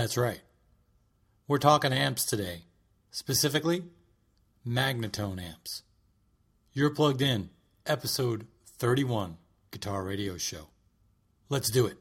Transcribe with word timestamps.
That's 0.00 0.16
right. 0.16 0.40
We're 1.46 1.58
talking 1.58 1.92
amps 1.92 2.24
today, 2.24 2.62
specifically 3.10 3.82
Magnatone 4.66 5.42
amps. 5.42 5.82
You're 6.72 6.88
plugged 6.88 7.20
in, 7.20 7.50
episode 7.84 8.46
31, 8.78 9.36
Guitar 9.70 10.02
Radio 10.02 10.38
Show. 10.38 10.68
Let's 11.50 11.70
do 11.70 11.84
it. 11.84 11.98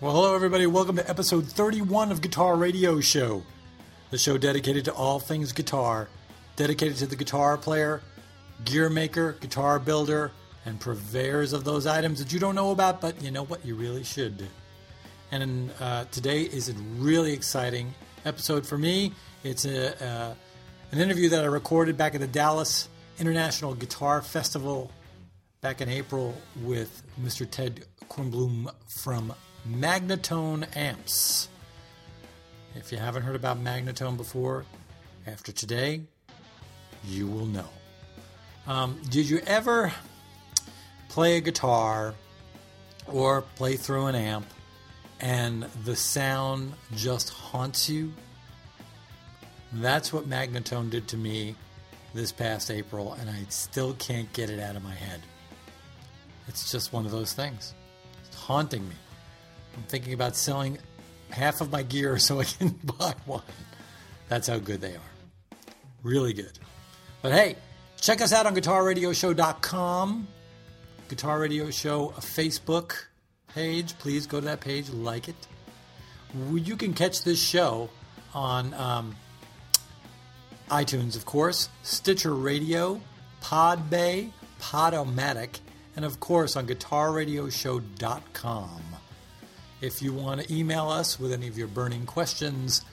Well, 0.00 0.12
hello, 0.12 0.34
everybody. 0.34 0.66
Welcome 0.66 0.96
to 0.96 1.08
episode 1.08 1.46
31 1.46 2.10
of 2.10 2.20
Guitar 2.20 2.56
Radio 2.56 2.98
Show, 2.98 3.44
the 4.10 4.18
show 4.18 4.36
dedicated 4.36 4.84
to 4.86 4.92
all 4.92 5.20
things 5.20 5.52
guitar, 5.52 6.08
dedicated 6.56 6.96
to 6.96 7.06
the 7.06 7.14
guitar 7.14 7.56
player, 7.56 8.02
gear 8.64 8.90
maker, 8.90 9.36
guitar 9.38 9.78
builder, 9.78 10.32
and 10.66 10.80
purveyors 10.80 11.52
of 11.52 11.64
those 11.64 11.86
items 11.86 12.18
that 12.18 12.32
you 12.32 12.40
don't 12.40 12.56
know 12.56 12.72
about, 12.72 13.00
but 13.00 13.22
you 13.22 13.30
know 13.30 13.44
what? 13.44 13.64
You 13.64 13.76
really 13.76 14.04
should. 14.04 14.46
And 15.30 15.70
uh, 15.80 16.04
today 16.10 16.42
is 16.42 16.68
a 16.68 16.72
really 16.98 17.32
exciting 17.32 17.94
episode 18.24 18.66
for 18.66 18.76
me. 18.76 19.12
It's 19.44 19.64
a, 19.64 20.04
uh, 20.04 20.34
an 20.90 20.98
interview 20.98 21.28
that 21.30 21.44
I 21.44 21.46
recorded 21.46 21.96
back 21.96 22.14
at 22.14 22.20
the 22.20 22.26
Dallas 22.26 22.88
International 23.18 23.74
Guitar 23.74 24.20
Festival 24.22 24.90
back 25.60 25.80
in 25.80 25.88
April 25.88 26.34
with 26.62 27.02
Mr. 27.20 27.48
Ted 27.48 27.84
Kornblum 28.08 28.68
from 28.88 29.32
Magnatone 29.68 30.76
Amps. 30.76 31.48
If 32.74 32.92
you 32.92 32.98
haven't 32.98 33.22
heard 33.22 33.36
about 33.36 33.62
Magnatone 33.62 34.16
before, 34.16 34.64
after 35.26 35.50
today, 35.50 36.02
you 37.04 37.26
will 37.26 37.46
know. 37.46 37.68
Um, 38.66 39.00
did 39.08 39.28
you 39.28 39.40
ever 39.46 39.92
play 41.08 41.36
a 41.36 41.40
guitar 41.40 42.14
or 43.06 43.42
play 43.56 43.76
through 43.76 44.06
an 44.06 44.14
amp 44.14 44.46
and 45.20 45.64
the 45.84 45.96
sound 45.96 46.72
just 46.94 47.30
haunts 47.30 47.88
you? 47.88 48.12
That's 49.72 50.12
what 50.12 50.28
Magnatone 50.28 50.90
did 50.90 51.08
to 51.08 51.16
me 51.16 51.54
this 52.14 52.32
past 52.32 52.70
April, 52.70 53.12
and 53.14 53.28
I 53.28 53.44
still 53.48 53.94
can't 53.94 54.32
get 54.32 54.48
it 54.48 54.60
out 54.60 54.76
of 54.76 54.82
my 54.82 54.94
head. 54.94 55.20
It's 56.48 56.70
just 56.70 56.92
one 56.92 57.04
of 57.04 57.12
those 57.12 57.32
things. 57.32 57.74
It's 58.24 58.36
haunting 58.36 58.88
me. 58.88 58.94
I'm 59.76 59.82
thinking 59.82 60.14
about 60.14 60.36
selling 60.36 60.78
half 61.30 61.60
of 61.60 61.70
my 61.70 61.82
gear 61.82 62.18
so 62.18 62.40
I 62.40 62.44
can 62.44 62.68
buy 62.98 63.14
one. 63.24 63.42
That's 64.28 64.48
how 64.48 64.58
good 64.58 64.80
they 64.80 64.94
are. 64.94 65.56
Really 66.02 66.32
good. 66.32 66.58
But 67.22 67.32
hey, 67.32 67.56
check 68.00 68.20
us 68.20 68.32
out 68.32 68.46
on 68.46 68.54
guitarradioshow.com. 68.54 70.28
Guitar 71.08 71.38
Radio 71.38 71.70
Show 71.70 72.08
Facebook 72.18 73.04
page. 73.54 73.96
Please 73.98 74.26
go 74.26 74.40
to 74.40 74.46
that 74.46 74.60
page, 74.60 74.90
like 74.90 75.28
it. 75.28 75.36
You 76.52 76.76
can 76.76 76.92
catch 76.94 77.22
this 77.22 77.40
show 77.40 77.90
on 78.34 78.74
um, 78.74 79.14
iTunes, 80.68 81.14
of 81.16 81.24
course, 81.24 81.68
Stitcher 81.82 82.34
Radio, 82.34 83.00
Podbay, 83.40 84.32
Podomatic, 84.60 85.60
and 85.94 86.04
of 86.04 86.18
course 86.20 86.56
on 86.56 86.66
GuitarRadioshow.com. 86.66 88.82
If 89.80 90.02
you 90.02 90.12
want 90.12 90.40
to 90.40 90.52
email 90.52 90.88
us 90.88 91.20
with 91.20 91.32
any 91.32 91.48
of 91.48 91.56
your 91.56 91.68
burning 91.68 92.04
questions, 92.06 92.84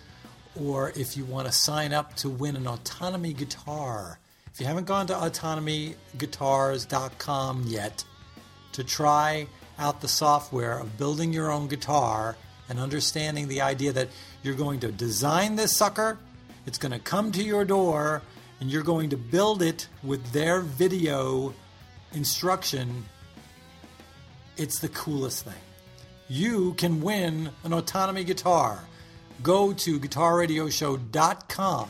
or 0.56 0.92
if 0.96 1.18
you 1.18 1.26
want 1.26 1.48
to 1.48 1.54
sign 1.54 1.92
up 1.94 2.16
to 2.18 2.30
win 2.30 2.56
an 2.56 2.68
autonomy 2.68 3.34
guitar, 3.34 4.20
if 4.54 4.60
you 4.60 4.68
haven't 4.68 4.86
gone 4.86 5.08
to 5.08 5.14
autonomyguitars.com 5.14 7.64
yet 7.66 8.04
to 8.72 8.84
try 8.84 9.48
out 9.80 10.02
the 10.02 10.08
software 10.08 10.78
of 10.78 10.96
building 10.96 11.34
your 11.34 11.52
own 11.52 11.68
guitar 11.68 12.36
and 12.70 12.80
understanding 12.80 13.48
the 13.48 13.62
idea 13.62 13.92
that 13.92 14.10
you're 14.44 14.54
going 14.54 14.80
to 14.80 14.92
design 14.92 15.56
this 15.56 15.76
sucker, 15.76 16.20
it's 16.68 16.78
going 16.78 16.92
to 16.92 17.00
come 17.00 17.32
to 17.32 17.44
your 17.44 17.66
door, 17.66 18.22
and 18.60 18.72
you're 18.72 18.84
going 18.84 19.10
to 19.10 19.18
build 19.18 19.64
it 19.64 19.88
with 20.04 20.32
their 20.32 20.62
video 20.62 21.52
instruction, 22.14 23.06
it's 24.56 24.78
the 24.78 24.90
coolest 24.90 25.46
thing. 25.46 25.54
You 26.30 26.76
can 26.76 27.02
win 27.02 27.50
an 27.64 27.74
autonomy 27.74 28.24
guitar. 28.24 28.84
Go 29.42 29.74
to 29.74 30.00
guitarradioshow.com, 30.00 31.90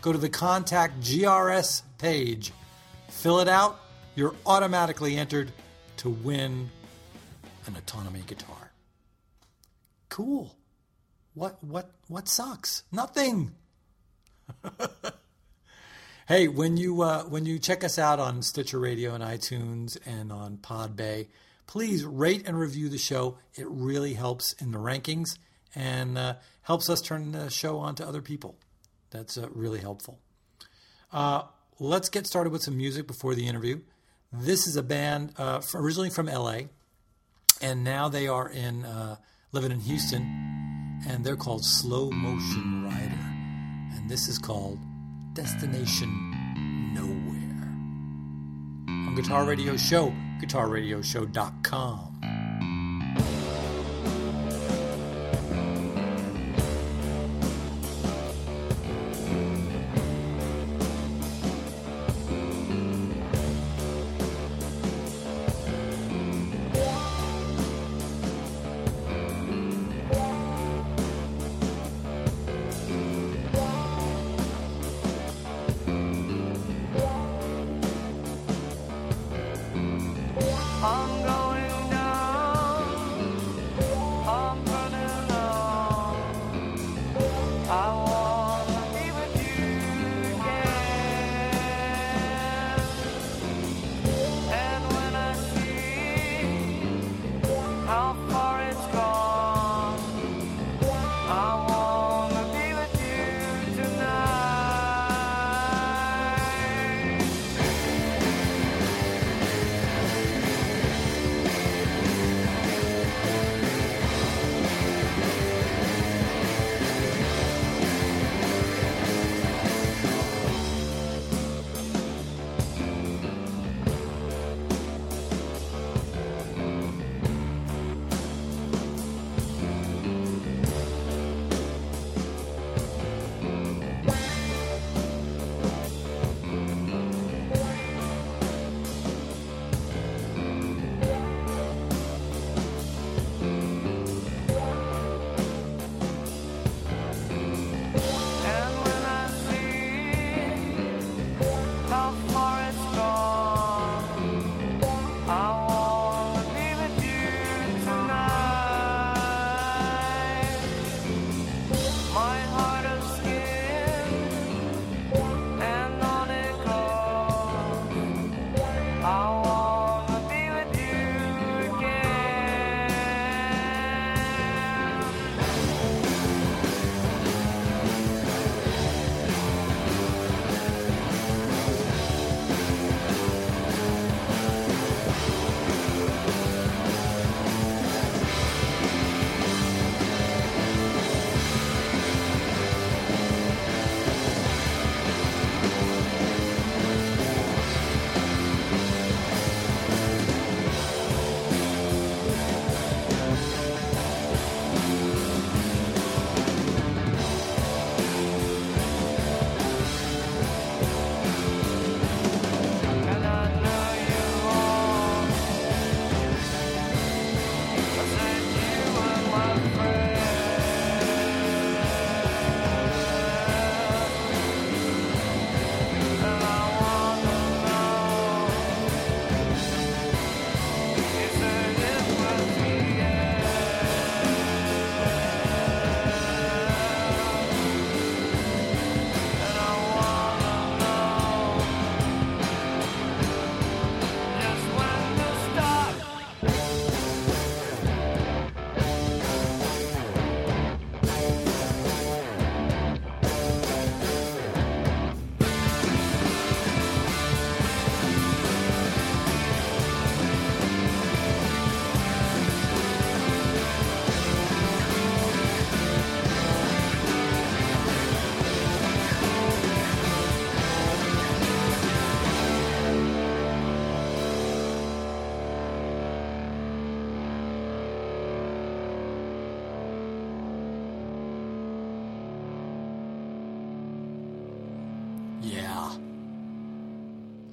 go 0.00 0.12
to 0.12 0.18
the 0.18 0.28
contact 0.28 1.00
GRS 1.00 1.82
page, 1.98 2.52
fill 3.08 3.40
it 3.40 3.48
out, 3.48 3.80
you're 4.14 4.34
automatically 4.46 5.16
entered 5.16 5.52
to 5.98 6.10
win 6.10 6.70
an 7.66 7.76
autonomy 7.76 8.22
guitar. 8.26 8.72
Cool. 10.08 10.56
What 11.34 11.62
what 11.62 11.90
what 12.08 12.28
sucks? 12.28 12.84
Nothing. 12.90 13.52
hey, 16.28 16.48
when 16.48 16.76
you 16.76 17.02
uh, 17.02 17.24
when 17.24 17.44
you 17.44 17.58
check 17.58 17.84
us 17.84 17.98
out 17.98 18.18
on 18.18 18.42
Stitcher 18.42 18.78
Radio 18.78 19.14
and 19.14 19.22
iTunes 19.22 19.98
and 20.06 20.32
on 20.32 20.56
Podbay, 20.56 21.26
please 21.66 22.04
rate 22.04 22.46
and 22.46 22.58
review 22.58 22.88
the 22.88 22.98
show. 22.98 23.36
It 23.54 23.66
really 23.68 24.14
helps 24.14 24.54
in 24.54 24.70
the 24.70 24.78
rankings 24.78 25.36
and 25.74 26.16
uh, 26.16 26.34
helps 26.62 26.88
us 26.88 27.00
turn 27.02 27.32
the 27.32 27.50
show 27.50 27.78
on 27.78 27.94
to 27.96 28.06
other 28.06 28.22
people. 28.22 28.56
That's 29.10 29.36
uh, 29.36 29.48
really 29.52 29.80
helpful. 29.80 30.18
Uh, 31.12 31.42
let's 31.78 32.08
get 32.08 32.26
started 32.26 32.52
with 32.52 32.62
some 32.62 32.76
music 32.76 33.06
before 33.06 33.34
the 33.34 33.46
interview. 33.46 33.80
This 34.32 34.66
is 34.66 34.76
a 34.76 34.82
band 34.82 35.32
uh, 35.36 35.62
originally 35.74 36.10
from 36.10 36.26
LA, 36.26 36.60
and 37.60 37.84
now 37.84 38.08
they 38.08 38.26
are 38.26 38.48
in 38.48 38.84
uh, 38.84 39.16
living 39.52 39.72
in 39.72 39.80
Houston, 39.80 40.22
and 41.08 41.24
they're 41.24 41.36
called 41.36 41.64
Slow 41.64 42.10
Motion 42.10 42.84
Rider, 42.84 43.96
and 43.96 44.10
this 44.10 44.28
is 44.28 44.38
called 44.38 44.78
Destination 45.34 46.08
Nowhere. 46.94 47.68
On 49.08 49.14
Guitar 49.14 49.44
Radio 49.44 49.76
Show, 49.76 50.12
GuitarRadioshow.com. 50.40 52.25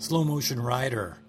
Slow 0.03 0.25
Motion 0.25 0.59
Rider. 0.59 1.19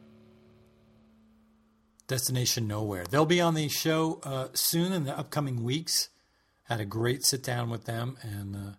Destination 2.08 2.66
Nowhere. 2.66 3.04
They'll 3.08 3.24
be 3.24 3.40
on 3.40 3.54
the 3.54 3.68
show 3.68 4.18
uh, 4.24 4.48
soon 4.52 4.92
in 4.92 5.04
the 5.04 5.16
upcoming 5.16 5.62
weeks. 5.62 6.08
Had 6.64 6.80
a 6.80 6.84
great 6.84 7.24
sit 7.24 7.44
down 7.44 7.70
with 7.70 7.84
them, 7.84 8.16
and 8.20 8.56
uh, 8.56 8.72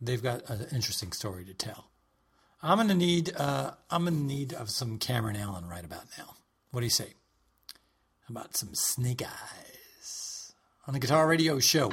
they've 0.00 0.22
got 0.22 0.48
an 0.48 0.68
interesting 0.72 1.10
story 1.10 1.44
to 1.46 1.52
tell. 1.52 1.90
I'm 2.62 2.78
gonna 2.78 2.94
need 2.94 3.34
uh, 3.36 3.72
I'm 3.90 4.04
gonna 4.04 4.18
need 4.18 4.52
of 4.52 4.70
some 4.70 4.98
Cameron 4.98 5.34
Allen 5.34 5.66
right 5.66 5.84
about 5.84 6.04
now. 6.16 6.36
What 6.70 6.80
do 6.80 6.86
you 6.86 6.90
say? 6.90 7.14
About 8.28 8.56
some 8.56 8.70
Snake 8.72 9.22
Eyes 9.22 10.52
on 10.86 10.94
the 10.94 11.00
Guitar 11.00 11.26
Radio 11.26 11.58
Show? 11.58 11.90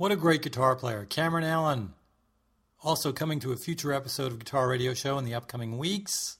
What 0.00 0.12
a 0.12 0.16
great 0.16 0.40
guitar 0.40 0.76
player. 0.76 1.04
Cameron 1.04 1.44
Allen. 1.44 1.92
Also 2.82 3.12
coming 3.12 3.38
to 3.40 3.52
a 3.52 3.56
future 3.58 3.92
episode 3.92 4.32
of 4.32 4.38
Guitar 4.38 4.66
Radio 4.66 4.94
Show 4.94 5.18
in 5.18 5.26
the 5.26 5.34
upcoming 5.34 5.76
weeks. 5.76 6.38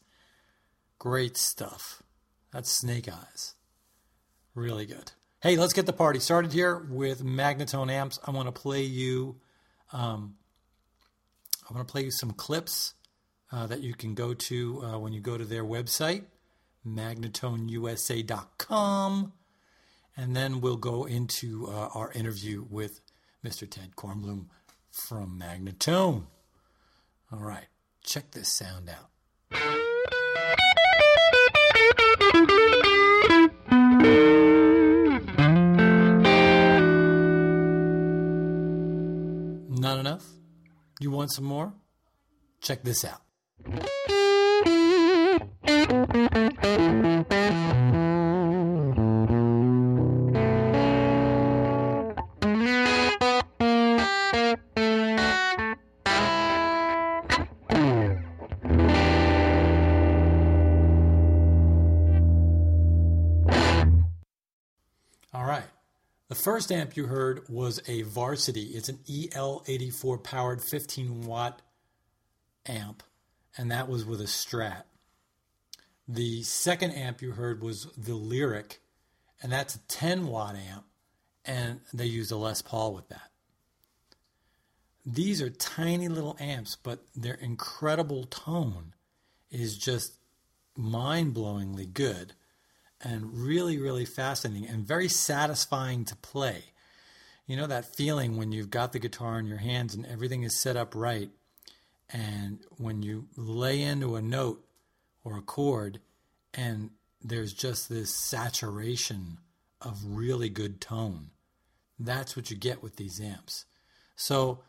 Great 0.98 1.36
stuff. 1.36 2.02
That's 2.54 2.70
Snake 2.70 3.06
Eyes. 3.06 3.52
Really 4.54 4.86
good. 4.86 5.12
Hey, 5.42 5.58
let's 5.58 5.74
get 5.74 5.84
the 5.84 5.92
party 5.92 6.20
started 6.20 6.54
here 6.54 6.74
with 6.74 7.22
Magnatone 7.22 7.92
amps. 7.92 8.18
I 8.26 8.30
want 8.30 8.46
to 8.46 8.52
play 8.52 8.80
you. 8.80 9.36
Um, 9.92 10.36
I 11.68 11.74
want 11.74 11.86
to 11.86 11.92
play 11.92 12.04
you 12.04 12.12
some 12.12 12.30
clips 12.30 12.94
uh, 13.52 13.66
that 13.66 13.80
you 13.80 13.92
can 13.92 14.14
go 14.14 14.32
to 14.32 14.82
uh, 14.82 14.98
when 14.98 15.12
you 15.12 15.20
go 15.20 15.36
to 15.36 15.44
their 15.44 15.64
website, 15.64 16.24
magnatoneusa.com, 16.86 19.32
and 20.16 20.34
then 20.34 20.62
we'll 20.62 20.78
go 20.78 21.04
into 21.04 21.66
uh, 21.66 21.90
our 21.92 22.10
interview 22.12 22.64
with 22.70 23.02
Mr. 23.44 23.68
Ted 23.68 23.96
Kornblum 23.96 24.46
from 24.90 25.40
Magnatone. 25.40 26.24
All 27.32 27.38
right, 27.38 27.66
check 28.04 28.30
this 28.32 28.48
sound 28.52 28.90
out. 28.90 29.08
Not 39.70 39.98
enough? 39.98 40.26
You 41.00 41.10
want 41.10 41.32
some 41.32 41.44
more? 41.46 41.72
Check 42.60 42.82
this 42.84 43.04
out. 43.04 43.22
Amp 66.70 66.96
you 66.96 67.06
heard 67.06 67.48
was 67.48 67.80
a 67.86 68.02
Varsity. 68.02 68.66
It's 68.74 68.88
an 68.88 68.98
EL84 69.08 70.22
powered 70.22 70.62
15 70.62 71.22
watt 71.22 71.62
amp, 72.66 73.02
and 73.56 73.70
that 73.70 73.88
was 73.88 74.04
with 74.04 74.20
a 74.20 74.24
Strat. 74.24 74.84
The 76.06 76.42
second 76.42 76.92
amp 76.92 77.22
you 77.22 77.32
heard 77.32 77.62
was 77.62 77.86
the 77.96 78.14
Lyric, 78.14 78.80
and 79.42 79.52
that's 79.52 79.76
a 79.76 79.80
10 79.88 80.26
watt 80.26 80.56
amp, 80.56 80.84
and 81.44 81.80
they 81.92 82.06
use 82.06 82.30
a 82.30 82.36
Les 82.36 82.62
Paul 82.62 82.94
with 82.94 83.08
that. 83.08 83.30
These 85.06 85.40
are 85.40 85.50
tiny 85.50 86.08
little 86.08 86.36
amps, 86.38 86.76
but 86.76 87.04
their 87.14 87.34
incredible 87.34 88.24
tone 88.24 88.94
is 89.50 89.78
just 89.78 90.18
mind 90.76 91.34
blowingly 91.34 91.92
good 91.92 92.34
and 93.02 93.32
really, 93.32 93.78
really 93.78 94.04
fascinating 94.04 94.68
and 94.68 94.86
very 94.86 95.08
satisfying 95.08 96.04
to 96.06 96.16
play. 96.16 96.64
You 97.46 97.56
know 97.56 97.66
that 97.66 97.96
feeling 97.96 98.36
when 98.36 98.52
you've 98.52 98.70
got 98.70 98.92
the 98.92 98.98
guitar 98.98 99.38
in 99.38 99.46
your 99.46 99.58
hands 99.58 99.94
and 99.94 100.06
everything 100.06 100.42
is 100.42 100.56
set 100.56 100.76
up 100.76 100.94
right, 100.94 101.30
and 102.12 102.60
when 102.76 103.02
you 103.02 103.26
lay 103.36 103.82
into 103.82 104.16
a 104.16 104.22
note 104.22 104.64
or 105.24 105.36
a 105.36 105.42
chord, 105.42 106.00
and 106.54 106.90
there's 107.22 107.52
just 107.52 107.88
this 107.88 108.14
saturation 108.14 109.38
of 109.80 109.98
really 110.04 110.48
good 110.48 110.80
tone. 110.80 111.30
That's 111.98 112.36
what 112.36 112.50
you 112.50 112.56
get 112.56 112.82
with 112.82 112.96
these 112.96 113.20
amps. 113.20 113.66
So, 114.16 114.60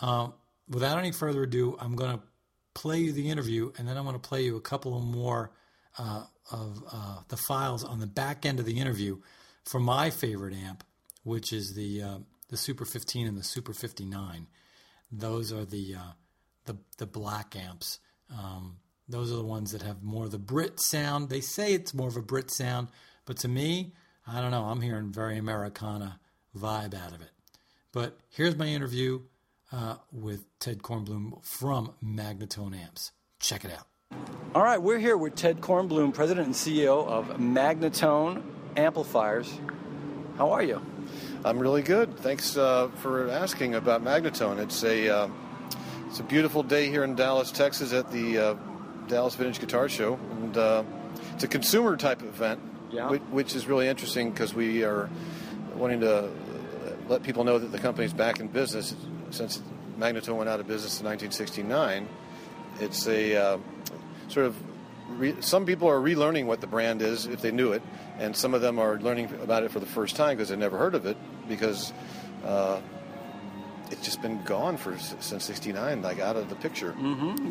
uh, 0.00 0.28
without 0.68 0.98
any 0.98 1.12
further 1.12 1.42
ado, 1.42 1.76
I'm 1.80 1.96
going 1.96 2.16
to 2.16 2.22
play 2.74 2.98
you 2.98 3.12
the 3.12 3.30
interview, 3.30 3.72
and 3.76 3.88
then 3.88 3.96
I'm 3.96 4.04
going 4.04 4.14
to 4.18 4.28
play 4.28 4.44
you 4.44 4.56
a 4.56 4.60
couple 4.60 4.96
of 4.96 5.04
more 5.04 5.50
uh, 5.98 6.24
of 6.50 6.82
uh, 6.92 7.18
the 7.28 7.36
files 7.36 7.84
on 7.84 8.00
the 8.00 8.06
back 8.06 8.44
end 8.46 8.58
of 8.58 8.66
the 8.66 8.78
interview 8.78 9.18
for 9.64 9.78
my 9.80 10.10
favorite 10.10 10.54
amp, 10.54 10.84
which 11.24 11.52
is 11.52 11.74
the 11.74 12.02
uh, 12.02 12.18
the 12.48 12.56
Super 12.56 12.84
15 12.84 13.26
and 13.26 13.36
the 13.36 13.44
Super 13.44 13.72
59. 13.72 14.46
Those 15.10 15.52
are 15.52 15.64
the 15.64 15.94
uh, 15.94 16.12
the 16.64 16.76
the 16.98 17.06
black 17.06 17.54
amps. 17.56 17.98
Um, 18.30 18.78
those 19.08 19.32
are 19.32 19.36
the 19.36 19.44
ones 19.44 19.72
that 19.72 19.82
have 19.82 20.02
more 20.02 20.26
of 20.26 20.32
the 20.32 20.38
Brit 20.38 20.80
sound. 20.80 21.28
They 21.28 21.40
say 21.40 21.72
it's 21.72 21.94
more 21.94 22.08
of 22.08 22.16
a 22.16 22.22
Brit 22.22 22.50
sound, 22.50 22.88
but 23.24 23.38
to 23.38 23.48
me, 23.48 23.94
I 24.26 24.40
don't 24.40 24.50
know. 24.50 24.64
I'm 24.64 24.82
hearing 24.82 25.10
very 25.10 25.38
Americana 25.38 26.20
vibe 26.56 26.94
out 26.94 27.14
of 27.14 27.22
it. 27.22 27.30
But 27.92 28.18
here's 28.28 28.56
my 28.56 28.66
interview 28.66 29.22
uh, 29.72 29.96
with 30.12 30.44
Ted 30.58 30.82
Kornblum 30.82 31.44
from 31.44 31.94
Magnatone 32.04 32.76
Amps. 32.78 33.12
Check 33.40 33.64
it 33.64 33.72
out. 33.72 33.86
All 34.54 34.62
right, 34.64 34.80
we're 34.80 34.98
here 34.98 35.16
with 35.16 35.34
Ted 35.34 35.60
Kornblum, 35.60 36.14
President 36.14 36.46
and 36.46 36.54
CEO 36.54 37.06
of 37.06 37.28
Magnatone 37.38 38.42
Amplifiers. 38.76 39.58
How 40.36 40.50
are 40.50 40.62
you? 40.62 40.80
I'm 41.44 41.58
really 41.58 41.82
good. 41.82 42.16
Thanks 42.18 42.56
uh, 42.56 42.88
for 42.96 43.30
asking 43.30 43.74
about 43.74 44.02
Magnatone. 44.02 44.58
It's 44.58 44.82
a 44.82 45.08
uh, 45.08 45.28
it's 46.08 46.20
a 46.20 46.24
beautiful 46.24 46.62
day 46.62 46.88
here 46.88 47.04
in 47.04 47.14
Dallas, 47.14 47.52
Texas, 47.52 47.92
at 47.92 48.10
the 48.10 48.38
uh, 48.38 48.54
Dallas 49.06 49.34
Vintage 49.36 49.60
Guitar 49.60 49.88
Show, 49.88 50.18
and 50.32 50.56
uh, 50.56 50.82
it's 51.34 51.44
a 51.44 51.48
consumer 51.48 51.96
type 51.96 52.22
event, 52.22 52.60
Yeah. 52.90 53.10
which, 53.10 53.22
which 53.30 53.54
is 53.54 53.66
really 53.66 53.86
interesting 53.88 54.30
because 54.30 54.54
we 54.54 54.82
are 54.84 55.08
wanting 55.76 56.00
to 56.00 56.24
uh, 56.24 56.28
let 57.08 57.22
people 57.22 57.44
know 57.44 57.58
that 57.58 57.70
the 57.70 57.78
company's 57.78 58.12
back 58.12 58.40
in 58.40 58.48
business 58.48 58.96
since 59.30 59.62
Magnatone 59.98 60.36
went 60.36 60.48
out 60.48 60.58
of 60.60 60.66
business 60.66 60.98
in 61.00 61.06
1969. 61.06 62.08
It's 62.80 63.06
a 63.06 63.36
uh, 63.36 63.58
sort 64.28 64.46
of 64.46 64.56
re- 65.10 65.36
some 65.40 65.66
people 65.66 65.88
are 65.88 66.00
relearning 66.00 66.46
what 66.46 66.60
the 66.60 66.66
brand 66.66 67.02
is 67.02 67.26
if 67.26 67.40
they 67.40 67.50
knew 67.50 67.72
it, 67.72 67.82
and 68.18 68.36
some 68.36 68.54
of 68.54 68.60
them 68.60 68.78
are 68.78 68.98
learning 68.98 69.32
about 69.42 69.62
it 69.62 69.70
for 69.70 69.80
the 69.80 69.86
first 69.86 70.16
time 70.16 70.36
because 70.36 70.48
they've 70.48 70.58
never 70.58 70.78
heard 70.78 70.94
of 70.94 71.06
it 71.06 71.16
because 71.48 71.92
uh, 72.44 72.80
it's 73.90 74.04
just 74.04 74.20
been 74.20 74.42
gone 74.44 74.76
for 74.76 74.98
since 74.98 75.44
'69, 75.44 76.02
like 76.02 76.20
out 76.20 76.36
of 76.36 76.48
the 76.48 76.56
picture. 76.56 76.94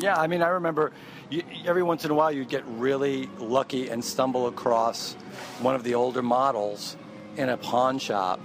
Yeah, 0.00 0.16
I 0.16 0.26
mean, 0.26 0.42
I 0.42 0.48
remember 0.48 0.92
you, 1.30 1.42
every 1.66 1.82
once 1.82 2.04
in 2.04 2.10
a 2.10 2.14
while 2.14 2.30
you'd 2.30 2.48
get 2.48 2.64
really 2.66 3.28
lucky 3.38 3.88
and 3.88 4.04
stumble 4.04 4.46
across 4.46 5.14
one 5.60 5.74
of 5.74 5.82
the 5.84 5.94
older 5.94 6.22
models 6.22 6.96
in 7.36 7.48
a 7.48 7.56
pawn 7.56 7.98
shop 7.98 8.40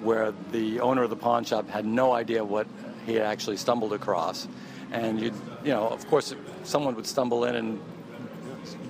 where 0.00 0.32
the 0.52 0.80
owner 0.80 1.02
of 1.02 1.10
the 1.10 1.16
pawn 1.16 1.44
shop 1.44 1.68
had 1.68 1.86
no 1.86 2.12
idea 2.12 2.44
what 2.44 2.66
he 3.06 3.14
had 3.14 3.22
actually 3.22 3.56
stumbled 3.56 3.92
across. 3.92 4.46
And 4.92 5.20
you'd, 5.20 5.34
you 5.64 5.72
know, 5.72 5.88
of 5.88 6.06
course, 6.08 6.34
someone 6.64 6.94
would 6.94 7.06
stumble 7.06 7.44
in 7.44 7.56
and 7.56 7.80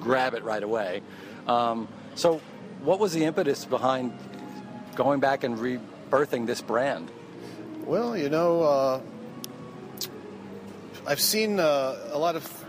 grab 0.00 0.34
it 0.34 0.44
right 0.44 0.62
away. 0.62 1.02
Um, 1.46 1.88
so, 2.14 2.40
what 2.82 2.98
was 2.98 3.12
the 3.12 3.24
impetus 3.24 3.64
behind 3.64 4.16
going 4.94 5.20
back 5.20 5.44
and 5.44 5.58
rebirthing 5.58 6.46
this 6.46 6.60
brand? 6.60 7.10
Well, 7.84 8.16
you 8.16 8.28
know, 8.28 8.62
uh, 8.62 9.00
I've 11.06 11.20
seen 11.20 11.60
uh, 11.60 11.96
a 12.10 12.18
lot 12.18 12.36
of 12.36 12.64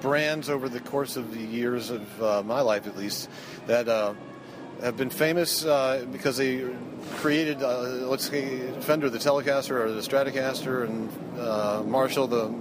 brands 0.00 0.50
over 0.50 0.68
the 0.68 0.80
course 0.80 1.16
of 1.16 1.32
the 1.32 1.40
years 1.40 1.90
of 1.90 2.22
uh, 2.22 2.42
my 2.42 2.60
life, 2.60 2.86
at 2.86 2.96
least, 2.96 3.30
that 3.66 3.88
uh, 3.88 4.14
have 4.82 4.96
been 4.96 5.10
famous 5.10 5.64
uh, 5.64 6.04
because 6.12 6.36
they 6.36 6.64
created, 7.16 7.62
uh, 7.62 7.80
let's 8.08 8.28
say, 8.28 8.58
Fender 8.80 9.10
the 9.10 9.18
Telecaster 9.18 9.72
or 9.72 9.90
the 9.92 10.00
Stratocaster, 10.00 10.84
and 10.84 11.10
uh, 11.38 11.82
Marshall 11.84 12.26
the 12.26 12.52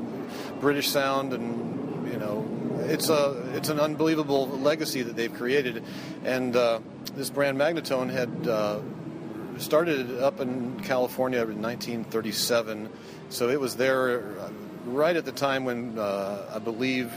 British 0.60 0.89
sound, 0.89 1.34
and 1.34 2.12
you 2.12 2.17
know, 2.17 2.45
it's 2.86 3.10
a 3.10 3.43
it's 3.56 3.69
an 3.69 3.80
unbelievable 3.80 4.47
legacy 4.47 5.02
that 5.02 5.15
they've 5.15 5.34
created, 5.34 5.84
and 6.23 6.56
uh, 6.56 6.80
this 7.15 7.30
brand 7.30 7.58
Magnatone 7.58 8.12
had. 8.12 8.47
Uh, 8.47 8.80
started 9.60 10.19
up 10.19 10.39
in 10.39 10.80
California 10.80 11.39
in 11.41 11.62
1937, 11.62 12.89
so 13.30 13.49
it 13.49 13.60
was 13.60 13.76
there 13.76 14.39
uh, 14.39 14.49
right 14.86 15.15
at 15.15 15.26
the 15.26 15.32
time 15.32 15.63
when 15.63 15.99
I 15.99 16.58
believe 16.58 17.13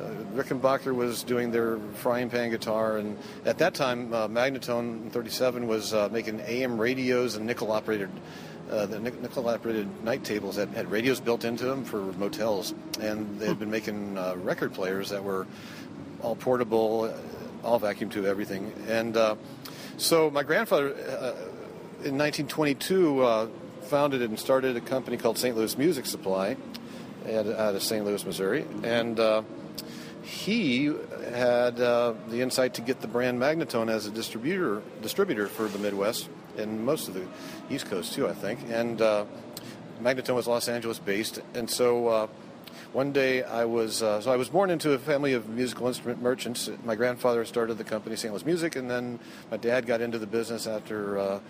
uh, 0.00 0.08
Rickenbacker 0.34 0.94
was 0.94 1.22
doing 1.22 1.50
their 1.50 1.78
frying 1.94 2.30
pan 2.30 2.50
guitar, 2.50 2.98
and 2.98 3.18
at 3.44 3.58
that 3.58 3.74
time, 3.74 4.12
uh, 4.12 4.28
Magnatone 4.28 5.10
37 5.10 5.66
was 5.66 5.92
uh, 5.92 6.08
making 6.10 6.40
AM 6.40 6.80
radios 6.80 7.36
and 7.36 7.46
nickel 7.46 7.72
operated. 7.72 8.10
Uh, 8.70 8.86
the 8.86 9.00
nickel 9.00 9.48
operated 9.48 10.04
night 10.04 10.22
tables 10.22 10.54
that 10.56 10.68
had 10.68 10.90
radios 10.90 11.18
built 11.18 11.44
into 11.44 11.64
them 11.64 11.84
for 11.84 11.98
motels, 12.12 12.72
and 13.00 13.40
they 13.40 13.46
had 13.46 13.58
been 13.58 13.70
making 13.70 14.16
uh, 14.16 14.34
record 14.36 14.72
players 14.72 15.10
that 15.10 15.22
were 15.24 15.46
all 16.22 16.36
portable, 16.36 17.04
uh, 17.04 17.66
all 17.66 17.78
vacuum 17.80 18.08
tube, 18.08 18.26
everything. 18.26 18.72
And 18.88 19.16
uh, 19.16 19.34
so 19.96 20.30
my 20.30 20.44
grandfather, 20.44 20.90
in 22.04 22.16
1922, 22.16 23.22
uh, 23.22 23.48
founded 23.82 24.22
and 24.22 24.38
started 24.38 24.76
a 24.76 24.80
company 24.80 25.16
called 25.16 25.36
St. 25.36 25.56
Louis 25.56 25.76
Music 25.76 26.06
Supply 26.06 26.56
out 27.26 27.46
of 27.46 27.82
St. 27.82 28.04
Louis, 28.04 28.24
Missouri. 28.24 28.64
And 28.84 29.18
he 30.30 30.92
had 31.34 31.80
uh, 31.80 32.14
the 32.28 32.40
insight 32.40 32.74
to 32.74 32.82
get 32.82 33.00
the 33.00 33.08
brand 33.08 33.40
Magnatone 33.40 33.90
as 33.90 34.06
a 34.06 34.10
distributor 34.12 34.80
distributor 35.02 35.48
for 35.48 35.66
the 35.66 35.78
Midwest. 35.78 36.28
and 36.56 36.84
most 36.84 37.08
of 37.08 37.14
the 37.14 37.26
East 37.68 37.86
Coast 37.86 38.12
too, 38.12 38.28
I 38.28 38.34
think. 38.34 38.60
And 38.70 39.02
uh, 39.02 39.24
Magnatone 40.00 40.36
was 40.36 40.46
Los 40.46 40.68
Angeles 40.68 41.00
based, 41.00 41.40
and 41.54 41.68
so 41.68 42.06
uh, 42.06 42.26
one 42.92 43.10
day 43.12 43.42
I 43.42 43.64
was 43.64 44.02
uh, 44.02 44.20
so 44.20 44.30
I 44.30 44.36
was 44.36 44.48
born 44.48 44.70
into 44.70 44.92
a 44.92 44.98
family 44.98 45.32
of 45.32 45.48
musical 45.48 45.88
instrument 45.88 46.22
merchants. 46.22 46.70
My 46.84 46.94
grandfather 46.94 47.44
started 47.44 47.76
the 47.76 47.84
company 47.84 48.14
St. 48.14 48.32
Louis 48.32 48.46
Music, 48.46 48.76
and 48.76 48.88
then 48.88 49.18
my 49.50 49.56
dad 49.56 49.84
got 49.84 50.00
into 50.00 50.18
the 50.18 50.28
business 50.28 50.66
after. 50.66 51.18
Uh, 51.18 51.40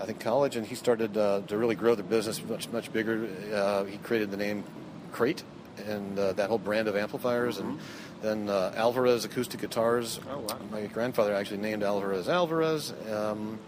I 0.00 0.04
think 0.04 0.20
college, 0.20 0.54
and 0.54 0.64
he 0.64 0.76
started 0.76 1.16
uh, 1.16 1.40
to 1.48 1.56
really 1.56 1.74
grow 1.74 1.96
the 1.96 2.04
business 2.04 2.44
much 2.44 2.68
much 2.68 2.92
bigger. 2.92 3.26
Uh, 3.52 3.84
he 3.84 3.96
created 3.98 4.30
the 4.30 4.36
name 4.36 4.64
Crate 5.12 5.42
and 5.86 6.18
uh, 6.18 6.32
that 6.34 6.48
whole 6.48 6.58
brand 6.58 6.88
of 6.88 6.96
amplifiers, 6.96 7.58
and 7.58 7.78
then 8.22 8.48
uh, 8.48 8.72
Alvarez 8.76 9.24
acoustic 9.24 9.60
guitars. 9.60 10.18
Oh, 10.30 10.38
wow. 10.40 10.58
My 10.70 10.86
grandfather 10.86 11.34
actually 11.34 11.58
named 11.58 11.82
Alvarez 11.82 12.28
Alvarez. 12.28 12.92
Um, 13.12 13.58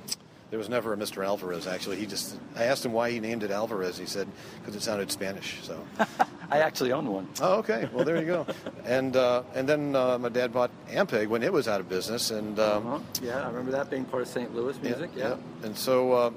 there 0.50 0.58
was 0.58 0.68
never 0.68 0.92
a 0.92 0.96
Mr. 0.96 1.24
Alvarez. 1.24 1.68
Actually, 1.68 1.98
he 1.98 2.06
just 2.06 2.36
I 2.56 2.64
asked 2.64 2.84
him 2.84 2.92
why 2.92 3.10
he 3.12 3.20
named 3.20 3.44
it 3.44 3.52
Alvarez. 3.52 3.96
He 3.96 4.06
said 4.06 4.26
because 4.58 4.74
it 4.74 4.82
sounded 4.82 5.10
Spanish. 5.12 5.60
So. 5.62 5.78
I 6.50 6.58
actually 6.58 6.90
own 6.90 7.06
one. 7.06 7.28
Oh, 7.40 7.58
okay. 7.58 7.88
Well, 7.92 8.04
there 8.04 8.18
you 8.18 8.26
go. 8.26 8.46
and 8.84 9.14
uh, 9.14 9.44
and 9.54 9.68
then 9.68 9.94
uh, 9.94 10.18
my 10.18 10.28
dad 10.28 10.52
bought 10.52 10.72
Ampeg 10.88 11.28
when 11.28 11.44
it 11.44 11.52
was 11.52 11.68
out 11.68 11.78
of 11.80 11.88
business, 11.88 12.32
and 12.32 12.58
um, 12.58 12.86
Uh-huh. 12.88 12.98
Yeah, 13.22 13.42
I 13.44 13.46
remember 13.46 13.70
that 13.70 13.90
being 13.90 14.04
part 14.04 14.22
of 14.22 14.28
St. 14.28 14.52
Louis 14.52 14.76
music. 14.82 15.10
Yeah. 15.14 15.36
And 15.62 15.76
so 15.78 16.12
uh, 16.12 16.30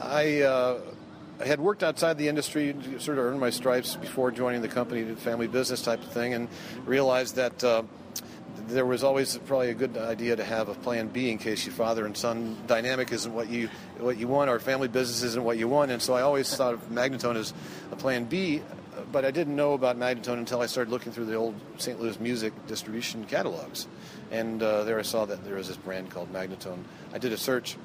I, 0.00 0.42
uh, 0.42 0.80
I 1.40 1.46
had 1.46 1.60
worked 1.60 1.82
outside 1.82 2.16
the 2.16 2.28
industry, 2.28 2.74
sort 2.98 3.18
of 3.18 3.24
earn 3.24 3.38
my 3.38 3.50
stripes 3.50 3.94
before 3.96 4.30
joining 4.30 4.62
the 4.62 4.68
company, 4.68 5.14
family 5.16 5.46
business 5.46 5.82
type 5.82 6.00
of 6.00 6.12
thing, 6.12 6.34
and 6.34 6.48
realized 6.84 7.36
that. 7.36 7.62
Uh, 7.62 7.82
there 8.68 8.86
was 8.86 9.04
always 9.04 9.38
probably 9.38 9.70
a 9.70 9.74
good 9.74 9.96
idea 9.96 10.34
to 10.34 10.42
have 10.42 10.68
a 10.68 10.74
plan 10.74 11.06
B 11.08 11.30
in 11.30 11.38
case 11.38 11.64
your 11.66 11.74
father 11.74 12.04
and 12.04 12.16
son 12.16 12.56
dynamic 12.66 13.12
isn't 13.12 13.32
what 13.32 13.48
you 13.48 13.68
what 13.98 14.16
you 14.18 14.26
want, 14.26 14.50
or 14.50 14.58
family 14.58 14.88
business 14.88 15.22
isn't 15.22 15.44
what 15.44 15.56
you 15.56 15.68
want. 15.68 15.90
And 15.90 16.02
so 16.02 16.14
I 16.14 16.22
always 16.22 16.52
thought 16.54 16.74
of 16.74 16.88
Magnatone 16.88 17.36
as 17.36 17.54
a 17.92 17.96
plan 17.96 18.24
B, 18.24 18.62
but 19.12 19.24
I 19.24 19.30
didn't 19.30 19.54
know 19.54 19.74
about 19.74 19.98
Magnatone 19.98 20.38
until 20.38 20.62
I 20.62 20.66
started 20.66 20.90
looking 20.90 21.12
through 21.12 21.26
the 21.26 21.34
old 21.34 21.54
St. 21.78 22.00
Louis 22.00 22.18
music 22.18 22.52
distribution 22.66 23.24
catalogs, 23.24 23.86
and 24.30 24.62
uh, 24.62 24.84
there 24.84 24.98
I 24.98 25.02
saw 25.02 25.24
that 25.26 25.44
there 25.44 25.56
was 25.56 25.68
this 25.68 25.76
brand 25.76 26.10
called 26.10 26.32
Magnatone. 26.32 26.82
I 27.12 27.18
did 27.18 27.32
a 27.32 27.38
search, 27.38 27.76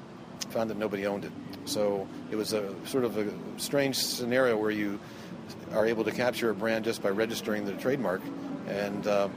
found 0.50 0.70
that 0.70 0.78
nobody 0.78 1.06
owned 1.06 1.24
it. 1.24 1.32
So 1.64 2.06
it 2.30 2.36
was 2.36 2.52
a 2.52 2.74
sort 2.86 3.04
of 3.04 3.16
a 3.18 3.30
strange 3.58 3.96
scenario 3.96 4.56
where 4.56 4.70
you 4.70 4.98
are 5.72 5.86
able 5.86 6.04
to 6.04 6.12
capture 6.12 6.50
a 6.50 6.54
brand 6.54 6.84
just 6.84 7.02
by 7.02 7.10
registering 7.10 7.64
the 7.64 7.72
trademark, 7.72 8.22
and. 8.66 9.06
Uh, 9.06 9.28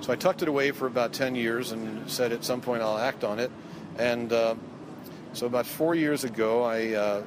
so 0.00 0.12
I 0.12 0.16
tucked 0.16 0.42
it 0.42 0.48
away 0.48 0.70
for 0.70 0.86
about 0.86 1.12
10 1.12 1.34
years 1.34 1.72
and 1.72 2.08
said 2.10 2.32
at 2.32 2.44
some 2.44 2.60
point 2.60 2.82
I'll 2.82 2.98
act 2.98 3.24
on 3.24 3.38
it. 3.38 3.50
And 3.98 4.32
uh, 4.32 4.54
so 5.32 5.46
about 5.46 5.66
four 5.66 5.94
years 5.94 6.24
ago, 6.24 6.62
I 6.62 6.94
uh, 6.94 7.22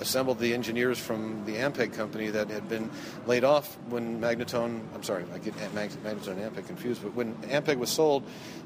assembled 0.00 0.38
the 0.38 0.54
engineers 0.54 0.98
from 0.98 1.44
the 1.44 1.56
Ampeg 1.56 1.92
company 1.92 2.28
that 2.30 2.50
had 2.50 2.68
been 2.68 2.90
laid 3.26 3.44
off 3.44 3.76
when 3.88 4.20
Magnatone, 4.20 4.80
I'm 4.94 5.02
sorry, 5.02 5.24
I 5.34 5.38
get 5.38 5.54
Mag- 5.74 5.90
Magnatone 5.90 6.42
and 6.42 6.54
Ampeg 6.54 6.66
confused, 6.66 7.02
but 7.02 7.14
when 7.14 7.34
Ampeg 7.36 7.76
was 7.76 7.90
sold, 7.90 8.24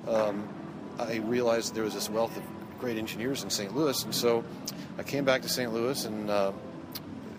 um, 0.09 0.49
I 0.99 1.17
realized 1.17 1.75
there 1.75 1.85
was 1.85 1.95
this 1.95 2.09
wealth 2.09 2.37
of 2.37 2.43
great 2.79 2.97
engineers 2.97 3.43
in 3.43 3.51
St. 3.51 3.75
Louis. 3.75 4.05
And 4.05 4.15
so 4.15 4.45
I 4.99 5.03
came 5.03 5.25
back 5.25 5.43
to 5.43 5.49
St. 5.49 5.73
Louis 5.73 6.05
and 6.05 6.29
uh, 6.29 6.53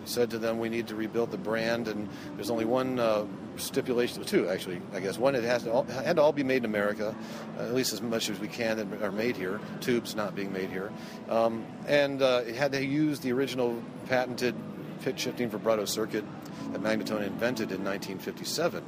said 0.06 0.32
to 0.32 0.40
them, 0.40 0.60
we 0.60 0.70
need 0.70 0.88
to 0.88 0.96
rebuild 0.96 1.32
the 1.32 1.38
brand, 1.38 1.88
and 1.88 2.10
there's 2.36 2.50
only 2.50 2.66
one 2.66 3.00
uh, 3.00 3.26
stipulation, 3.58 4.24
two 4.24 4.50
actually, 4.50 4.82
I 4.94 5.00
guess. 5.00 5.18
One, 5.18 5.36
it 5.36 5.44
has 5.44 5.64
to 5.64 5.72
all, 5.72 5.84
had 5.84 6.18
to 6.18 6.22
all 6.22 6.34
be 6.34 6.44
made 6.44 6.58
in 6.58 6.66
America, 6.66 7.16
uh, 7.58 7.64
at 7.64 7.74
least 7.74 7.94
as 7.94 8.02
much 8.02 8.30
as 8.30 8.40
we 8.40 8.48
can 8.48 8.78
that 8.78 9.04
are 9.04 9.12
made 9.12 9.38
here. 9.38 9.60
Tubes 9.82 10.16
not 10.16 10.36
being 10.36 10.52
made 10.52 10.70
here, 10.70 10.92
um, 11.30 11.66
and 11.88 12.22
uh, 12.22 12.42
it 12.46 12.56
had 12.56 12.72
to 12.74 12.84
use 12.84 13.20
the 13.20 13.32
original 13.32 13.82
patented 14.08 14.56
pitch 15.02 15.22
shifting 15.22 15.50
vibrato 15.50 15.86
circuit 15.86 16.26
that 16.72 16.82
Magnatone 16.82 17.26
invented 17.26 17.72
in 17.72 17.84
1957, 17.84 18.84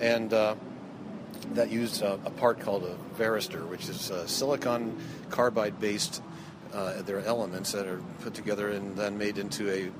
and. 0.00 0.32
Uh, 0.32 0.54
that 1.54 1.70
used 1.70 2.02
a, 2.02 2.12
a 2.24 2.30
part 2.30 2.60
called 2.60 2.84
a 2.84 2.96
varistor, 3.20 3.66
which 3.68 3.88
is 3.88 4.12
silicon 4.26 4.96
carbide 5.28 5.78
based. 5.80 6.22
Uh, 6.72 7.02
there 7.02 7.18
are 7.18 7.22
elements 7.22 7.72
that 7.72 7.86
are 7.86 8.00
put 8.22 8.34
together 8.34 8.70
and 8.70 8.96
then 8.96 9.18
made 9.18 9.38
into 9.38 9.70
a 9.70 9.90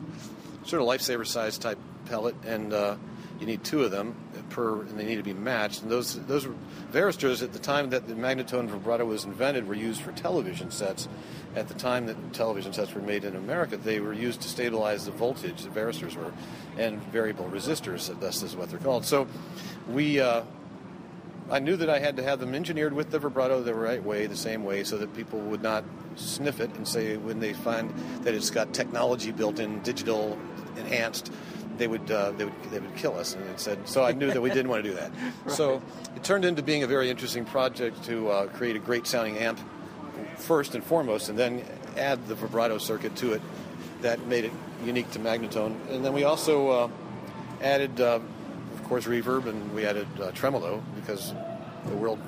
sort 0.67 0.81
of 0.81 0.89
lifesaver 0.89 1.27
size 1.27 1.59
type 1.59 1.79
pellet, 2.07 2.35
and 2.47 2.73
uh, 2.73 2.97
you 3.41 3.47
need 3.47 3.63
two 3.65 3.83
of 3.83 3.91
them 3.91 4.15
per, 4.51 4.83
and 4.83 4.99
they 4.99 5.05
need 5.05 5.17
to 5.17 5.23
be 5.23 5.33
matched. 5.33 5.83
And 5.83 5.91
those 5.91 6.15
those 6.27 6.47
varistors 6.93 7.43
at 7.43 7.53
the 7.53 7.59
time 7.59 7.91
that 7.91 8.07
the 8.07 8.15
Magnatone 8.15 8.69
vibrato 8.69 9.05
was 9.05 9.25
invented 9.25 9.67
were 9.67 9.75
used 9.75 10.01
for 10.03 10.13
television 10.13 10.71
sets. 10.71 11.09
At 11.55 11.69
the 11.69 11.75
time 11.75 12.07
that 12.07 12.33
television 12.33 12.73
sets 12.73 12.95
were 12.95 13.03
made 13.03 13.25
in 13.25 13.37
America, 13.37 13.77
they 13.77 14.01
were 14.01 14.15
used 14.15 14.41
to 14.43 14.49
stabilize 14.49 15.05
the 15.05 15.11
voltage. 15.11 15.63
The 15.63 15.69
varistors 15.69 16.17
were, 16.17 16.33
and 16.79 17.03
variable 17.05 17.45
resistors. 17.47 18.19
Thus 18.21 18.43
is 18.43 18.57
what 18.57 18.71
they're 18.71 18.79
called. 18.79 19.05
So, 19.05 19.27
we. 19.89 20.21
Uh, 20.21 20.43
I 21.53 21.59
knew 21.59 21.77
that 21.77 21.91
I 21.91 21.99
had 21.99 22.17
to 22.17 22.23
have 22.23 22.41
them 22.41 22.55
engineered 22.55 22.95
with 22.95 23.11
the 23.11 23.19
vibrato 23.19 23.63
the 23.63 23.75
right 23.75 24.03
way, 24.03 24.27
the 24.27 24.35
same 24.35 24.65
way, 24.65 24.85
so 24.85 24.97
that 24.97 25.15
people 25.15 25.39
would 25.39 25.63
not 25.63 25.85
sniff 26.17 26.61
it 26.61 26.75
and 26.77 26.89
say 26.89 27.19
when 27.19 27.41
they 27.41 27.53
find 27.53 27.93
that 28.23 28.33
it's 28.33 28.49
got 28.49 28.73
technology 28.73 29.33
built 29.33 29.59
in, 29.59 29.81
digital 29.83 30.39
enhanced, 30.79 31.31
they 31.77 31.87
would 31.87 32.11
uh, 32.11 32.33
they 32.33 32.45
would 32.47 32.55
they 32.71 32.79
would 32.79 32.97
kill 32.97 33.19
us. 33.19 33.35
And 33.35 33.45
it 33.51 33.61
said 33.61 33.87
so. 33.87 34.03
I 34.03 34.13
knew 34.13 34.29
that 34.29 34.41
we 34.41 34.49
didn't 34.49 34.71
want 34.71 34.83
to 34.83 34.91
do 34.91 34.97
that. 34.97 35.13
So 35.49 35.83
it 36.17 36.25
turned 36.25 36.47
into 36.47 36.63
being 36.63 36.85
a 36.85 36.87
very 36.87 37.11
interesting 37.11 37.45
project 37.45 38.03
to 38.05 38.31
uh, 38.31 38.47
create 38.47 38.77
a 38.77 38.79
great 38.79 39.07
sounding 39.07 39.37
amp 39.37 39.61
first 40.37 40.75
and 40.75 40.83
foremost, 40.83 41.29
and 41.29 41.39
then 41.39 41.63
add 41.99 42.27
the 42.29 42.35
vibrato 42.35 42.79
circuit 42.79 43.15
to 43.17 43.35
it. 43.35 43.43
That 44.01 44.27
made 44.27 44.47
it 44.47 44.53
unique 44.87 45.11
to 45.13 45.19
Magnatone, 45.19 45.77
and 45.91 46.03
then 46.03 46.15
we 46.15 46.25
also 46.25 46.69
uh, 46.69 46.89
added. 47.61 48.01
Of 48.83 48.89
course, 48.89 49.07
reverb, 49.07 49.47
and 49.47 49.73
we 49.75 49.87
added 49.87 50.09
uh, 50.21 50.33
tremolo 50.33 50.83
because 50.97 51.33
the 51.87 51.95
world 51.95 52.19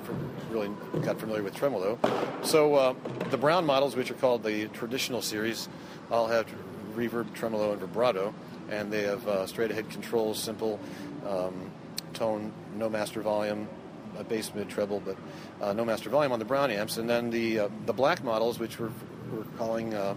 really 0.49 0.69
got 1.01 1.19
familiar 1.19 1.43
with 1.43 1.53
tremolo. 1.53 1.99
So 2.43 2.75
uh, 2.75 2.93
the 3.29 3.37
Brown 3.37 3.65
models, 3.65 3.95
which 3.95 4.09
are 4.09 4.15
called 4.15 4.43
the 4.43 4.67
traditional 4.69 5.21
series, 5.21 5.69
all 6.09 6.27
have 6.27 6.47
reverb, 6.95 7.33
tremolo, 7.33 7.73
and 7.73 7.81
vibrato, 7.81 8.33
and 8.69 8.91
they 8.91 9.03
have 9.03 9.27
uh, 9.27 9.45
straight-ahead 9.45 9.89
controls, 9.89 10.41
simple 10.41 10.79
um, 11.27 11.71
tone, 12.13 12.51
no 12.75 12.89
master 12.89 13.21
volume, 13.21 13.67
a 14.17 14.23
bass, 14.23 14.51
mid, 14.55 14.69
treble, 14.69 15.01
but 15.01 15.17
uh, 15.61 15.73
no 15.73 15.85
master 15.85 16.09
volume 16.09 16.31
on 16.31 16.39
the 16.39 16.45
Brown 16.45 16.71
amps. 16.71 16.97
And 16.97 17.07
then 17.07 17.29
the 17.29 17.59
uh, 17.59 17.69
the 17.85 17.93
black 17.93 18.23
models, 18.23 18.59
which 18.59 18.79
we're, 18.79 18.91
we're 19.31 19.43
calling 19.57 19.93
uh, 19.93 20.15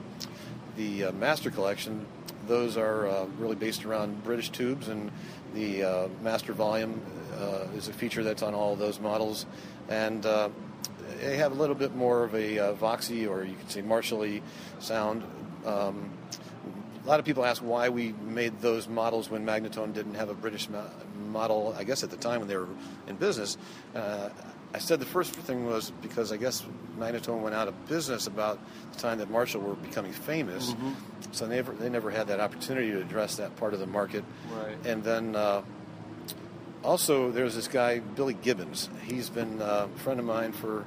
the 0.77 1.05
uh, 1.05 1.12
Master 1.12 1.51
Collection, 1.51 2.07
those 2.46 2.77
are 2.77 3.07
uh, 3.09 3.27
really 3.38 3.57
based 3.57 3.85
around 3.85 4.24
British 4.24 4.51
tubes, 4.51 4.88
and 4.88 5.11
the 5.54 5.82
uh, 5.82 6.08
master 6.22 6.52
volume 6.52 7.00
uh, 7.38 7.66
is 7.76 7.88
a 7.88 7.92
feature 7.92 8.22
that's 8.22 8.42
on 8.42 8.54
all 8.54 8.76
those 8.76 9.00
models, 9.00 9.46
and 9.88 10.24
uh, 10.26 10.48
they 11.20 11.37
have 11.37 11.52
a 11.52 11.54
little 11.54 11.74
bit 11.74 11.94
more 11.94 12.24
of 12.24 12.34
a 12.34 12.58
uh, 12.58 12.74
Voxy 12.74 13.28
or 13.28 13.44
you 13.44 13.54
could 13.54 13.70
say 13.70 13.82
Marshally 13.82 14.42
sound. 14.78 15.22
Um, 15.64 16.11
a 17.04 17.08
lot 17.08 17.20
of 17.20 17.24
people 17.24 17.44
ask 17.44 17.62
why 17.62 17.88
we 17.88 18.12
made 18.12 18.61
those 18.61 18.87
models 18.87 19.30
when 19.30 19.44
Magnatone 19.46 19.94
didn't 19.94 20.14
have 20.14 20.28
a 20.28 20.34
British 20.34 20.68
mo- 20.68 20.90
model. 21.29 21.75
I 21.79 21.85
guess 21.85 22.03
at 22.03 22.11
the 22.11 22.17
time 22.17 22.41
when 22.41 22.49
they 22.49 22.57
were 22.57 22.69
in 23.07 23.17
business. 23.17 23.57
Uh, 23.95 24.31
I 24.75 24.79
said 24.79 25.01
the 25.01 25.07
first 25.07 25.33
thing 25.33 25.67
was 25.67 25.93
because 26.03 26.31
I 26.31 26.37
guess 26.37 26.64
Magnatone 26.99 27.41
went 27.41 27.55
out 27.55 27.69
of 27.69 27.88
business 27.88 28.27
about 28.27 28.59
the 28.93 28.99
time 28.99 29.19
that 29.19 29.31
Marshall 29.31 29.62
were 29.62 29.75
becoming 29.75 30.12
famous, 30.12 30.75
so 31.33 31.47
they 31.47 31.57
never 31.57 31.73
they 31.73 31.88
never 31.88 32.11
had 32.11 32.27
that 32.27 32.41
opportunity 32.41 32.91
to 32.91 33.01
address 33.01 33.37
that 33.37 33.57
part 33.57 33.73
of 33.73 33.81
the 33.81 33.87
market. 33.87 34.25
Right. 34.53 34.77
And 34.85 35.03
then 35.03 35.35
uh, 35.35 35.62
also 36.85 37.31
there's 37.31 37.55
this 37.55 37.69
guy 37.69 38.01
Billy 38.01 38.35
Gibbons. 38.35 38.91
He's 39.05 39.31
been 39.31 39.62
uh, 39.62 39.88
a 39.95 39.99
friend 40.01 40.21
of 40.21 40.27
mine 40.27 40.53
for 40.53 40.85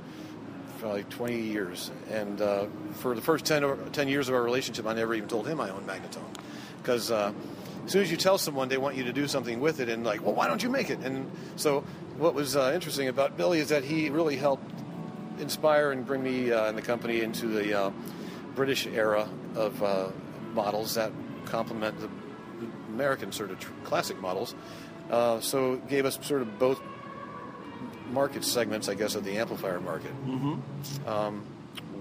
probably 0.79 1.03
20 1.05 1.39
years, 1.39 1.89
and 2.09 2.39
uh, 2.41 2.65
for 2.95 3.15
the 3.15 3.21
first 3.21 3.45
10, 3.45 3.63
or 3.63 3.77
10 3.93 4.07
years 4.07 4.29
of 4.29 4.35
our 4.35 4.41
relationship, 4.41 4.87
I 4.87 4.93
never 4.93 5.13
even 5.13 5.29
told 5.29 5.47
him 5.47 5.59
I 5.59 5.69
owned 5.69 5.87
Magnatone 5.87 6.35
because. 6.81 7.11
As 7.85 7.91
soon 7.91 8.03
as 8.03 8.11
you 8.11 8.17
tell 8.17 8.37
someone 8.37 8.69
they 8.69 8.77
want 8.77 8.95
you 8.95 9.03
to 9.05 9.13
do 9.13 9.27
something 9.27 9.59
with 9.59 9.79
it 9.79 9.89
and 9.89 10.03
like 10.03 10.23
well 10.23 10.35
why 10.35 10.47
don't 10.47 10.61
you 10.61 10.69
make 10.69 10.89
it? 10.89 10.99
And 10.99 11.31
so 11.55 11.83
what 12.17 12.33
was 12.33 12.55
uh, 12.55 12.71
interesting 12.73 13.07
about 13.07 13.37
billy 13.37 13.59
is 13.59 13.69
that 13.69 13.83
he 13.83 14.09
really 14.09 14.35
helped 14.37 14.71
inspire 15.39 15.91
and 15.91 16.05
bring 16.05 16.21
me 16.21 16.51
uh, 16.51 16.65
and 16.65 16.77
the 16.77 16.81
company 16.81 17.21
into 17.21 17.47
the 17.47 17.73
uh, 17.73 17.91
british 18.53 18.85
era 18.85 19.27
of 19.55 19.81
uh, 19.81 20.09
models 20.53 20.93
that 20.95 21.11
complement 21.45 21.99
the 21.99 22.09
american 22.89 23.31
sort 23.31 23.49
of 23.49 23.59
tr- 23.59 23.71
classic 23.83 24.19
models. 24.21 24.53
Uh, 25.09 25.39
so 25.39 25.77
gave 25.89 26.05
us 26.05 26.19
sort 26.21 26.41
of 26.41 26.59
both 26.59 26.79
market 28.11 28.43
segments 28.43 28.87
i 28.89 28.93
guess 28.93 29.15
of 29.15 29.23
the 29.23 29.37
amplifier 29.37 29.79
market. 29.79 30.11
Um, 31.07 31.43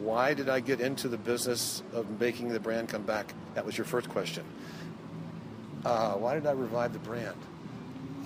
why 0.01 0.35
did 0.35 0.49
i 0.49 0.61
get 0.61 0.81
into 0.81 1.09
the 1.09 1.17
business 1.19 1.83
of 1.93 2.21
making 2.21 2.51
the 2.51 2.61
brand 2.61 2.89
come 2.89 3.03
back? 3.03 3.33
That 3.55 3.65
was 3.65 3.79
your 3.79 3.85
first 3.87 4.09
question 4.09 4.45
uh, 5.85 6.13
why 6.15 6.35
did 6.35 6.47
I 6.47 6.53
revive 6.53 6.93
the 6.93 6.99
brand? 6.99 7.37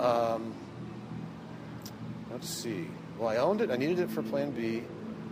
Um, 0.00 0.54
let's 2.30 2.48
see. 2.48 2.88
Well, 3.18 3.28
I 3.28 3.36
owned 3.36 3.60
it. 3.60 3.70
I 3.70 3.76
needed 3.76 4.00
it 4.00 4.10
for 4.10 4.22
Plan 4.22 4.50
B. 4.50 4.82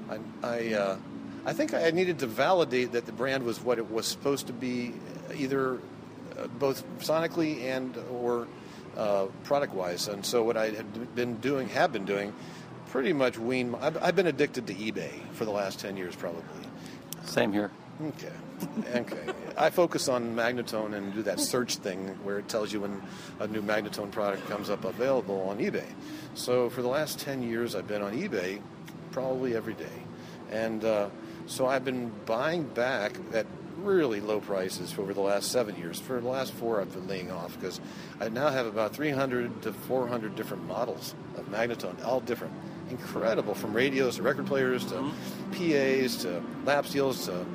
I, 0.08 0.18
I, 0.46 0.74
uh, 0.74 0.96
I 1.44 1.52
think 1.52 1.74
I 1.74 1.90
needed 1.90 2.20
to 2.20 2.26
validate 2.26 2.92
that 2.92 3.06
the 3.06 3.12
brand 3.12 3.44
was 3.44 3.61
what 3.61 3.78
it 3.78 3.90
was 3.90 4.06
supposed 4.06 4.46
to 4.46 4.52
be, 4.52 4.94
either 5.35 5.80
uh, 6.38 6.46
both 6.58 6.85
sonically 6.98 7.62
and 7.64 7.96
or 8.11 8.46
uh, 8.96 9.26
product 9.44 9.74
wise. 9.74 10.08
And 10.08 10.24
so 10.24 10.44
what 10.44 10.56
I 10.56 10.70
had 10.70 11.14
been 11.14 11.37
doing, 11.38 11.68
have 11.70 11.92
been 11.92 12.04
doing, 12.04 12.32
pretty 12.90 13.12
much 13.12 13.38
wean. 13.38 13.74
I've, 13.80 14.00
I've 14.02 14.14
been 14.14 14.28
addicted 14.28 14.66
to 14.68 14.74
eBay 14.74 15.11
for 15.32 15.44
the 15.44 15.50
last 15.50 15.80
ten 15.80 15.96
years, 15.96 16.14
probably. 16.14 16.42
Same 17.24 17.52
here. 17.52 17.70
Okay. 18.00 18.32
Okay. 18.94 19.32
I 19.56 19.70
focus 19.70 20.08
on 20.08 20.34
Magnatone 20.34 20.94
and 20.94 21.12
do 21.14 21.22
that 21.22 21.40
search 21.40 21.76
thing 21.76 22.08
where 22.22 22.38
it 22.38 22.48
tells 22.48 22.72
you 22.72 22.80
when 22.80 23.02
a 23.40 23.46
new 23.46 23.62
Magnatone 23.62 24.10
product 24.10 24.48
comes 24.48 24.70
up 24.70 24.84
available 24.84 25.40
on 25.48 25.58
eBay. 25.58 25.86
So 26.34 26.70
for 26.70 26.82
the 26.82 26.88
last 26.88 27.18
10 27.18 27.42
years, 27.42 27.74
I've 27.74 27.88
been 27.88 28.02
on 28.02 28.12
eBay 28.12 28.60
probably 29.10 29.54
every 29.54 29.74
day. 29.74 30.02
And 30.50 30.84
uh, 30.84 31.08
so 31.46 31.66
I've 31.66 31.84
been 31.84 32.10
buying 32.26 32.64
back 32.64 33.12
at 33.32 33.46
really 33.78 34.20
low 34.20 34.40
prices 34.40 34.92
for 34.92 35.02
over 35.02 35.14
the 35.14 35.20
last 35.20 35.50
seven 35.50 35.76
years. 35.76 35.98
For 35.98 36.20
the 36.20 36.28
last 36.28 36.52
four, 36.52 36.80
I've 36.80 36.92
been 36.92 37.08
laying 37.08 37.30
off 37.30 37.58
because 37.58 37.80
I 38.20 38.28
now 38.28 38.50
have 38.50 38.66
about 38.66 38.94
300 38.94 39.62
to 39.62 39.72
400 39.72 40.36
different 40.36 40.66
models 40.66 41.14
of 41.36 41.46
Magnatone, 41.50 42.04
all 42.04 42.20
different. 42.20 42.54
Incredible, 42.90 43.54
from 43.54 43.72
radios 43.72 44.16
to 44.16 44.22
record 44.22 44.46
players 44.46 44.84
to 44.86 45.10
PAs 45.52 46.16
to 46.22 46.42
lap 46.64 46.84
steels 46.86 47.26
to 47.26 47.46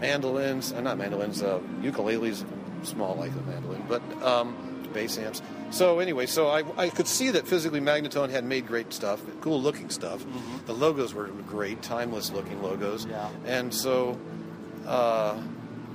mandolins, 0.00 0.72
uh, 0.72 0.80
not 0.80 0.98
mandolins, 0.98 1.42
uh, 1.42 1.60
ukuleles, 1.80 2.44
small 2.82 3.14
like 3.16 3.32
a 3.32 3.50
mandolin, 3.50 3.82
but 3.88 4.02
um, 4.22 4.56
bass 4.92 5.18
amps. 5.18 5.42
So 5.70 5.98
anyway, 5.98 6.26
so 6.26 6.48
I, 6.48 6.64
I 6.76 6.88
could 6.88 7.06
see 7.06 7.30
that 7.30 7.46
physically 7.46 7.80
Magnatone 7.80 8.30
had 8.30 8.44
made 8.44 8.66
great 8.66 8.92
stuff, 8.92 9.20
cool 9.40 9.60
looking 9.60 9.90
stuff. 9.90 10.24
The 10.66 10.72
logos 10.72 11.12
were 11.12 11.26
great, 11.26 11.82
timeless 11.82 12.30
looking 12.30 12.62
logos. 12.62 13.04
Yeah. 13.04 13.28
And 13.44 13.74
so 13.74 14.18
uh, 14.86 15.38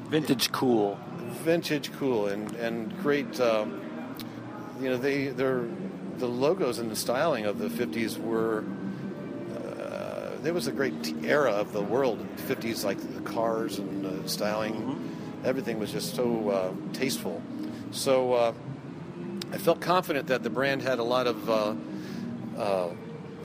Vintage 0.10 0.52
cool. 0.52 1.00
vintage 1.44 1.92
cool 1.94 2.28
and 2.28 2.54
and 2.58 2.96
great. 3.02 3.40
Um, 3.40 3.82
you 4.80 4.90
know, 4.90 4.98
they 4.98 5.28
they're 5.30 5.66
the 6.18 6.28
logos 6.28 6.78
and 6.78 6.92
the 6.92 6.96
styling 6.96 7.46
of 7.46 7.58
the 7.58 7.68
'50s 7.68 8.18
were. 8.20 8.64
There 10.44 10.54
was 10.54 10.68
a 10.68 10.72
great 10.72 11.16
era 11.24 11.52
of 11.52 11.74
the 11.74 11.82
world. 11.82 12.20
in 12.20 12.28
the 12.36 12.56
'50s, 12.56 12.84
like 12.84 13.00
the 13.00 13.22
cars 13.22 13.80
and 13.80 14.04
the 14.04 14.30
styling, 14.30 15.18
everything 15.44 15.80
was 15.80 15.92
just 15.92 16.16
so 16.16 16.50
uh, 16.50 16.74
tasteful. 16.94 17.42
So 17.92 18.34
uh, 18.34 18.54
I 19.52 19.58
felt 19.58 19.82
confident 19.82 20.28
that 20.28 20.44
the 20.44 20.50
brand 20.50 20.82
had 20.82 21.00
a 21.00 21.04
lot 21.04 21.28
of 21.28 21.50
uh, 21.50 21.76
uh, 22.58 22.90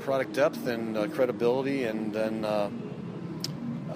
product 0.00 0.32
depth 0.32 0.66
and 0.66 0.96
uh, 0.96 1.06
credibility, 1.08 1.84
and 1.84 2.12
then. 2.12 2.44
Uh, 2.44 2.70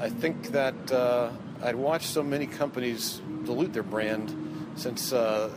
I 0.03 0.09
think 0.09 0.49
that 0.49 0.91
uh, 0.91 1.31
I'd 1.63 1.77
watched 1.77 2.09
so 2.09 2.25
many 2.25 2.47
companies 2.47 3.21
dilute 3.45 3.73
their 3.73 3.85
brand 3.85 4.35
since 4.75 5.13
uh, 5.13 5.49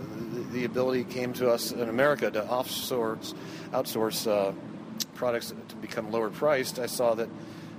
the, 0.52 0.66
ability 0.66 1.04
came 1.06 1.34
to 1.34 1.50
us 1.50 1.72
in 1.72 1.90
America 1.90 2.30
to 2.30 2.42
outsource, 2.42 3.34
outsource 3.72 4.30
uh, 4.30 4.52
products 5.16 5.52
become 5.88 6.12
lower 6.12 6.30
priced. 6.30 6.80
I 6.80 6.88
saw 6.88 7.16
that 7.16 7.30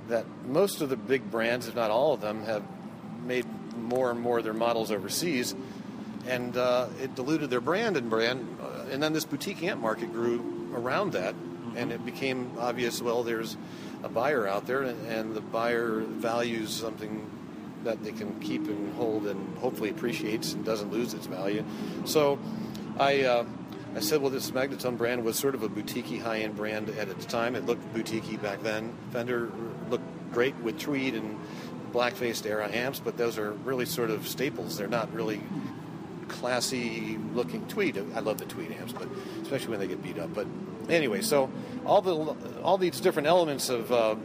that 0.09 0.25
most 0.47 0.83
of 0.83 0.89
the 0.89 0.97
big 0.97 1.29
brands, 1.33 1.67
if 1.67 1.75
not 1.75 1.91
all 1.91 2.15
of 2.15 2.21
them, 2.21 2.45
have 2.45 2.63
made 3.25 3.45
more 3.77 4.13
and 4.13 4.21
more 4.21 4.39
of 4.39 4.45
their 4.45 4.55
models 4.55 4.93
overseas, 4.93 5.55
and 6.29 6.57
uh, 6.57 6.87
it 7.03 7.15
diluted 7.17 7.51
their 7.51 7.61
brand 7.61 7.97
and 7.97 8.09
brand. 8.09 8.59
Uh, 8.63 8.93
and 8.93 9.03
then 9.03 9.13
this 9.13 9.25
boutique 9.25 9.65
amp 9.65 9.81
market 9.81 10.13
grew 10.13 10.71
around 10.75 11.13
that, 11.13 11.35
and 11.75 11.91
it 11.91 12.05
became 12.05 12.53
obvious. 12.59 13.03
Well, 13.03 13.25
there's 13.25 13.57
a 14.05 14.09
buyer 14.09 14.47
out 14.47 14.67
there, 14.67 14.83
and, 14.83 15.07
and 15.09 15.35
the 15.35 15.41
buyer 15.41 16.01
values 16.01 16.71
something 16.71 17.29
that 17.83 18.03
they 18.05 18.13
can 18.13 18.39
keep 18.39 18.69
and 18.69 18.95
hold, 18.95 19.27
and 19.27 19.59
hopefully 19.59 19.91
appreciates 19.91 20.53
and 20.53 20.65
doesn't 20.65 20.93
lose 20.93 21.15
its 21.15 21.27
value. 21.27 21.65
So, 22.05 22.39
I. 22.99 23.23
Uh, 23.23 23.45
I 23.97 24.01
said, 24.01 24.21
well, 24.21 24.31
this 24.31 24.51
Magnatone 24.51 24.99
brand 24.99 25.25
was 25.25 25.37
sort 25.39 25.55
of 25.55 25.63
a 25.63 25.71
boutique 25.71 26.21
high-end 26.21 26.55
brand 26.55 26.91
at 26.91 27.09
its 27.09 27.25
time. 27.25 27.57
It 27.57 27.65
looked 27.65 27.95
boutique 27.95 28.43
back 28.43 28.63
then. 28.63 28.93
Fender 29.11 29.51
looked 29.89 30.05
great 30.33 30.55
with 30.57 30.79
tweed 30.79 31.15
and 31.15 31.39
black-faced 31.93 32.45
era 32.45 32.71
amps, 32.71 33.01
but 33.01 33.17
those 33.17 33.39
are 33.39 33.53
really 33.53 33.87
sort 33.87 34.11
of 34.11 34.29
staples. 34.29 34.77
They're 34.77 34.87
not 34.87 35.11
really 35.15 35.41
classy 36.29 37.19
looking 37.33 37.67
tweed. 37.69 37.97
I 38.15 38.21
love 38.21 38.37
the 38.37 38.45
tweed 38.45 38.73
amps, 38.73 38.93
but 38.93 39.09
especially 39.41 39.69
when 39.69 39.81
they 39.81 39.87
get 39.87 40.03
beat 40.03 40.19
up. 40.19 40.35
But 40.35 40.47
anyway, 40.91 41.23
so 41.23 41.51
all 41.87 42.03
the 42.03 42.37
all 42.63 42.77
these 42.77 43.01
different 43.01 43.29
elements 43.29 43.71
of 43.71 43.91
uh, 43.93 44.17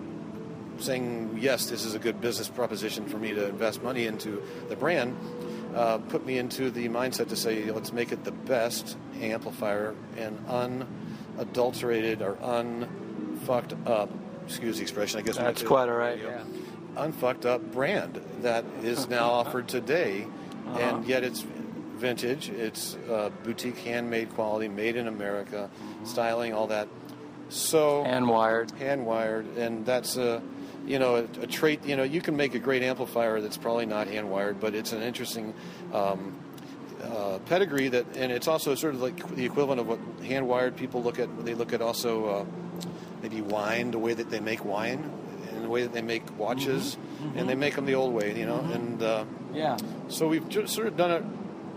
saying 0.79 1.37
yes, 1.39 1.69
this 1.69 1.85
is 1.85 1.95
a 1.95 1.99
good 1.99 2.19
business 2.19 2.49
proposition 2.49 3.05
for 3.05 3.17
me 3.17 3.33
to 3.33 3.47
invest 3.47 3.83
money 3.83 4.05
into 4.05 4.41
the 4.67 4.75
brand. 4.75 5.15
Uh, 5.75 5.97
put 5.99 6.25
me 6.25 6.37
into 6.37 6.69
the 6.69 6.87
mindset 6.89 7.29
to 7.29 7.35
say, 7.35 7.71
let's 7.71 7.93
make 7.93 8.11
it 8.11 8.23
the 8.23 8.31
best 8.31 8.97
amplifier 9.21 9.95
and 10.17 10.37
unadulterated 11.37 12.21
or 12.21 12.37
unfucked 12.41 13.73
up, 13.87 14.09
excuse 14.45 14.77
the 14.77 14.81
expression, 14.81 15.19
I 15.19 15.23
guess. 15.23 15.37
That's 15.37 15.63
quite 15.63 15.89
all 15.89 15.95
right. 15.95 16.19
Yeah. 16.21 16.43
unfucked 16.97 17.45
up 17.45 17.61
brand 17.71 18.19
that 18.41 18.65
is 18.83 19.07
now 19.17 19.29
offered 19.29 19.67
today, 19.67 20.27
Uh-huh. 20.67 20.79
and 20.79 21.05
yet 21.05 21.23
it's 21.23 21.41
vintage. 21.95 22.49
It's 22.49 22.95
uh, 23.09 23.29
boutique, 23.43 23.77
handmade 23.79 24.33
quality, 24.33 24.67
made 24.67 24.95
in 24.95 25.07
America, 25.07 25.69
styling, 26.03 26.53
all 26.53 26.67
that. 26.67 26.87
So 27.49 28.03
And 28.03 28.27
wired. 28.27 28.71
hand 28.71 29.05
wired, 29.05 29.45
and 29.57 29.85
that's 29.85 30.17
a 30.17 30.41
you 30.85 30.99
know 30.99 31.15
a, 31.15 31.23
a 31.41 31.47
trait. 31.47 31.85
You 31.85 31.95
know, 31.95 32.03
you 32.03 32.21
can 32.21 32.35
make 32.37 32.55
a 32.55 32.59
great 32.59 32.83
amplifier 32.83 33.41
that's 33.41 33.57
probably 33.57 33.85
not 33.85 34.07
hand 34.07 34.29
wired, 34.29 34.59
but 34.59 34.75
it's 34.75 34.91
an 34.93 35.01
interesting. 35.01 35.53
Um, 35.93 36.35
uh, 37.03 37.39
pedigree 37.47 37.87
that, 37.87 38.05
and 38.15 38.31
it's 38.31 38.47
also 38.47 38.75
sort 38.75 38.93
of 38.93 39.01
like 39.01 39.27
the 39.35 39.43
equivalent 39.43 39.81
of 39.81 39.87
what 39.87 39.97
hand 40.23 40.47
wired 40.47 40.75
people 40.75 41.01
look 41.01 41.17
at. 41.17 41.45
They 41.45 41.55
look 41.55 41.73
at 41.73 41.81
also 41.81 42.25
uh, 42.27 42.45
maybe 43.23 43.41
wine, 43.41 43.89
the 43.89 43.97
way 43.97 44.13
that 44.13 44.29
they 44.29 44.39
make 44.39 44.63
wine, 44.63 45.11
and 45.49 45.63
the 45.65 45.67
way 45.69 45.81
that 45.81 45.93
they 45.93 46.03
make 46.03 46.21
watches, 46.37 46.97
and 47.35 47.49
they 47.49 47.55
make 47.55 47.75
them 47.75 47.87
the 47.87 47.95
old 47.95 48.13
way, 48.13 48.37
you 48.37 48.45
know. 48.45 48.59
And 48.59 49.01
uh, 49.01 49.25
Yeah. 49.51 49.77
so 50.09 50.27
we've 50.27 50.47
just 50.47 50.75
sort 50.75 50.85
of 50.85 50.95
done 50.95 51.09
it 51.09 51.23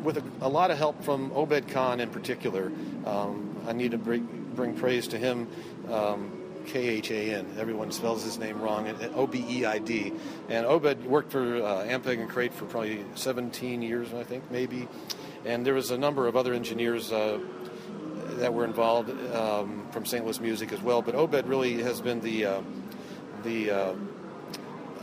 with 0.05 0.19
a, 0.19 0.23
a 0.43 0.49
lot 0.51 0.71
of 0.71 0.77
help 0.77 1.03
from 1.03 1.31
Obeid 1.33 1.69
Khan 1.69 2.01
in 2.01 2.11
particular. 2.11 2.71
Um, 3.07 3.57
I 3.67 3.73
need 3.73 3.93
to 3.93 3.99
bring, 3.99 4.51
bring 4.55 4.75
praise 4.75 5.09
to 5.09 5.19
him. 5.19 5.49
Um, 5.91 6.33
K 6.67 6.89
H 6.89 7.11
A 7.11 7.35
N. 7.35 7.57
Everyone 7.59 7.91
spells 7.93 8.25
his 8.25 8.39
name 8.39 8.61
wrong. 8.61 8.89
O 9.15 9.27
B 9.27 9.45
E 9.49 9.65
I 9.65 9.79
D. 9.79 10.13
And 10.49 10.67
Obeid 10.67 11.05
worked 11.05 11.33
for 11.33 11.57
uh, 11.57 11.85
Ampeg 11.85 12.21
and 12.21 12.29
Crate 12.29 12.53
for 12.53 12.65
probably 12.67 13.05
17 13.15 13.83
years, 13.83 14.13
I 14.15 14.25
think, 14.25 14.51
maybe. 14.51 14.89
And 15.45 15.65
there 15.65 15.75
was 15.75 15.91
a 15.91 15.99
number 15.99 16.27
of 16.27 16.37
other 16.37 16.55
engineers 16.55 17.13
uh, 17.13 17.39
that 18.37 18.53
were 18.53 18.65
involved 18.65 19.11
um, 19.35 19.87
from 19.91 20.05
St. 20.05 20.25
Louis 20.25 20.41
Music 20.41 20.73
as 20.73 20.81
well. 20.81 21.03
But 21.03 21.15
Obeid 21.15 21.49
really 21.49 21.83
has 21.83 22.01
been 22.01 22.21
the 22.21 22.47
uh, 22.47 22.63
the 23.43 23.71
uh, 23.71 23.95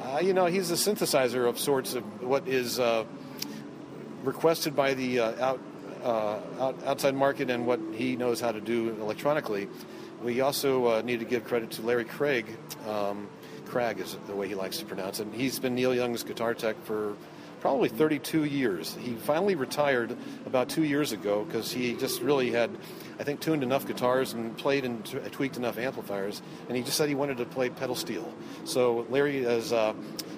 uh, 0.04 0.20
you 0.20 0.34
know 0.34 0.46
he's 0.46 0.72
a 0.72 0.76
synthesizer 0.76 1.48
of 1.48 1.60
sorts 1.60 1.94
of 1.94 2.04
what 2.22 2.48
is 2.48 2.80
uh, 2.80 3.06
requested 4.24 4.76
by 4.76 4.94
the 4.94 5.20
uh, 5.20 5.46
out, 5.46 5.60
out 6.04 6.76
outside 6.86 7.16
market 7.16 7.50
and 7.50 7.66
what 7.66 7.80
he 7.94 8.16
knows 8.16 8.40
how 8.42 8.52
to 8.52 8.62
do 8.62 8.90
electronically. 9.02 9.68
We 10.24 10.42
also 10.42 10.86
uh, 10.88 11.02
need 11.02 11.20
to 11.20 11.26
give 11.26 11.46
credit 11.46 11.72
to 11.72 11.82
Larry 11.82 12.06
Craig. 12.06 12.46
Um, 12.88 13.28
Cragg 13.66 14.00
is 14.00 14.18
the 14.28 14.36
way 14.36 14.48
he 14.48 14.54
likes 14.54 14.78
to 14.78 14.86
pronounce 14.86 15.20
it. 15.20 15.28
He's 15.34 15.58
been 15.60 15.74
Neil 15.74 15.96
Young's 15.96 16.24
guitar 16.24 16.54
tech 16.54 16.76
for 16.84 17.16
probably 17.60 17.90
32 17.90 18.44
years. 18.44 18.96
He 19.00 19.14
finally 19.14 19.56
retired 19.56 20.16
about 20.46 20.70
two 20.70 20.84
years 20.84 21.12
ago 21.12 21.44
because 21.46 21.72
he 21.72 21.94
just 21.94 22.22
really 22.22 22.52
had, 22.52 22.70
I 23.20 23.24
think, 23.24 23.40
tuned 23.40 23.64
enough 23.64 23.88
guitars 23.88 24.34
and 24.34 24.56
played 24.58 24.86
and 24.86 25.04
t- 25.06 25.18
tweaked 25.32 25.58
enough 25.58 25.78
amplifiers, 25.78 26.42
and 26.68 26.78
he 26.78 26.84
just 26.84 26.98
said 26.98 27.10
he 27.10 27.16
wanted 27.16 27.38
to 27.38 27.46
play 27.46 27.70
pedal 27.70 27.96
steel. 27.96 28.32
So 28.66 29.08
Larry 29.10 29.40
is, 29.40 29.74
uh, 29.74 29.94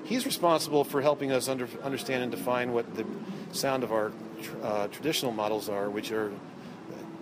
he's 0.06 0.26
responsible 0.26 0.84
for 0.84 1.02
helping 1.02 1.32
us 1.32 1.50
under, 1.50 1.68
understand 1.84 2.24
and 2.24 2.32
define 2.32 2.72
what 2.72 2.94
the 2.96 3.06
sound 3.52 3.84
of 3.84 3.92
our 3.92 4.12
tr- 4.42 4.52
uh, 4.62 4.88
traditional 4.90 5.32
models 5.32 5.68
are, 5.68 5.90
which 5.90 6.12
are 6.12 6.32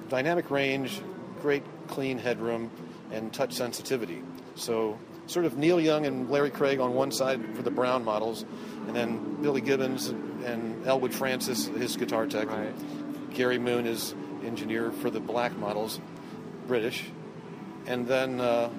dynamic 0.10 0.52
range, 0.52 1.02
great 1.42 1.64
clean 1.88 2.18
headroom, 2.18 2.70
and 3.12 3.34
touch 3.34 3.54
sensitivity. 3.54 4.22
So 4.56 4.98
sort 5.28 5.46
of 5.46 5.58
Neil 5.58 5.80
Young 5.80 6.06
and 6.06 6.30
Larry 6.30 6.50
Craig 6.50 6.80
on 6.80 6.94
one 6.94 7.12
side 7.12 7.56
for 7.56 7.62
the 7.62 7.72
brown 7.72 8.04
models, 8.04 8.46
and 8.88 8.96
then 8.96 9.42
Billy 9.42 9.62
Gibbons 9.62 10.10
and 10.10 10.86
Elwood 10.86 11.14
Francis, 11.14 11.68
his 11.68 11.96
guitar 11.98 12.28
tech. 12.28 12.50
Right. 12.50 12.74
Gary 13.34 13.60
Moon 13.60 13.86
is 13.86 14.14
engineer 14.44 14.92
for 14.92 15.10
the 15.10 15.20
black 15.20 15.56
models, 15.58 16.00
British. 16.68 17.06
And 17.86 18.08
then 18.08 18.42
uh, 18.42 18.70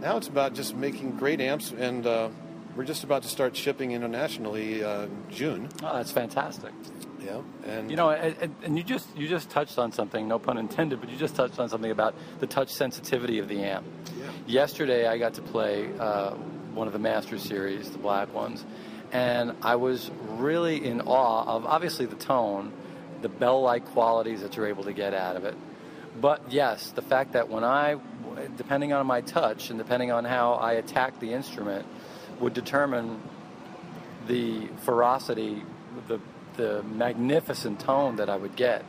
now 0.00 0.16
it's 0.16 0.28
about 0.28 0.54
just 0.54 0.76
making 0.76 1.12
great 1.12 1.40
amps, 1.40 1.72
and 1.72 2.06
uh, 2.06 2.28
we're 2.76 2.84
just 2.84 3.04
about 3.04 3.22
to 3.22 3.28
start 3.28 3.56
shipping 3.56 3.92
internationally 3.92 4.84
uh, 4.84 5.04
in 5.04 5.24
June. 5.30 5.68
Oh, 5.82 5.96
that's 5.96 6.12
fantastic. 6.12 6.72
Yeah, 7.24 7.40
and 7.66 7.90
You 7.90 7.96
know, 7.96 8.10
and, 8.10 8.54
and- 8.62 8.76
you 8.76 8.82
just 8.82 9.06
you 9.16 9.28
just 9.28 9.50
touched 9.50 9.78
on 9.78 9.92
something, 9.92 10.26
no 10.28 10.38
pun 10.38 10.58
intended, 10.58 11.00
but 11.00 11.10
you 11.10 11.16
just 11.16 11.34
touched 11.36 11.58
on 11.58 11.68
something 11.68 11.90
about 11.90 12.14
the 12.40 12.46
touch 12.46 12.70
sensitivity 12.70 13.38
of 13.38 13.48
the 13.48 13.62
amp. 13.62 13.86
Yeah. 14.18 14.30
Yesterday, 14.46 15.06
I 15.06 15.18
got 15.18 15.34
to 15.34 15.42
play 15.42 15.88
uh, 15.98 16.32
one 16.74 16.86
of 16.86 16.92
the 16.92 16.98
Master 16.98 17.38
Series, 17.38 17.90
the 17.90 17.98
black 17.98 18.32
ones, 18.34 18.64
and 19.12 19.54
I 19.62 19.76
was 19.76 20.10
really 20.30 20.84
in 20.84 21.02
awe 21.02 21.44
of 21.44 21.66
obviously 21.66 22.06
the 22.06 22.16
tone, 22.16 22.72
the 23.20 23.28
bell-like 23.28 23.84
qualities 23.86 24.40
that 24.42 24.56
you're 24.56 24.66
able 24.66 24.84
to 24.84 24.92
get 24.92 25.14
out 25.14 25.36
of 25.36 25.44
it. 25.44 25.54
But 26.20 26.50
yes, 26.50 26.90
the 26.90 27.02
fact 27.02 27.32
that 27.32 27.48
when 27.48 27.64
I, 27.64 27.96
depending 28.56 28.92
on 28.92 29.06
my 29.06 29.20
touch 29.20 29.70
and 29.70 29.78
depending 29.78 30.10
on 30.10 30.24
how 30.24 30.54
I 30.54 30.72
attack 30.74 31.20
the 31.20 31.32
instrument, 31.32 31.86
would 32.40 32.54
determine 32.54 33.20
the 34.26 34.66
ferocity, 34.84 35.62
the 36.08 36.20
the 36.56 36.82
magnificent 36.82 37.80
tone 37.80 38.16
that 38.16 38.28
I 38.28 38.36
would 38.36 38.56
get 38.56 38.84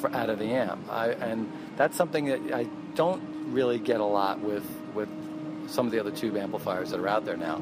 for, 0.00 0.10
out 0.14 0.30
of 0.30 0.38
the 0.38 0.46
amp. 0.52 0.90
I, 0.90 1.08
and 1.10 1.50
that's 1.76 1.96
something 1.96 2.26
that 2.26 2.54
I 2.54 2.64
don't 2.94 3.52
really 3.52 3.78
get 3.78 4.00
a 4.00 4.04
lot 4.04 4.40
with 4.40 4.64
with 4.94 5.08
some 5.68 5.86
of 5.86 5.92
the 5.92 6.00
other 6.00 6.10
tube 6.10 6.36
amplifiers 6.36 6.90
that 6.90 7.00
are 7.00 7.08
out 7.08 7.24
there 7.24 7.36
now. 7.36 7.60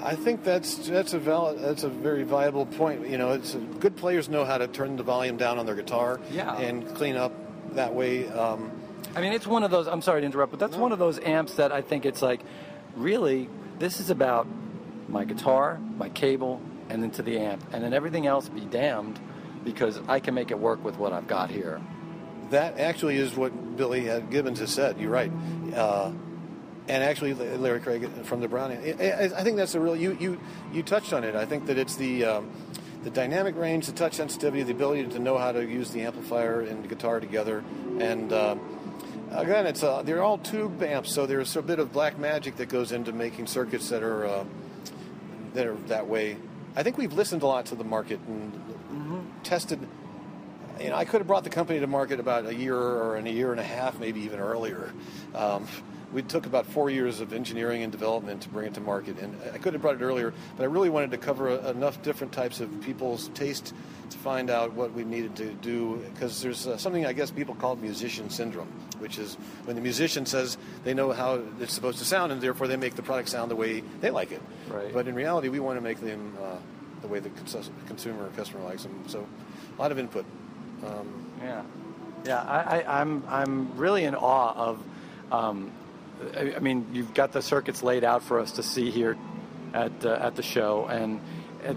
I 0.00 0.14
think 0.14 0.44
that's 0.44 0.76
that's 0.88 1.12
a 1.14 1.18
valid, 1.18 1.60
that's 1.60 1.82
a 1.82 1.88
very 1.88 2.22
viable 2.22 2.66
point. 2.66 3.08
You 3.08 3.18
know, 3.18 3.32
it's 3.32 3.54
good 3.80 3.96
players 3.96 4.28
know 4.28 4.44
how 4.44 4.58
to 4.58 4.68
turn 4.68 4.96
the 4.96 5.02
volume 5.02 5.36
down 5.36 5.58
on 5.58 5.66
their 5.66 5.74
guitar 5.74 6.20
Yeah. 6.30 6.56
and 6.56 6.86
clean 6.94 7.16
up 7.16 7.32
that 7.74 7.94
way. 7.94 8.28
Um, 8.28 8.70
I 9.16 9.20
mean, 9.20 9.32
it's 9.32 9.46
one 9.46 9.64
of 9.64 9.70
those. 9.70 9.88
I'm 9.88 10.02
sorry 10.02 10.20
to 10.20 10.26
interrupt, 10.26 10.52
but 10.52 10.60
that's 10.60 10.76
one 10.76 10.92
of 10.92 10.98
those 10.98 11.18
amps 11.18 11.54
that 11.54 11.72
I 11.72 11.80
think 11.82 12.06
it's 12.06 12.22
like, 12.22 12.40
really, 12.94 13.48
this 13.78 13.98
is 14.00 14.10
about 14.10 14.46
my 15.08 15.24
guitar, 15.24 15.80
my 15.96 16.08
cable, 16.10 16.60
and 16.90 17.02
then 17.02 17.10
to 17.12 17.22
the 17.22 17.38
amp, 17.38 17.62
and 17.72 17.82
then 17.82 17.92
everything 17.92 18.26
else 18.26 18.48
be 18.48 18.60
damned, 18.60 19.18
because 19.64 20.00
I 20.08 20.20
can 20.20 20.34
make 20.34 20.50
it 20.50 20.58
work 20.58 20.82
with 20.84 20.96
what 20.98 21.12
I've 21.12 21.26
got 21.26 21.50
here. 21.50 21.80
that 22.50 22.78
actually 22.78 23.16
is 23.16 23.36
what 23.36 23.76
Billy 23.76 24.08
Gibbons 24.30 24.60
has 24.60 24.70
said. 24.70 24.98
You're 24.98 25.10
right. 25.10 25.30
Uh, 25.74 26.12
and 26.88 27.04
actually, 27.04 27.34
Larry 27.34 27.80
Craig 27.80 28.08
from 28.24 28.40
the 28.40 28.48
Browning. 28.48 28.78
I, 29.00 29.42
think 29.42 29.58
that's 29.58 29.74
a 29.74 29.80
real. 29.80 29.94
You 29.94 30.16
you 30.18 30.40
you 30.72 30.82
touched 30.82 31.12
on 31.12 31.22
it. 31.24 31.34
I 31.34 31.44
think 31.44 31.66
that 31.66 31.76
it's 31.76 31.96
the 31.96 32.24
um, 32.24 32.50
the 33.04 33.10
dynamic 33.10 33.56
range, 33.56 33.86
the 33.86 33.92
touch 33.92 34.14
sensitivity, 34.14 34.62
the 34.62 34.72
ability 34.72 35.06
to 35.08 35.18
know 35.18 35.36
how 35.36 35.52
to 35.52 35.64
use 35.64 35.90
the 35.90 36.00
amplifier 36.02 36.62
and 36.62 36.82
the 36.82 36.88
guitar 36.88 37.20
together, 37.20 37.62
and. 38.00 38.32
Uh, 38.32 38.56
Again, 39.30 39.66
it's 39.66 39.82
uh, 39.82 40.00
they're 40.02 40.22
all 40.22 40.38
tube 40.38 40.82
amps, 40.82 41.12
so 41.12 41.26
there's 41.26 41.54
a 41.54 41.60
bit 41.60 41.78
of 41.78 41.92
black 41.92 42.18
magic 42.18 42.56
that 42.56 42.70
goes 42.70 42.92
into 42.92 43.12
making 43.12 43.46
circuits 43.46 43.90
that 43.90 44.02
are 44.02 44.24
uh, 44.24 44.44
that 45.52 45.66
are 45.66 45.74
that 45.88 46.06
way. 46.06 46.38
I 46.76 46.82
think 46.82 46.96
we've 46.98 47.12
listened 47.12 47.42
a 47.42 47.46
lot 47.46 47.66
to 47.66 47.74
the 47.74 47.84
market 47.84 48.20
and 48.26 48.52
tested. 49.42 49.80
You 50.80 50.90
know, 50.90 50.96
I 50.96 51.04
could 51.04 51.20
have 51.20 51.26
brought 51.26 51.44
the 51.44 51.50
company 51.50 51.80
to 51.80 51.86
market 51.86 52.20
about 52.20 52.46
a 52.46 52.54
year 52.54 52.76
or 52.76 53.16
in 53.16 53.26
a 53.26 53.30
year 53.30 53.50
and 53.50 53.60
a 53.60 53.64
half, 53.64 53.98
maybe 53.98 54.20
even 54.20 54.38
earlier. 54.38 54.92
Um, 55.34 55.66
we 56.12 56.22
took 56.22 56.46
about 56.46 56.66
four 56.66 56.88
years 56.88 57.20
of 57.20 57.32
engineering 57.32 57.82
and 57.82 57.92
development 57.92 58.42
to 58.42 58.48
bring 58.48 58.66
it 58.66 58.74
to 58.74 58.80
market, 58.80 59.18
and 59.18 59.36
I 59.52 59.58
could 59.58 59.74
have 59.74 59.82
brought 59.82 59.96
it 59.96 60.02
earlier, 60.02 60.32
but 60.56 60.62
I 60.62 60.66
really 60.66 60.88
wanted 60.88 61.10
to 61.10 61.18
cover 61.18 61.50
enough 61.50 62.02
different 62.02 62.32
types 62.32 62.60
of 62.60 62.80
people's 62.80 63.28
taste 63.34 63.74
to 64.10 64.18
find 64.18 64.48
out 64.48 64.72
what 64.72 64.92
we 64.94 65.04
needed 65.04 65.36
to 65.36 65.52
do. 65.54 65.96
Because 66.14 66.40
there's 66.40 66.66
uh, 66.66 66.78
something 66.78 67.04
I 67.04 67.12
guess 67.12 67.30
people 67.30 67.54
call 67.54 67.76
musician 67.76 68.30
syndrome, 68.30 68.68
which 68.98 69.18
is 69.18 69.34
when 69.64 69.76
the 69.76 69.82
musician 69.82 70.24
says 70.24 70.56
they 70.84 70.94
know 70.94 71.12
how 71.12 71.42
it's 71.60 71.74
supposed 71.74 71.98
to 71.98 72.04
sound, 72.04 72.32
and 72.32 72.40
therefore 72.40 72.68
they 72.68 72.76
make 72.76 72.94
the 72.94 73.02
product 73.02 73.28
sound 73.28 73.50
the 73.50 73.56
way 73.56 73.82
they 74.00 74.10
like 74.10 74.32
it. 74.32 74.40
Right. 74.68 74.92
But 74.92 75.08
in 75.08 75.14
reality, 75.14 75.48
we 75.48 75.60
want 75.60 75.76
to 75.76 75.82
make 75.82 76.00
them 76.00 76.36
uh, 76.42 76.56
the 77.02 77.08
way 77.08 77.20
the 77.20 77.30
cons- 77.30 77.70
consumer 77.86 78.24
or 78.24 78.28
customer 78.30 78.64
likes 78.64 78.82
them. 78.82 79.04
So, 79.08 79.26
a 79.76 79.80
lot 79.80 79.92
of 79.92 79.98
input. 79.98 80.24
Um, 80.86 81.26
Yeah, 81.42 81.62
yeah. 82.24 82.42
I, 82.42 82.80
I, 82.80 83.00
I'm 83.00 83.22
I'm 83.28 83.76
really 83.76 84.04
in 84.04 84.14
awe 84.14 84.54
of. 84.54 84.82
Um, 85.30 85.70
I, 86.36 86.58
mean, 86.58 86.86
you've 86.92 87.14
got 87.14 87.32
the 87.32 87.42
circuits 87.42 87.82
laid 87.82 88.04
out 88.04 88.22
for 88.22 88.40
us 88.40 88.52
to 88.52 88.62
see 88.62 88.90
here 88.90 89.16
at 89.74 90.04
uh, 90.04 90.10
at 90.20 90.34
the 90.36 90.42
show, 90.42 90.86
and 90.86 91.20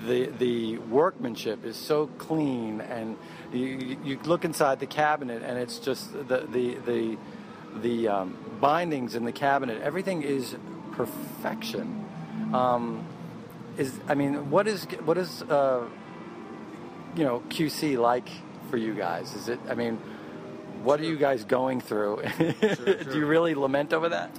the 0.08 0.28
the 0.38 0.78
workmanship 0.78 1.66
is 1.66 1.76
so 1.76 2.08
clean, 2.18 2.82
and 2.82 3.18
you, 3.52 3.66
you- 3.66 3.98
you 4.04 4.20
look 4.26 4.46
inside 4.46 4.80
the 4.80 4.86
cabinet, 4.88 5.44
and 5.44 5.58
it's 5.58 5.80
just 5.80 6.12
the 6.14 6.40
the 6.52 6.76
the 6.86 7.18
the 7.82 8.08
um, 8.08 8.38
bindings 8.60 9.16
in 9.16 9.26
the 9.26 9.32
cabinet. 9.32 9.82
Everything 9.82 10.24
is 10.24 10.56
perfection. 10.94 12.06
Um, 12.54 13.06
is 13.78 14.00
I 14.08 14.16
mean, 14.16 14.50
what 14.50 14.68
is 14.68 14.86
what 15.06 15.18
is 15.18 15.42
uh, 15.44 15.86
you 17.16 17.24
know 17.24 17.42
QC 17.50 17.98
like 17.98 18.30
for 18.70 18.78
you 18.78 18.94
guys? 18.94 19.34
Is 19.36 19.50
it? 19.50 19.60
I 19.70 19.76
mean, 19.76 20.00
what 20.84 21.00
are 21.00 21.06
you 21.06 21.18
guys 21.18 21.44
going 21.44 21.82
through? 21.82 22.22
Do 22.38 23.12
you 23.14 23.26
really 23.26 23.56
lament 23.56 23.94
over 23.94 24.10
that? 24.10 24.32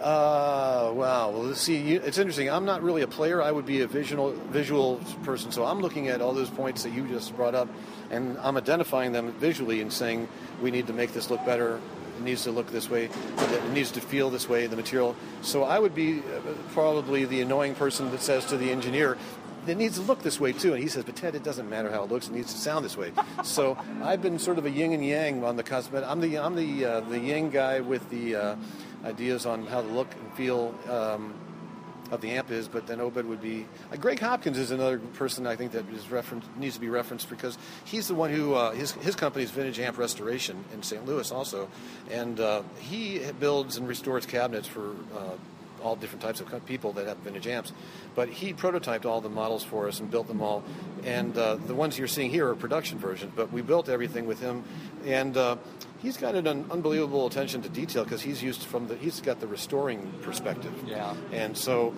Uh, 0.00 0.92
wow. 0.94 1.30
Well, 1.30 1.54
see. 1.54 1.76
You, 1.76 2.00
it's 2.00 2.18
interesting. 2.18 2.50
I'm 2.50 2.64
not 2.64 2.82
really 2.82 3.02
a 3.02 3.06
player. 3.06 3.42
I 3.42 3.50
would 3.50 3.66
be 3.66 3.82
a 3.82 3.86
visual 3.86 4.32
visual 4.50 5.00
person. 5.24 5.52
So 5.52 5.64
I'm 5.64 5.80
looking 5.80 6.08
at 6.08 6.20
all 6.20 6.32
those 6.32 6.50
points 6.50 6.82
that 6.84 6.90
you 6.90 7.06
just 7.06 7.34
brought 7.36 7.54
up, 7.54 7.68
and 8.10 8.38
I'm 8.38 8.56
identifying 8.56 9.12
them 9.12 9.32
visually 9.32 9.80
and 9.80 9.92
saying 9.92 10.28
we 10.62 10.70
need 10.70 10.86
to 10.86 10.92
make 10.92 11.12
this 11.12 11.30
look 11.30 11.44
better. 11.44 11.80
It 12.16 12.22
needs 12.22 12.44
to 12.44 12.50
look 12.50 12.70
this 12.70 12.90
way. 12.90 13.04
It 13.38 13.70
needs 13.72 13.90
to 13.92 14.00
feel 14.00 14.30
this 14.30 14.48
way. 14.48 14.66
The 14.66 14.76
material. 14.76 15.16
So 15.42 15.64
I 15.64 15.78
would 15.78 15.94
be 15.94 16.20
uh, 16.20 16.22
probably 16.72 17.24
the 17.24 17.40
annoying 17.40 17.74
person 17.74 18.10
that 18.10 18.20
says 18.20 18.44
to 18.46 18.56
the 18.56 18.70
engineer. 18.70 19.16
It 19.66 19.76
needs 19.76 19.96
to 19.96 20.02
look 20.02 20.22
this 20.22 20.40
way 20.40 20.52
too, 20.52 20.72
and 20.72 20.82
he 20.82 20.88
says, 20.88 21.04
"But 21.04 21.16
Ted, 21.16 21.34
it 21.34 21.42
doesn't 21.42 21.68
matter 21.68 21.90
how 21.90 22.04
it 22.04 22.10
looks; 22.10 22.28
it 22.28 22.32
needs 22.32 22.52
to 22.52 22.58
sound 22.58 22.84
this 22.84 22.96
way." 22.96 23.12
so 23.44 23.76
I've 24.02 24.22
been 24.22 24.38
sort 24.38 24.58
of 24.58 24.66
a 24.66 24.70
yin 24.70 24.92
and 24.92 25.04
yang 25.04 25.44
on 25.44 25.56
the 25.56 25.62
cosmetic. 25.62 26.08
I'm 26.08 26.20
the 26.20 26.38
I'm 26.38 26.54
the 26.54 26.84
uh, 26.84 27.00
the 27.00 27.18
yin 27.18 27.50
guy 27.50 27.80
with 27.80 28.08
the 28.10 28.36
uh, 28.36 28.56
ideas 29.04 29.46
on 29.46 29.66
how 29.66 29.82
the 29.82 29.88
look 29.88 30.08
and 30.14 30.32
feel 30.34 30.74
um, 30.88 31.34
of 32.10 32.20
the 32.20 32.30
amp 32.30 32.50
is, 32.50 32.68
but 32.68 32.86
then 32.86 32.98
Obeid 32.98 33.26
would 33.26 33.40
be. 33.40 33.66
Uh, 33.92 33.96
Greg 33.96 34.18
Hopkins 34.18 34.58
is 34.58 34.70
another 34.70 34.98
person 34.98 35.46
I 35.46 35.56
think 35.56 35.72
that 35.72 35.88
is 35.90 36.10
referenced 36.10 36.48
needs 36.56 36.74
to 36.74 36.80
be 36.80 36.88
referenced 36.88 37.28
because 37.28 37.56
he's 37.84 38.08
the 38.08 38.14
one 38.14 38.30
who 38.30 38.54
uh, 38.54 38.72
his 38.72 38.92
his 38.92 39.14
company 39.14 39.44
is 39.44 39.50
Vintage 39.50 39.78
Amp 39.78 39.98
Restoration 39.98 40.64
in 40.72 40.82
St. 40.82 41.04
Louis 41.06 41.30
also, 41.30 41.68
and 42.10 42.40
uh, 42.40 42.62
he 42.78 43.20
builds 43.38 43.76
and 43.76 43.86
restores 43.86 44.26
cabinets 44.26 44.66
for. 44.66 44.94
All 45.82 45.96
different 45.96 46.22
types 46.22 46.40
of 46.40 46.66
people 46.66 46.92
that 46.94 47.06
have 47.06 47.18
vintage 47.18 47.46
amps, 47.46 47.72
but 48.14 48.28
he 48.28 48.52
prototyped 48.52 49.04
all 49.04 49.20
the 49.20 49.28
models 49.28 49.64
for 49.64 49.88
us 49.88 50.00
and 50.00 50.10
built 50.10 50.28
them 50.28 50.42
all. 50.42 50.62
And 51.04 51.36
uh, 51.36 51.56
the 51.56 51.74
ones 51.74 51.98
you're 51.98 52.08
seeing 52.08 52.30
here 52.30 52.48
are 52.48 52.54
production 52.54 52.98
versions, 52.98 53.32
but 53.34 53.52
we 53.52 53.62
built 53.62 53.88
everything 53.88 54.26
with 54.26 54.40
him, 54.40 54.64
and 55.06 55.36
uh, 55.36 55.56
he's 55.98 56.16
got 56.16 56.34
an 56.34 56.46
unbelievable 56.46 57.26
attention 57.26 57.62
to 57.62 57.68
detail 57.68 58.04
because 58.04 58.22
he's 58.22 58.42
used 58.42 58.62
from 58.64 58.88
the 58.88 58.96
he's 58.96 59.20
got 59.20 59.40
the 59.40 59.46
restoring 59.46 60.12
perspective. 60.22 60.72
Yeah. 60.86 61.14
And 61.32 61.56
so, 61.56 61.94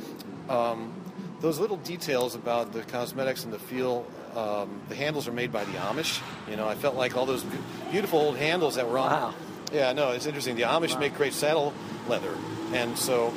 um, 0.49 0.92
those 1.40 1.59
little 1.59 1.79
details 1.79 2.35
about 2.35 2.73
the 2.73 2.83
cosmetics 2.83 3.45
and 3.45 3.53
the 3.53 3.59
feel. 3.59 4.07
Um, 4.37 4.81
the 4.88 4.95
handles 4.95 5.29
are 5.29 5.33
made 5.33 5.53
by 5.53 5.64
the 5.64 5.73
Amish. 5.73 6.23
You 6.49 6.57
know, 6.57 6.66
I 6.66 6.75
felt 6.75 6.95
like 6.95 7.16
all 7.16 7.27
those 7.27 7.45
beautiful 7.90 8.18
old 8.18 8.37
handles 8.38 8.77
that 8.77 8.88
were 8.88 8.99
on. 8.99 9.11
Wow. 9.11 9.35
Yeah, 9.73 9.92
no, 9.92 10.12
it's 10.12 10.27
interesting. 10.27 10.57
The 10.57 10.62
Amish 10.62 10.99
make 10.99 11.14
great 11.14 11.33
saddle 11.33 11.73
leather, 12.09 12.35
and 12.73 12.97
so 12.97 13.33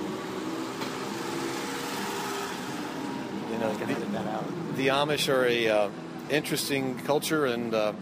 you 3.74 3.86
know, 3.86 3.92
I 3.92 3.94
that 3.96 4.28
out. 4.28 4.76
the 4.76 4.88
Amish 4.88 5.34
are 5.34 5.46
a 5.46 5.68
uh, 5.68 5.90
interesting 6.30 6.98
culture, 7.00 7.46
and 7.46 7.74
uh, 7.74 7.94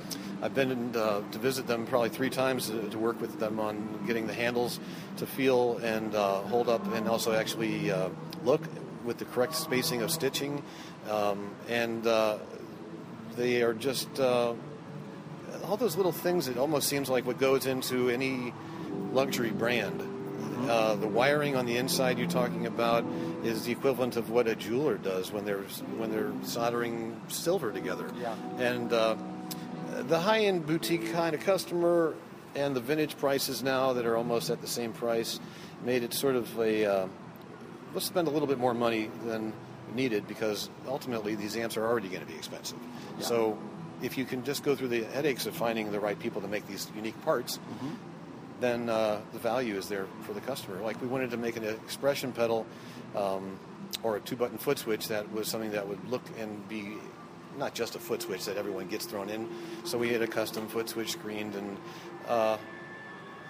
I've 0.41 0.53
been 0.53 0.71
in, 0.71 0.95
uh, 0.95 1.21
to 1.31 1.39
visit 1.39 1.67
them 1.67 1.85
probably 1.85 2.09
three 2.09 2.29
times 2.29 2.69
to, 2.69 2.89
to 2.89 2.97
work 2.97 3.21
with 3.21 3.39
them 3.39 3.59
on 3.59 4.03
getting 4.05 4.27
the 4.27 4.33
handles 4.33 4.79
to 5.17 5.25
feel 5.25 5.77
and 5.77 6.13
uh, 6.15 6.41
hold 6.41 6.69
up, 6.69 6.85
and 6.93 7.07
also 7.07 7.33
actually 7.33 7.91
uh, 7.91 8.09
look 8.43 8.61
with 9.03 9.17
the 9.17 9.25
correct 9.25 9.55
spacing 9.55 10.01
of 10.01 10.11
stitching, 10.11 10.63
um, 11.09 11.53
and 11.67 12.07
uh, 12.07 12.37
they 13.35 13.61
are 13.61 13.73
just 13.73 14.19
uh, 14.19 14.53
all 15.65 15.77
those 15.77 15.95
little 15.95 16.11
things. 16.11 16.47
It 16.47 16.57
almost 16.57 16.87
seems 16.87 17.09
like 17.09 17.25
what 17.25 17.37
goes 17.39 17.65
into 17.65 18.09
any 18.09 18.53
luxury 19.11 19.51
brand. 19.51 20.09
Uh, 20.69 20.95
the 20.95 21.07
wiring 21.07 21.57
on 21.57 21.65
the 21.65 21.75
inside 21.75 22.17
you're 22.17 22.29
talking 22.29 22.65
about 22.67 23.03
is 23.43 23.65
the 23.65 23.71
equivalent 23.71 24.15
of 24.15 24.29
what 24.29 24.47
a 24.47 24.55
jeweler 24.55 24.97
does 24.97 25.31
when 25.31 25.45
they're 25.45 25.63
when 25.97 26.11
they're 26.11 26.31
soldering 26.43 27.19
silver 27.27 27.71
together. 27.71 28.09
Yeah. 28.19 28.35
And 28.57 28.91
uh, 28.91 29.15
the 30.07 30.19
high-end 30.19 30.65
boutique 30.65 31.11
kind 31.11 31.35
of 31.35 31.41
customer 31.41 32.15
and 32.55 32.75
the 32.75 32.79
vintage 32.79 33.17
prices 33.17 33.63
now 33.63 33.93
that 33.93 34.05
are 34.05 34.15
almost 34.15 34.49
at 34.49 34.61
the 34.61 34.67
same 34.67 34.93
price 34.93 35.39
made 35.83 36.03
it 36.03 36.13
sort 36.13 36.35
of 36.35 36.59
a 36.59 36.85
uh, 36.85 37.07
let's 37.93 38.05
spend 38.05 38.27
a 38.27 38.31
little 38.31 38.47
bit 38.47 38.57
more 38.57 38.73
money 38.73 39.09
than 39.25 39.53
needed 39.93 40.27
because 40.27 40.69
ultimately 40.87 41.35
these 41.35 41.55
amps 41.57 41.77
are 41.77 41.85
already 41.85 42.07
going 42.07 42.21
to 42.21 42.27
be 42.27 42.35
expensive. 42.35 42.79
Yeah. 43.17 43.25
So 43.25 43.57
if 44.01 44.17
you 44.17 44.25
can 44.25 44.43
just 44.43 44.63
go 44.63 44.75
through 44.75 44.89
the 44.89 45.03
headaches 45.03 45.45
of 45.45 45.55
finding 45.55 45.91
the 45.91 45.99
right 45.99 46.17
people 46.17 46.41
to 46.41 46.47
make 46.47 46.67
these 46.67 46.91
unique 46.95 47.19
parts, 47.23 47.59
then 48.59 48.89
uh, 48.89 49.19
the 49.33 49.39
value 49.39 49.75
is 49.75 49.89
there 49.89 50.07
for 50.21 50.33
the 50.33 50.41
customer. 50.41 50.79
Like 50.81 51.01
we 51.01 51.07
wanted 51.07 51.31
to 51.31 51.37
make 51.37 51.57
an 51.57 51.65
expression 51.65 52.31
pedal 52.31 52.65
um, 53.15 53.59
or 54.01 54.17
a 54.17 54.19
two-button 54.19 54.57
foot 54.57 54.79
switch 54.79 55.07
that 55.07 55.31
was 55.31 55.47
something 55.47 55.71
that 55.71 55.87
would 55.87 56.03
look 56.09 56.23
and 56.39 56.67
be 56.67 56.97
not 57.57 57.73
just 57.73 57.95
a 57.95 57.99
foot 57.99 58.21
switch 58.21 58.45
that 58.45 58.57
everyone 58.57 58.87
gets 58.87 59.05
thrown 59.05 59.29
in. 59.29 59.47
So 59.83 59.97
we 59.97 60.09
had 60.09 60.21
a 60.21 60.27
custom 60.27 60.67
foot 60.67 60.89
switch 60.89 61.11
screened, 61.11 61.55
and 61.55 61.77
uh, 62.27 62.57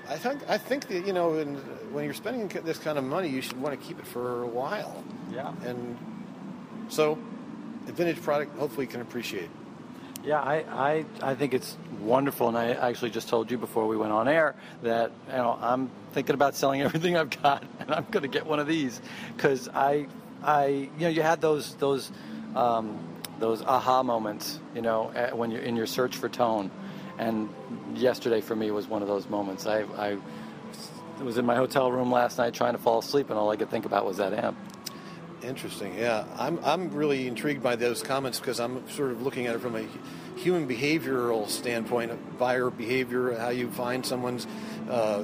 I 0.10 0.18
think 0.18 0.42
I 0.50 0.58
think 0.58 0.88
that 0.88 1.06
you 1.06 1.14
know, 1.14 1.36
in, 1.36 1.56
when 1.94 2.06
you're 2.06 2.14
spending 2.14 2.48
this 2.64 2.78
kind 2.78 2.98
of 2.98 3.04
money, 3.04 3.30
you 3.30 3.42
should 3.42 3.60
want 3.62 3.80
to 3.80 3.86
keep 3.86 4.00
it 4.00 4.08
for 4.08 4.44
a 4.44 4.48
while. 4.48 5.04
Yeah. 5.32 5.54
And 5.64 5.98
so, 6.90 7.18
the 7.86 7.94
vintage 7.94 8.22
product 8.22 8.58
hopefully 8.58 8.88
can 8.88 9.02
appreciate. 9.02 9.50
Yeah, 10.24 10.40
I, 10.40 10.56
I, 10.70 11.06
I 11.22 11.36
think 11.36 11.54
it's 11.54 11.76
wonderful, 12.00 12.48
and 12.48 12.58
I 12.58 12.72
actually 12.72 13.12
just 13.12 13.28
told 13.28 13.52
you 13.52 13.58
before 13.58 13.88
we 13.88 13.98
went 13.98 14.14
on 14.14 14.30
air 14.30 14.56
that 14.82 15.12
you 15.28 15.34
know 15.34 15.58
I'm 15.62 15.92
thinking 16.14 16.34
about 16.34 16.56
selling 16.56 16.82
everything 16.84 17.18
I've 17.18 17.30
got, 17.42 17.64
and 17.80 17.92
I'm 17.92 18.06
going 18.10 18.24
to 18.24 18.30
get 18.30 18.46
one 18.46 18.60
of 18.60 18.68
these 18.68 19.02
because 19.36 19.68
I, 19.68 20.08
I, 20.42 20.68
you 20.68 20.90
know, 21.00 21.10
you 21.10 21.22
had 21.22 21.42
those 21.42 21.76
those 21.76 22.10
um, 22.56 23.06
those 23.40 23.62
aha 23.64 24.02
moments, 24.02 24.60
you 24.74 24.82
know, 24.82 25.12
when 25.34 25.52
you're 25.52 25.62
in 25.62 25.76
your 25.76 25.88
search 25.88 26.16
for 26.16 26.30
tone, 26.30 26.72
and 27.18 27.50
yesterday 27.94 28.40
for 28.40 28.56
me 28.56 28.72
was 28.72 28.88
one 28.88 29.02
of 29.02 29.10
those 29.10 29.28
moments. 29.28 29.66
I, 29.66 29.82
I 29.82 30.18
was 31.22 31.38
in 31.38 31.46
my 31.46 31.56
hotel 31.56 31.92
room 31.92 32.12
last 32.14 32.38
night 32.38 32.54
trying 32.54 32.74
to 32.74 32.80
fall 32.80 33.00
asleep, 33.00 33.30
and 33.30 33.38
all 33.38 33.50
I 33.50 33.58
could 33.58 33.70
think 33.70 33.86
about 33.86 34.06
was 34.06 34.18
that 34.18 34.34
amp. 34.34 34.58
Interesting. 35.44 35.98
Yeah, 35.98 36.24
I'm 36.38 36.58
I'm 36.64 36.90
really 36.92 37.28
intrigued 37.28 37.62
by 37.62 37.76
those 37.76 38.02
comments 38.02 38.40
because 38.40 38.62
I'm 38.62 38.88
sort 38.90 39.12
of 39.12 39.22
looking 39.22 39.48
at 39.48 39.56
it 39.56 39.60
from 39.60 39.76
a 39.76 39.86
human 40.38 40.68
behavioral 40.68 41.50
standpoint, 41.50 42.40
buyer 42.40 42.70
behavior, 42.70 43.38
how 43.38 43.50
you 43.50 43.70
find 43.70 44.06
someone's 44.06 44.48
uh, 44.90 45.24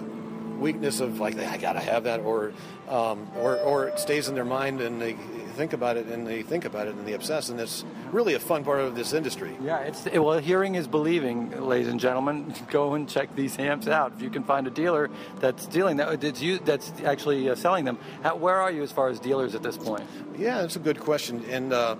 weakness 0.59 0.99
of 0.99 1.21
like 1.21 1.39
I 1.39 1.55
gotta 1.57 1.79
have 1.79 2.03
that, 2.03 2.19
or 2.19 2.51
um, 2.89 3.29
or 3.37 3.57
or 3.59 3.87
it 3.87 3.99
stays 3.99 4.27
in 4.27 4.35
their 4.35 4.45
mind 4.45 4.81
and 4.81 5.01
they 5.01 5.13
think 5.55 5.71
about 5.71 5.95
it 5.95 6.07
and 6.07 6.27
they 6.27 6.43
think 6.43 6.65
about 6.65 6.87
it 6.87 6.95
and 6.95 7.07
they 7.07 7.13
obsess, 7.13 7.47
and 7.47 7.59
it's 7.59 7.85
really 8.11 8.33
a 8.33 8.39
fun 8.39 8.63
part 8.63 8.79
of 8.79 8.95
this 8.95 9.13
industry. 9.13 9.55
Yeah, 9.61 9.79
it's 9.79 10.05
it, 10.05 10.19
well, 10.19 10.39
hearing 10.39 10.75
is 10.75 10.87
believing, 10.87 11.51
ladies 11.61 11.87
and 11.87 11.99
gentlemen. 11.99 12.53
Go 12.69 12.93
and 12.93 13.07
check 13.07 13.35
these 13.35 13.57
amps 13.59 13.87
out. 13.87 14.13
If 14.15 14.21
you 14.21 14.29
can 14.29 14.43
find 14.43 14.67
a 14.67 14.71
dealer 14.71 15.09
that's 15.39 15.65
dealing 15.67 15.97
that, 15.97 16.21
that's 16.21 16.41
you, 16.41 16.59
that's 16.59 16.91
actually 17.03 17.49
uh, 17.49 17.55
selling 17.55 17.85
them. 17.85 17.97
How, 18.23 18.35
where 18.35 18.55
are 18.55 18.71
you 18.71 18.83
as 18.83 18.91
far 18.91 19.09
as 19.09 19.19
dealers 19.19 19.55
at 19.55 19.63
this 19.63 19.77
point? 19.77 20.03
Yeah, 20.37 20.61
that's 20.61 20.75
a 20.75 20.79
good 20.79 20.99
question, 20.99 21.45
and 21.49 21.73
uh, 21.73 21.95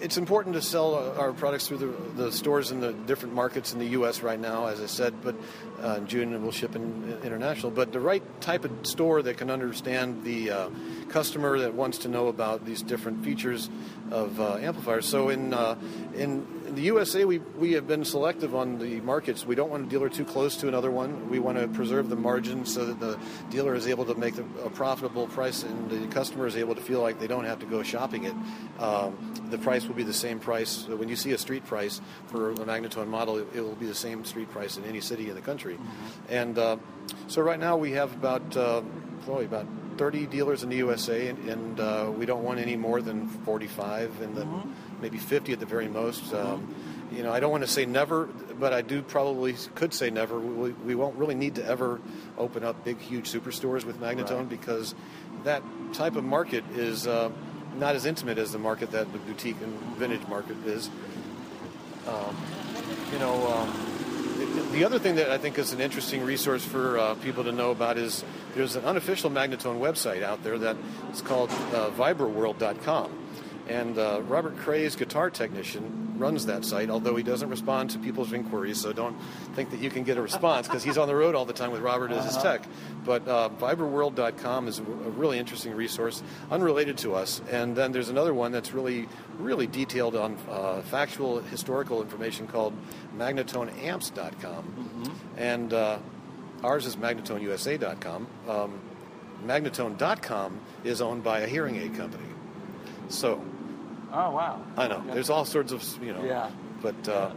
it's 0.00 0.16
important 0.16 0.54
to 0.54 0.62
sell 0.62 0.94
our 1.18 1.32
products 1.32 1.68
through 1.68 1.78
the, 1.78 2.22
the, 2.22 2.32
stores 2.32 2.70
in 2.70 2.80
the 2.80 2.92
different 2.92 3.34
markets 3.34 3.72
in 3.72 3.78
the 3.78 3.86
U.S. 3.86 4.22
right 4.22 4.40
now, 4.40 4.66
as 4.66 4.80
I 4.80 4.86
said. 4.86 5.14
But 5.22 5.36
uh, 5.82 5.96
in 5.98 6.06
June 6.06 6.42
we'll 6.42 6.52
ship 6.52 6.74
in, 6.74 7.18
international. 7.22 7.70
But 7.70 7.92
the 7.92 8.00
right 8.00 8.22
type 8.40 8.64
of 8.64 8.86
store 8.86 9.22
that 9.22 9.36
can 9.36 9.50
understand 9.50 10.24
the 10.24 10.50
uh, 10.50 10.70
customer 11.08 11.58
that 11.58 11.74
wants 11.74 11.98
to 11.98 12.08
know 12.08 12.28
about 12.28 12.64
these 12.64 12.82
different 12.82 13.24
features 13.24 13.68
of 14.10 14.40
uh, 14.40 14.56
amplifiers. 14.56 15.06
So 15.06 15.28
in, 15.28 15.54
uh, 15.54 15.76
in 16.14 16.46
in 16.70 16.76
the 16.76 16.82
USA, 16.82 17.24
we, 17.24 17.38
we 17.38 17.72
have 17.72 17.88
been 17.88 18.04
selective 18.04 18.54
on 18.54 18.78
the 18.78 19.00
markets. 19.00 19.44
We 19.44 19.56
don't 19.56 19.70
want 19.70 19.86
a 19.86 19.88
dealer 19.88 20.08
too 20.08 20.24
close 20.24 20.54
to 20.58 20.68
another 20.68 20.88
one. 20.88 21.28
We 21.28 21.40
want 21.40 21.58
to 21.58 21.66
preserve 21.66 22.08
the 22.08 22.14
margin 22.14 22.64
so 22.64 22.84
that 22.84 23.00
the 23.00 23.18
dealer 23.50 23.74
is 23.74 23.88
able 23.88 24.04
to 24.04 24.14
make 24.14 24.38
a 24.38 24.70
profitable 24.70 25.26
price 25.26 25.64
and 25.64 25.90
the 25.90 26.06
customer 26.14 26.46
is 26.46 26.54
able 26.54 26.76
to 26.76 26.80
feel 26.80 27.02
like 27.02 27.18
they 27.18 27.26
don't 27.26 27.44
have 27.44 27.58
to 27.58 27.66
go 27.66 27.82
shopping 27.82 28.22
it. 28.22 28.34
Um, 28.80 29.34
the 29.50 29.58
price 29.58 29.88
will 29.88 29.96
be 29.96 30.04
the 30.04 30.14
same 30.14 30.38
price. 30.38 30.86
When 30.86 31.08
you 31.08 31.16
see 31.16 31.32
a 31.32 31.38
street 31.38 31.66
price 31.66 32.00
for 32.28 32.52
a 32.52 32.54
Magnatone 32.54 33.08
model, 33.08 33.38
it, 33.38 33.48
it 33.52 33.60
will 33.62 33.74
be 33.74 33.86
the 33.86 33.94
same 33.94 34.24
street 34.24 34.48
price 34.52 34.76
in 34.76 34.84
any 34.84 35.00
city 35.00 35.28
in 35.28 35.34
the 35.34 35.42
country. 35.42 35.74
Mm-hmm. 35.74 36.32
And 36.32 36.56
uh, 36.56 36.76
so 37.26 37.42
right 37.42 37.58
now 37.58 37.76
we 37.76 37.90
have 37.92 38.12
about, 38.14 38.56
uh, 38.56 38.82
probably 39.24 39.44
about 39.44 39.66
30 39.96 40.26
dealers 40.26 40.62
in 40.62 40.68
the 40.68 40.76
USA, 40.76 41.28
and, 41.28 41.48
and 41.48 41.80
uh, 41.80 42.10
we 42.16 42.26
don't 42.26 42.42
want 42.42 42.58
any 42.58 42.76
more 42.76 43.00
than 43.00 43.28
45 43.28 44.20
and. 44.20 44.36
Mm-hmm 44.36 44.70
maybe 45.00 45.18
50 45.18 45.52
at 45.52 45.60
the 45.60 45.66
very 45.66 45.88
most. 45.88 46.32
Um, 46.34 46.74
you 47.12 47.22
know, 47.22 47.32
I 47.32 47.40
don't 47.40 47.50
want 47.50 47.64
to 47.64 47.70
say 47.70 47.86
never, 47.86 48.26
but 48.26 48.72
I 48.72 48.82
do 48.82 49.02
probably 49.02 49.54
could 49.74 49.92
say 49.92 50.10
never. 50.10 50.38
We, 50.38 50.70
we 50.70 50.94
won't 50.94 51.16
really 51.16 51.34
need 51.34 51.56
to 51.56 51.64
ever 51.64 52.00
open 52.38 52.62
up 52.62 52.84
big, 52.84 52.98
huge 52.98 53.30
superstores 53.30 53.84
with 53.84 54.00
Magnatone 54.00 54.38
right. 54.38 54.48
because 54.48 54.94
that 55.44 55.62
type 55.92 56.16
of 56.16 56.24
market 56.24 56.64
is 56.74 57.06
uh, 57.06 57.30
not 57.78 57.96
as 57.96 58.06
intimate 58.06 58.38
as 58.38 58.52
the 58.52 58.58
market 58.58 58.92
that 58.92 59.12
the 59.12 59.18
boutique 59.18 59.60
and 59.62 59.74
vintage 59.96 60.26
market 60.28 60.56
is. 60.66 60.88
Um, 62.06 62.36
you 63.12 63.18
know, 63.18 63.46
um, 63.52 63.89
the 64.72 64.84
other 64.84 64.98
thing 64.98 65.16
that 65.16 65.30
I 65.30 65.38
think 65.38 65.58
is 65.58 65.72
an 65.72 65.80
interesting 65.80 66.22
resource 66.24 66.64
for 66.64 66.98
uh, 66.98 67.14
people 67.16 67.44
to 67.44 67.52
know 67.52 67.70
about 67.70 67.98
is 67.98 68.24
there's 68.54 68.76
an 68.76 68.84
unofficial 68.84 69.30
Magnatone 69.30 69.80
website 69.80 70.22
out 70.22 70.42
there 70.42 70.58
that 70.58 70.76
is 71.12 71.22
called 71.22 71.50
uh, 71.72 71.90
and 73.70 73.96
uh, 73.98 74.20
Robert 74.26 74.56
Cray's 74.58 74.96
guitar 74.96 75.30
technician 75.30 76.16
runs 76.18 76.46
that 76.46 76.64
site, 76.64 76.90
although 76.90 77.14
he 77.14 77.22
doesn't 77.22 77.48
respond 77.48 77.90
to 77.90 77.98
people's 77.98 78.32
inquiries. 78.32 78.80
So 78.80 78.92
don't 78.92 79.16
think 79.54 79.70
that 79.70 79.80
you 79.80 79.90
can 79.90 80.02
get 80.02 80.18
a 80.18 80.22
response 80.22 80.66
because 80.66 80.82
he's 80.82 80.98
on 80.98 81.06
the 81.06 81.14
road 81.14 81.34
all 81.36 81.44
the 81.44 81.52
time 81.52 81.70
with 81.70 81.80
Robert 81.80 82.10
as 82.10 82.24
his 82.24 82.36
uh-huh. 82.36 82.58
tech. 82.58 82.66
But 83.04 83.26
uh, 83.28 83.48
vibraworld.com 83.58 84.68
is 84.68 84.80
a 84.80 84.82
really 84.82 85.38
interesting 85.38 85.74
resource, 85.74 86.22
unrelated 86.50 86.98
to 86.98 87.14
us. 87.14 87.40
And 87.50 87.76
then 87.76 87.92
there's 87.92 88.08
another 88.08 88.34
one 88.34 88.50
that's 88.52 88.72
really, 88.72 89.08
really 89.38 89.66
detailed 89.66 90.16
on 90.16 90.36
uh, 90.50 90.82
factual 90.82 91.40
historical 91.40 92.02
information 92.02 92.48
called 92.48 92.74
magnatoneamps.com. 93.16 94.64
Mm-hmm. 94.64 95.38
And 95.38 95.72
uh, 95.72 95.98
ours 96.64 96.86
is 96.86 96.96
magnatoneusa.com. 96.96 98.26
Um, 98.48 98.80
Magnatone.com 99.46 100.60
is 100.84 101.00
owned 101.00 101.24
by 101.24 101.40
a 101.40 101.46
hearing 101.46 101.76
aid 101.76 101.94
company. 101.94 102.26
So 103.08 103.42
Oh 104.12 104.30
wow! 104.30 104.60
I 104.76 104.88
know. 104.88 105.02
Yeah. 105.06 105.14
There's 105.14 105.30
all 105.30 105.44
sorts 105.44 105.72
of 105.72 105.84
you 106.02 106.12
know. 106.12 106.24
Yeah. 106.24 106.50
But 106.82 107.08
uh, 107.08 107.30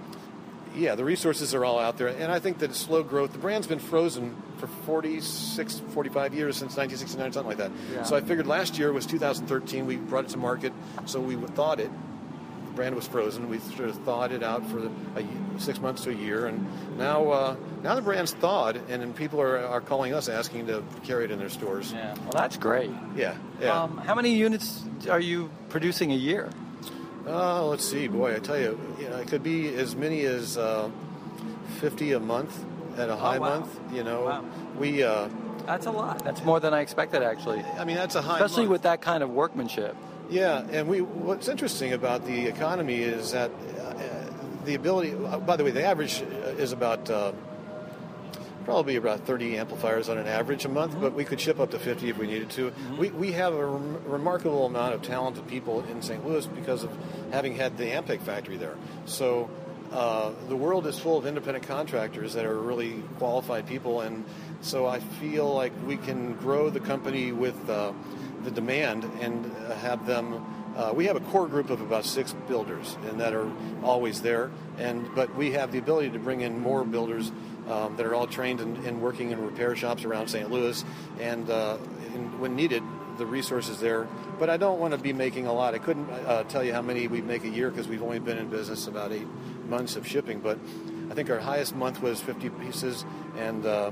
yeah, 0.75 0.95
the 0.95 1.03
resources 1.05 1.53
are 1.53 1.63
all 1.63 1.79
out 1.79 1.97
there, 1.97 2.07
and 2.07 2.31
I 2.31 2.39
think 2.39 2.59
that 2.59 2.73
slow 2.75 3.03
growth. 3.03 3.33
The 3.33 3.39
brand's 3.39 3.67
been 3.67 3.79
frozen 3.79 4.35
for 4.57 4.67
46, 4.67 5.81
45 5.89 6.33
years 6.33 6.55
since 6.55 6.75
1969, 6.77 7.33
something 7.33 7.47
like 7.47 7.57
that. 7.57 7.71
Yeah. 7.93 8.03
So 8.03 8.15
I 8.15 8.21
figured 8.21 8.47
last 8.47 8.77
year 8.77 8.91
was 8.91 9.05
2013. 9.05 9.85
We 9.85 9.97
brought 9.97 10.25
it 10.25 10.29
to 10.29 10.37
market, 10.37 10.73
so 11.05 11.19
we 11.19 11.35
thought 11.35 11.79
it. 11.79 11.91
The 12.67 12.73
brand 12.73 12.95
was 12.95 13.05
frozen. 13.05 13.49
We 13.49 13.59
sort 13.59 13.89
of 13.89 13.97
thawed 14.03 14.31
it 14.31 14.41
out 14.41 14.67
for 14.67 14.87
a, 14.87 15.59
six 15.59 15.79
months 15.79 16.05
to 16.05 16.09
a 16.09 16.13
year, 16.13 16.47
and 16.47 16.97
now 16.97 17.29
uh, 17.29 17.55
now 17.83 17.93
the 17.93 18.01
brand's 18.01 18.33
thawed, 18.33 18.77
and, 18.89 19.03
and 19.03 19.15
people 19.15 19.39
are, 19.41 19.59
are 19.59 19.81
calling 19.81 20.13
us 20.13 20.27
asking 20.27 20.67
to 20.67 20.83
carry 21.03 21.25
it 21.25 21.31
in 21.31 21.37
their 21.37 21.49
stores. 21.49 21.91
Yeah. 21.93 22.15
Well, 22.15 22.31
that's 22.31 22.57
great. 22.57 22.89
Yeah. 23.15 23.35
Yeah. 23.61 23.83
Um, 23.83 23.97
how 23.97 24.15
many 24.15 24.35
units 24.35 24.81
are 25.09 25.19
you 25.19 25.51
producing 25.69 26.11
a 26.11 26.15
year? 26.15 26.49
Uh, 27.25 27.65
let's 27.67 27.85
see, 27.85 28.07
boy, 28.07 28.35
I 28.35 28.39
tell 28.39 28.59
you, 28.59 28.77
you 28.99 29.09
know, 29.09 29.17
it 29.17 29.27
could 29.27 29.43
be 29.43 29.73
as 29.75 29.95
many 29.95 30.25
as 30.25 30.57
uh, 30.57 30.89
50 31.79 32.13
a 32.13 32.19
month 32.19 32.65
at 32.97 33.09
a 33.09 33.15
high 33.15 33.37
oh, 33.37 33.41
wow. 33.41 33.59
month. 33.59 33.79
You 33.93 34.03
know, 34.03 34.25
wow. 34.25 34.45
we. 34.77 35.03
Uh, 35.03 35.29
that's 35.65 35.85
a 35.85 35.91
lot. 35.91 36.23
That's 36.23 36.43
more 36.43 36.59
than 36.59 36.73
I 36.73 36.81
expected, 36.81 37.23
actually. 37.23 37.63
I 37.77 37.85
mean, 37.85 37.95
that's 37.95 38.15
a 38.15 38.21
high, 38.21 38.35
especially 38.35 38.63
month. 38.63 38.71
with 38.71 38.81
that 38.83 39.01
kind 39.01 39.23
of 39.23 39.29
workmanship. 39.29 39.95
Yeah, 40.29 40.65
and 40.69 40.87
we. 40.87 41.01
What's 41.01 41.47
interesting 41.47 41.93
about 41.93 42.25
the 42.25 42.47
economy 42.47 43.01
is 43.01 43.31
that 43.31 43.51
uh, 43.79 43.93
the 44.65 44.75
ability. 44.75 45.13
Uh, 45.13 45.39
by 45.39 45.55
the 45.55 45.63
way, 45.63 45.71
the 45.71 45.83
average 45.83 46.21
is 46.57 46.73
about 46.73 47.09
uh, 47.09 47.31
probably 48.63 48.95
about 48.95 49.25
30 49.25 49.57
amplifiers 49.57 50.09
on 50.09 50.17
an 50.17 50.27
average 50.27 50.65
a 50.65 50.69
month, 50.69 50.99
but 50.99 51.13
we 51.13 51.25
could 51.25 51.39
ship 51.39 51.59
up 51.59 51.71
to 51.71 51.79
50 51.79 52.09
if 52.09 52.17
we 52.17 52.27
needed 52.27 52.49
to. 52.51 52.71
Mm-hmm. 52.71 52.97
We, 52.97 53.09
we 53.11 53.31
have 53.33 53.53
a 53.53 53.65
rem- 53.65 54.03
remarkable 54.05 54.65
amount 54.65 54.93
of 54.93 55.01
talented 55.01 55.47
people 55.47 55.83
in 55.85 56.01
St. 56.01 56.25
Louis 56.25 56.45
because 56.47 56.83
of 56.83 56.91
having 57.31 57.55
had 57.55 57.77
the 57.77 57.85
Ampeg 57.85 58.21
factory 58.21 58.57
there. 58.57 58.75
So 59.05 59.49
uh, 59.93 60.31
the 60.49 60.55
world 60.55 60.87
is 60.87 60.97
full 60.97 61.17
of 61.17 61.25
independent 61.27 61.67
contractors 61.67 62.33
that 62.33 62.45
are 62.45 62.57
really 62.57 63.03
qualified 63.19 63.67
people, 63.67 64.01
and 64.01 64.25
so 64.61 64.87
I 64.87 64.99
feel 64.99 65.53
like 65.53 65.71
we 65.85 65.97
can 65.97 66.33
grow 66.33 66.71
the 66.71 66.79
company 66.79 67.31
with 67.31 67.69
uh, 67.69 67.93
the 68.43 68.49
demand 68.49 69.03
and 69.21 69.45
have 69.81 70.07
them. 70.07 70.43
Uh, 70.75 70.91
we 70.95 71.05
have 71.05 71.15
a 71.15 71.19
core 71.19 71.47
group 71.47 71.69
of 71.69 71.79
about 71.81 72.05
six 72.05 72.33
builders, 72.47 72.97
and 73.07 73.19
that 73.19 73.33
are 73.33 73.51
always 73.83 74.23
there. 74.23 74.49
And 74.79 75.07
but 75.13 75.35
we 75.35 75.51
have 75.51 75.71
the 75.71 75.77
ability 75.77 76.09
to 76.09 76.19
bring 76.19 76.41
in 76.41 76.59
more 76.59 76.83
builders 76.83 77.31
um, 77.69 77.95
that 77.97 78.05
are 78.05 78.13
all 78.15 78.27
trained 78.27 78.59
and 78.59 79.01
working 79.01 79.31
in 79.31 79.43
repair 79.43 79.75
shops 79.75 80.03
around 80.03 80.27
St. 80.27 80.51
Louis, 80.51 80.83
and, 81.19 81.49
uh, 81.49 81.77
when 82.39 82.55
needed, 82.55 82.83
the 83.17 83.25
resources 83.25 83.79
there. 83.79 84.07
But 84.39 84.49
I 84.49 84.57
don't 84.57 84.79
want 84.79 84.93
to 84.93 84.99
be 84.99 85.13
making 85.13 85.47
a 85.47 85.53
lot. 85.53 85.73
I 85.73 85.77
couldn't 85.77 86.09
uh, 86.09 86.43
tell 86.43 86.63
you 86.63 86.73
how 86.73 86.81
many 86.81 87.07
we 87.07 87.21
make 87.21 87.43
a 87.43 87.49
year 87.49 87.69
because 87.69 87.87
we've 87.87 88.01
only 88.01 88.19
been 88.19 88.37
in 88.37 88.49
business 88.49 88.87
about 88.87 89.11
eight 89.11 89.27
months 89.69 89.95
of 89.95 90.07
shipping. 90.07 90.39
But 90.39 90.57
I 91.09 91.13
think 91.13 91.29
our 91.29 91.39
highest 91.39 91.75
month 91.75 92.01
was 92.01 92.21
50 92.21 92.49
pieces, 92.49 93.05
and 93.37 93.65
uh, 93.65 93.91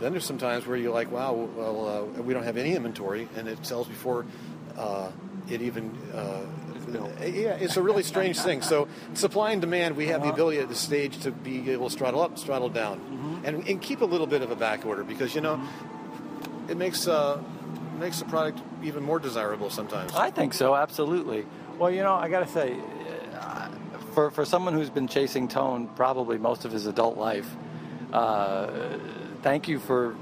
then 0.00 0.12
there's 0.12 0.24
some 0.24 0.38
times 0.38 0.66
where 0.66 0.76
you're 0.76 0.92
like, 0.92 1.10
wow, 1.10 1.32
well, 1.32 1.88
uh, 2.18 2.22
we 2.22 2.32
don't 2.32 2.44
have 2.44 2.56
any 2.56 2.74
inventory, 2.74 3.28
and 3.36 3.48
it 3.48 3.64
sells 3.66 3.88
before 3.88 4.24
uh, 4.76 5.10
it 5.50 5.62
even 5.62 5.90
uh, 7.02 7.24
yeah, 7.24 7.56
it's 7.60 7.76
a 7.76 7.82
really 7.82 8.02
strange 8.02 8.38
thing. 8.38 8.62
So 8.62 8.88
supply 9.14 9.52
and 9.52 9.60
demand, 9.60 9.96
we 9.96 10.06
have 10.08 10.22
the 10.22 10.28
ability 10.28 10.58
at 10.58 10.68
this 10.68 10.78
stage 10.78 11.18
to 11.20 11.30
be 11.30 11.70
able 11.70 11.88
to 11.88 11.92
straddle 11.92 12.22
up, 12.22 12.38
straddle 12.38 12.68
down, 12.68 12.98
mm-hmm. 12.98 13.44
and, 13.44 13.68
and 13.68 13.82
keep 13.82 14.00
a 14.00 14.04
little 14.04 14.26
bit 14.26 14.42
of 14.42 14.50
a 14.50 14.56
back 14.56 14.86
order 14.86 15.04
because 15.04 15.34
you 15.34 15.40
know 15.40 15.56
mm-hmm. 15.56 16.70
it 16.70 16.76
makes 16.76 17.06
uh, 17.06 17.42
makes 17.98 18.18
the 18.18 18.24
product 18.26 18.60
even 18.82 19.02
more 19.02 19.18
desirable 19.18 19.70
sometimes. 19.70 20.12
I 20.14 20.30
think 20.30 20.54
so, 20.54 20.74
absolutely. 20.74 21.46
Well, 21.78 21.90
you 21.90 22.02
know, 22.02 22.14
I 22.14 22.28
got 22.28 22.46
to 22.46 22.52
say, 22.52 22.76
uh, 23.34 23.68
for 24.14 24.30
for 24.30 24.44
someone 24.44 24.74
who's 24.74 24.90
been 24.90 25.08
chasing 25.08 25.48
tone 25.48 25.88
probably 25.96 26.38
most 26.38 26.64
of 26.64 26.72
his 26.72 26.86
adult 26.86 27.16
life. 27.16 27.48
Uh, 28.12 28.70
thank 29.42 29.66
you 29.66 29.80
for 29.80 30.14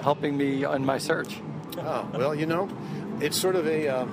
helping 0.00 0.36
me 0.36 0.64
on 0.64 0.84
my 0.84 0.98
search. 0.98 1.38
Oh, 1.78 2.08
well, 2.14 2.34
you 2.34 2.46
know, 2.46 2.68
it's 3.20 3.36
sort 3.36 3.56
of 3.56 3.66
a. 3.66 3.88
Uh, 3.88 4.06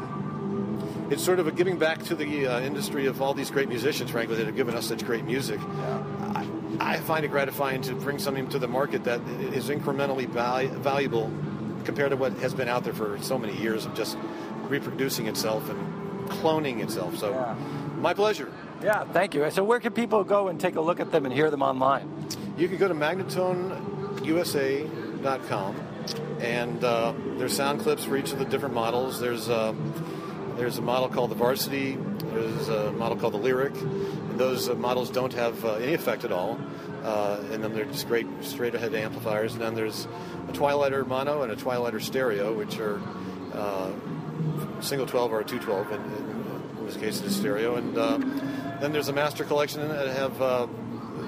it's 1.11 1.23
sort 1.23 1.39
of 1.39 1.47
a 1.47 1.51
giving 1.51 1.77
back 1.77 2.03
to 2.03 2.15
the 2.15 2.47
uh, 2.47 2.59
industry 2.61 3.05
of 3.07 3.21
all 3.21 3.33
these 3.33 3.51
great 3.51 3.67
musicians, 3.69 4.11
frankly, 4.11 4.35
that 4.37 4.45
have 4.45 4.55
given 4.55 4.75
us 4.75 4.87
such 4.87 5.03
great 5.05 5.25
music. 5.25 5.59
I, 5.59 6.47
I 6.79 6.97
find 6.99 7.25
it 7.25 7.29
gratifying 7.29 7.81
to 7.83 7.93
bring 7.95 8.19
something 8.19 8.47
to 8.49 8.59
the 8.59 8.67
market 8.67 9.03
that 9.05 9.21
is 9.53 9.69
incrementally 9.69 10.27
val- 10.27 10.67
valuable 10.79 11.31
compared 11.83 12.11
to 12.11 12.17
what 12.17 12.33
has 12.39 12.53
been 12.53 12.67
out 12.67 12.83
there 12.83 12.93
for 12.93 13.17
so 13.21 13.37
many 13.37 13.55
years 13.57 13.85
of 13.85 13.93
just 13.95 14.17
reproducing 14.67 15.27
itself 15.27 15.69
and 15.69 16.29
cloning 16.29 16.81
itself. 16.83 17.17
So, 17.17 17.31
Yeah. 17.31 17.55
my 17.99 18.13
pleasure. 18.13 18.51
Yeah, 18.83 19.03
thank 19.05 19.33
you. 19.33 19.49
So 19.51 19.63
where 19.63 19.79
can 19.79 19.93
people 19.93 20.23
go 20.23 20.47
and 20.47 20.59
take 20.59 20.75
a 20.75 20.81
look 20.81 20.99
at 20.99 21.11
them 21.11 21.25
and 21.25 21.33
hear 21.33 21.49
them 21.49 21.61
online? 21.61 22.09
You 22.57 22.67
can 22.69 22.77
go 22.77 22.87
to 22.87 22.93
magnatoneusa.com, 22.93 25.75
and 26.39 26.83
uh, 26.83 27.13
there's 27.37 27.53
sound 27.55 27.81
clips 27.81 28.05
for 28.05 28.15
each 28.15 28.31
of 28.31 28.37
the 28.39 28.45
different 28.45 28.73
models. 28.75 29.19
There's 29.19 29.49
uh, 29.49 29.73
there's 30.59 30.77
a 30.77 30.81
model 30.81 31.07
called 31.07 31.31
the 31.31 31.35
Varsity. 31.35 31.97
There's 32.33 32.67
a 32.67 32.91
model 32.91 33.17
called 33.17 33.33
the 33.33 33.39
Lyric. 33.39 33.73
And 33.73 34.37
those 34.37 34.69
uh, 34.69 34.75
models 34.75 35.09
don't 35.09 35.33
have 35.33 35.63
uh, 35.63 35.75
any 35.75 35.93
effect 35.93 36.25
at 36.25 36.31
all, 36.31 36.59
uh, 37.03 37.41
and 37.51 37.63
then 37.63 37.73
they're 37.73 37.85
just 37.85 38.07
great 38.07 38.27
straight 38.41 38.75
ahead 38.75 38.93
amplifiers. 38.93 39.53
And 39.53 39.61
then 39.61 39.73
there's 39.73 40.07
a 40.49 40.51
Twilighter 40.51 41.05
mono 41.05 41.43
and 41.43 41.51
a 41.51 41.55
Twilighter 41.55 42.01
stereo, 42.01 42.53
which 42.53 42.77
are 42.79 42.99
single 44.81 45.07
12 45.07 45.31
or 45.33 45.39
a 45.41 45.45
212 45.45 45.91
in, 45.91 46.01
in, 46.01 46.79
in 46.79 46.85
this 46.85 46.95
case 46.95 47.21
it's 47.21 47.35
stereo 47.35 47.75
and 47.75 47.97
uh, 47.97 48.17
then 48.79 48.93
there's 48.93 49.09
a 49.09 49.13
master 49.13 49.43
collection 49.43 49.85
that 49.87 50.07
have 50.15 50.41
uh, 50.41 50.67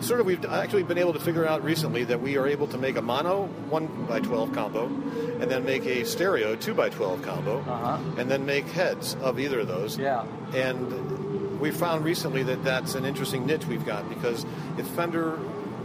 sort 0.02 0.20
of 0.20 0.26
we've 0.26 0.43
actually 0.45 0.84
been 0.84 0.97
able 0.97 1.14
to 1.14 1.20
figure 1.20 1.45
out 1.47 1.64
recently 1.64 2.04
that 2.06 2.20
we 2.22 2.38
are 2.38 2.47
able 2.47 2.68
to 2.68 2.78
make 2.78 2.97
a 2.97 3.02
mono 3.02 3.45
1 3.70 4.06
by 4.08 4.20
12 4.20 4.52
combo 4.54 4.86
and 4.86 5.43
then 5.49 5.64
make 5.64 5.86
a 5.86 6.04
stereo 6.06 6.56
2 6.56 6.74
by 6.74 6.89
12 6.89 7.22
combo 7.22 7.60
Uh-huh. 7.60 7.97
and 8.18 8.30
then 8.30 8.45
make 8.45 8.66
heads 8.68 9.16
of 9.22 9.39
either 9.39 9.60
of 9.62 9.68
those 9.68 9.97
Yeah. 9.97 10.24
and 10.56 11.60
we 11.60 11.70
found 11.72 12.04
recently 12.04 12.41
that 12.43 12.64
that's 12.64 12.95
an 12.95 13.06
interesting 13.06 13.45
niche 13.45 13.66
we've 13.68 13.86
got 13.86 14.10
because 14.10 14.45
if 14.78 14.88
Fender 14.88 15.38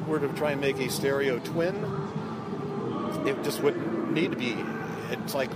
were 0.07 0.19
to 0.19 0.29
try 0.29 0.53
and 0.53 0.61
make 0.61 0.79
a 0.79 0.89
stereo 0.91 1.39
twin 1.41 1.75
it 3.27 3.43
just 3.43 3.61
wouldn't 3.63 4.13
need 4.13 4.31
to 4.31 4.37
be. 4.39 4.57
It's 5.11 5.35
like 5.35 5.51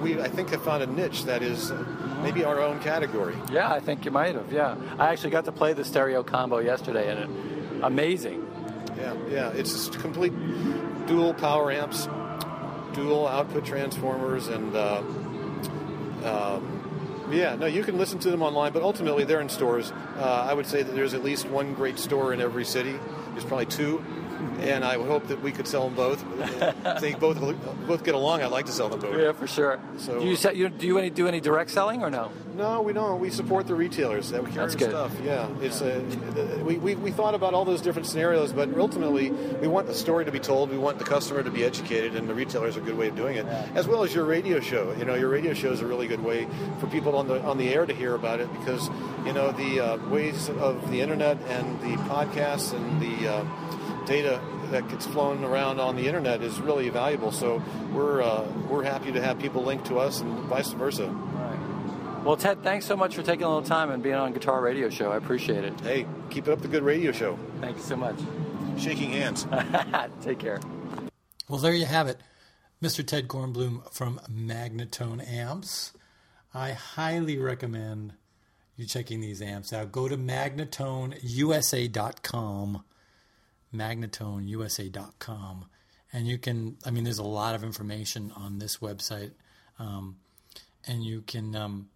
we, 0.00 0.20
I 0.20 0.28
think, 0.28 0.50
have 0.50 0.62
found 0.62 0.82
a 0.82 0.86
niche 0.86 1.24
that 1.24 1.42
is 1.42 1.70
maybe 2.22 2.44
our 2.44 2.60
own 2.60 2.80
category. 2.80 3.34
Yeah, 3.52 3.70
I 3.70 3.80
think 3.80 4.04
you 4.04 4.10
might 4.10 4.34
have. 4.34 4.50
Yeah, 4.52 4.76
I 4.98 5.12
actually 5.12 5.30
got 5.30 5.44
to 5.46 5.52
play 5.52 5.72
the 5.74 5.84
stereo 5.84 6.22
combo 6.22 6.58
yesterday, 6.58 7.10
and 7.10 7.18
it, 7.20 7.53
amazing. 7.86 8.46
Yeah, 8.96 9.14
yeah. 9.28 9.48
It's 9.50 9.88
complete 9.88 10.32
dual 11.06 11.34
power 11.34 11.70
amps, 11.70 12.06
dual 12.94 13.26
output 13.26 13.64
transformers, 13.64 14.48
and 14.48 14.74
uh, 14.74 15.02
um, 16.24 17.30
yeah. 17.30 17.56
No, 17.56 17.66
you 17.66 17.82
can 17.82 17.98
listen 17.98 18.18
to 18.20 18.30
them 18.30 18.42
online, 18.42 18.72
but 18.72 18.82
ultimately 18.82 19.24
they're 19.24 19.40
in 19.40 19.48
stores. 19.48 19.92
Uh, 20.16 20.46
I 20.48 20.54
would 20.54 20.66
say 20.66 20.82
that 20.82 20.94
there's 20.94 21.14
at 21.14 21.24
least 21.24 21.48
one 21.48 21.74
great 21.74 21.98
store 21.98 22.32
in 22.32 22.40
every 22.40 22.64
city. 22.64 22.98
There's 23.32 23.44
probably 23.44 23.66
two. 23.66 24.04
And 24.60 24.84
I 24.84 24.96
would 24.96 25.08
hope 25.08 25.26
that 25.28 25.40
we 25.42 25.52
could 25.52 25.66
sell 25.66 25.84
them 25.88 25.94
both. 25.94 26.24
they 27.00 27.14
both 27.14 27.38
both 27.86 28.04
get 28.04 28.14
along, 28.14 28.42
I'd 28.42 28.50
like 28.50 28.66
to 28.66 28.72
sell 28.72 28.88
them 28.88 29.00
both. 29.00 29.18
Yeah, 29.18 29.32
for 29.32 29.46
sure. 29.46 29.80
So- 29.98 30.20
do 30.20 30.26
you, 30.26 30.36
set, 30.36 30.56
you 30.56 30.68
do 30.68 30.86
you 30.86 30.98
any 30.98 31.10
do 31.10 31.26
any 31.28 31.40
direct 31.40 31.70
selling 31.70 32.02
or 32.02 32.10
no? 32.10 32.30
No, 32.56 32.82
we 32.82 32.92
don't. 32.92 33.18
We 33.20 33.30
support 33.30 33.66
the 33.66 33.74
retailers 33.74 34.30
that 34.30 34.42
we 34.44 34.50
carry 34.52 34.66
That's 34.66 34.76
good. 34.76 34.90
stuff. 34.90 35.12
Yeah, 35.24 35.48
it's 35.60 35.80
a. 35.80 36.00
We, 36.64 36.76
we, 36.78 36.94
we 36.94 37.10
thought 37.10 37.34
about 37.34 37.52
all 37.52 37.64
those 37.64 37.80
different 37.80 38.06
scenarios, 38.06 38.52
but 38.52 38.72
ultimately 38.78 39.30
we 39.30 39.66
want 39.66 39.88
the 39.88 39.94
story 39.94 40.24
to 40.24 40.30
be 40.30 40.38
told. 40.38 40.70
We 40.70 40.78
want 40.78 40.98
the 40.98 41.04
customer 41.04 41.42
to 41.42 41.50
be 41.50 41.64
educated, 41.64 42.14
and 42.14 42.28
the 42.28 42.34
retailers 42.34 42.76
are 42.76 42.80
a 42.80 42.84
good 42.84 42.96
way 42.96 43.08
of 43.08 43.16
doing 43.16 43.36
it, 43.36 43.46
as 43.74 43.88
well 43.88 44.04
as 44.04 44.14
your 44.14 44.24
radio 44.24 44.60
show. 44.60 44.92
You 44.96 45.04
know, 45.04 45.14
your 45.14 45.28
radio 45.30 45.52
show 45.52 45.72
is 45.72 45.80
a 45.80 45.86
really 45.86 46.06
good 46.06 46.22
way 46.22 46.46
for 46.78 46.86
people 46.86 47.16
on 47.16 47.26
the 47.26 47.40
on 47.42 47.58
the 47.58 47.68
air 47.74 47.86
to 47.86 47.92
hear 47.94 48.14
about 48.14 48.38
it 48.38 48.52
because 48.60 48.88
you 49.26 49.32
know 49.32 49.50
the 49.50 49.80
uh, 49.80 50.08
ways 50.08 50.48
of 50.48 50.88
the 50.92 51.00
internet 51.00 51.38
and 51.48 51.80
the 51.80 51.96
podcasts 52.04 52.72
and 52.72 53.00
the 53.00 53.28
uh, 53.34 53.44
data 54.06 54.40
that 54.70 54.88
gets 54.88 55.06
flown 55.06 55.44
around 55.44 55.80
on 55.80 55.96
the 55.96 56.06
internet 56.06 56.42
is 56.42 56.58
really 56.60 56.88
valuable. 56.88 57.32
So 57.32 57.62
we're 57.92 58.22
uh, 58.22 58.46
we're 58.68 58.84
happy 58.84 59.12
to 59.12 59.22
have 59.22 59.38
people 59.38 59.62
linked 59.62 59.86
to 59.86 59.98
us 59.98 60.20
and 60.20 60.38
vice 60.44 60.72
versa. 60.72 61.08
Right. 61.08 62.24
Well, 62.24 62.36
Ted, 62.36 62.62
thanks 62.62 62.86
so 62.86 62.96
much 62.96 63.14
for 63.14 63.22
taking 63.22 63.44
a 63.44 63.48
little 63.48 63.62
time 63.62 63.90
and 63.90 64.02
being 64.02 64.14
on 64.14 64.32
Guitar 64.32 64.62
Radio 64.62 64.88
Show. 64.88 65.12
I 65.12 65.16
appreciate 65.16 65.64
it. 65.64 65.78
Hey, 65.80 66.06
keep 66.30 66.48
it 66.48 66.52
up 66.52 66.62
the 66.62 66.68
good 66.68 66.82
radio 66.82 67.12
show. 67.12 67.38
Thank 67.60 67.76
you 67.76 67.82
so 67.82 67.96
much. 67.96 68.16
Shaking 68.78 69.10
hands. 69.10 69.46
Take 70.22 70.38
care. 70.38 70.60
Well, 71.48 71.58
there 71.58 71.74
you 71.74 71.84
have 71.84 72.08
it. 72.08 72.18
Mr. 72.82 73.06
Ted 73.06 73.28
Kornblum 73.28 73.92
from 73.92 74.20
Magnatone 74.30 75.26
Amps. 75.30 75.92
I 76.54 76.72
highly 76.72 77.36
recommend 77.38 78.14
you 78.76 78.86
checking 78.86 79.20
these 79.20 79.40
amps 79.42 79.72
out. 79.72 79.92
Go 79.92 80.08
to 80.08 80.16
magnatoneusa.com, 80.16 82.84
magnatoneusa.com, 83.74 85.66
and 86.12 86.26
you 86.26 86.38
can, 86.38 86.76
I 86.86 86.90
mean, 86.90 87.04
there's 87.04 87.18
a 87.18 87.24
lot 87.24 87.54
of 87.54 87.62
information 87.64 88.32
on 88.36 88.58
this 88.58 88.78
website, 88.78 89.32
um, 89.78 90.16
and 90.86 91.04
you 91.04 91.22
can 91.22 91.54
um, 91.56 91.88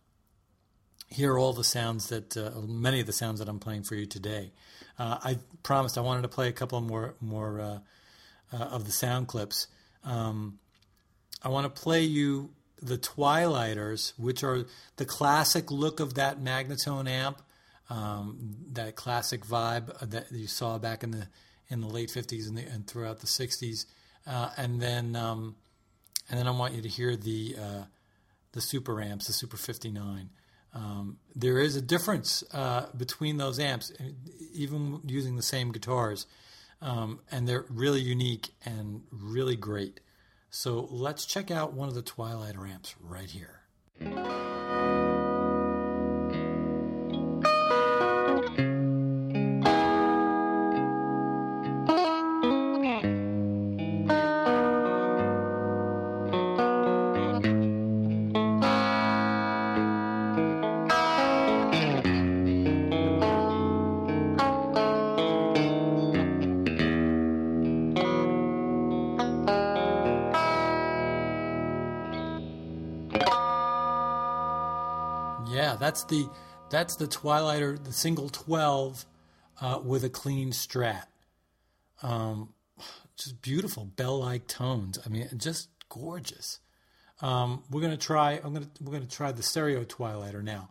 hear 1.08 1.38
all 1.38 1.52
the 1.52 1.64
sounds 1.64 2.08
that, 2.08 2.36
uh, 2.36 2.50
many 2.66 3.00
of 3.00 3.06
the 3.06 3.12
sounds 3.12 3.38
that 3.38 3.48
I'm 3.48 3.60
playing 3.60 3.84
for 3.84 3.94
you 3.94 4.06
today. 4.06 4.52
Uh, 4.98 5.18
I 5.22 5.38
promised 5.62 5.96
I 5.96 6.00
wanted 6.02 6.22
to 6.22 6.28
play 6.28 6.48
a 6.48 6.52
couple 6.52 6.80
more, 6.80 7.14
more 7.20 7.60
uh, 7.60 7.78
uh, 8.52 8.64
of 8.64 8.84
the 8.84 8.92
sound 8.92 9.28
clips. 9.28 9.68
Um, 10.04 10.58
I 11.42 11.48
want 11.48 11.72
to 11.72 11.80
play 11.80 12.02
you 12.02 12.50
the 12.80 12.98
Twilighters, 12.98 14.12
which 14.18 14.42
are 14.42 14.64
the 14.96 15.04
classic 15.04 15.70
look 15.70 16.00
of 16.00 16.14
that 16.14 16.40
Magnatone 16.40 17.08
amp, 17.08 17.42
um, 17.90 18.56
that 18.72 18.96
classic 18.96 19.44
vibe 19.44 19.98
that 20.10 20.30
you 20.30 20.46
saw 20.46 20.78
back 20.78 21.02
in 21.02 21.10
the 21.10 21.28
in 21.70 21.80
the 21.80 21.88
late 21.88 22.10
'50s 22.10 22.48
and, 22.48 22.56
the, 22.56 22.62
and 22.62 22.86
throughout 22.86 23.20
the 23.20 23.26
'60s, 23.26 23.86
uh, 24.26 24.50
and 24.56 24.80
then 24.80 25.16
um, 25.16 25.56
and 26.28 26.38
then 26.38 26.46
I 26.46 26.50
want 26.50 26.74
you 26.74 26.82
to 26.82 26.88
hear 26.88 27.16
the 27.16 27.56
uh, 27.60 27.84
the 28.52 28.60
super 28.60 29.00
amps, 29.00 29.26
the 29.26 29.32
Super 29.32 29.56
59. 29.56 30.30
Um, 30.74 31.18
there 31.34 31.58
is 31.58 31.76
a 31.76 31.82
difference 31.82 32.44
uh, 32.52 32.86
between 32.96 33.38
those 33.38 33.58
amps, 33.58 33.92
even 34.52 35.00
using 35.04 35.36
the 35.36 35.42
same 35.42 35.72
guitars, 35.72 36.26
um, 36.82 37.20
and 37.30 37.48
they're 37.48 37.64
really 37.70 38.00
unique 38.00 38.50
and 38.64 39.02
really 39.10 39.56
great. 39.56 40.00
So 40.50 40.86
let's 40.90 41.24
check 41.24 41.50
out 41.50 41.72
one 41.72 41.88
of 41.88 41.94
the 41.94 42.02
Twilighter 42.02 42.66
amps 42.66 42.94
right 43.00 43.30
here. 43.30 44.57
Yeah, 75.68 75.76
that's 75.76 76.04
the 76.04 76.26
that's 76.70 76.96
the 76.96 77.06
Twilighter, 77.06 77.76
the 77.76 77.92
single 77.92 78.30
twelve 78.30 79.04
uh, 79.60 79.78
with 79.84 80.02
a 80.02 80.08
clean 80.08 80.50
Strat. 80.50 81.04
Um, 82.02 82.54
just 83.18 83.42
beautiful 83.42 83.84
bell-like 83.84 84.46
tones. 84.46 84.98
I 85.04 85.10
mean, 85.10 85.28
just 85.36 85.68
gorgeous. 85.90 86.60
Um, 87.20 87.64
we're 87.70 87.82
gonna 87.82 87.98
try. 87.98 88.40
I'm 88.42 88.54
gonna 88.54 88.70
we're 88.80 88.92
gonna 88.92 89.04
try 89.04 89.30
the 89.30 89.42
stereo 89.42 89.84
Twilighter 89.84 90.42
now. 90.42 90.70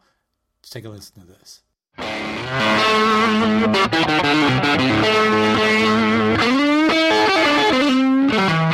Let's 0.62 0.72
take 0.72 0.86
a 0.86 0.90
listen 0.90 1.22
to 1.22 1.28
this. 1.28 1.62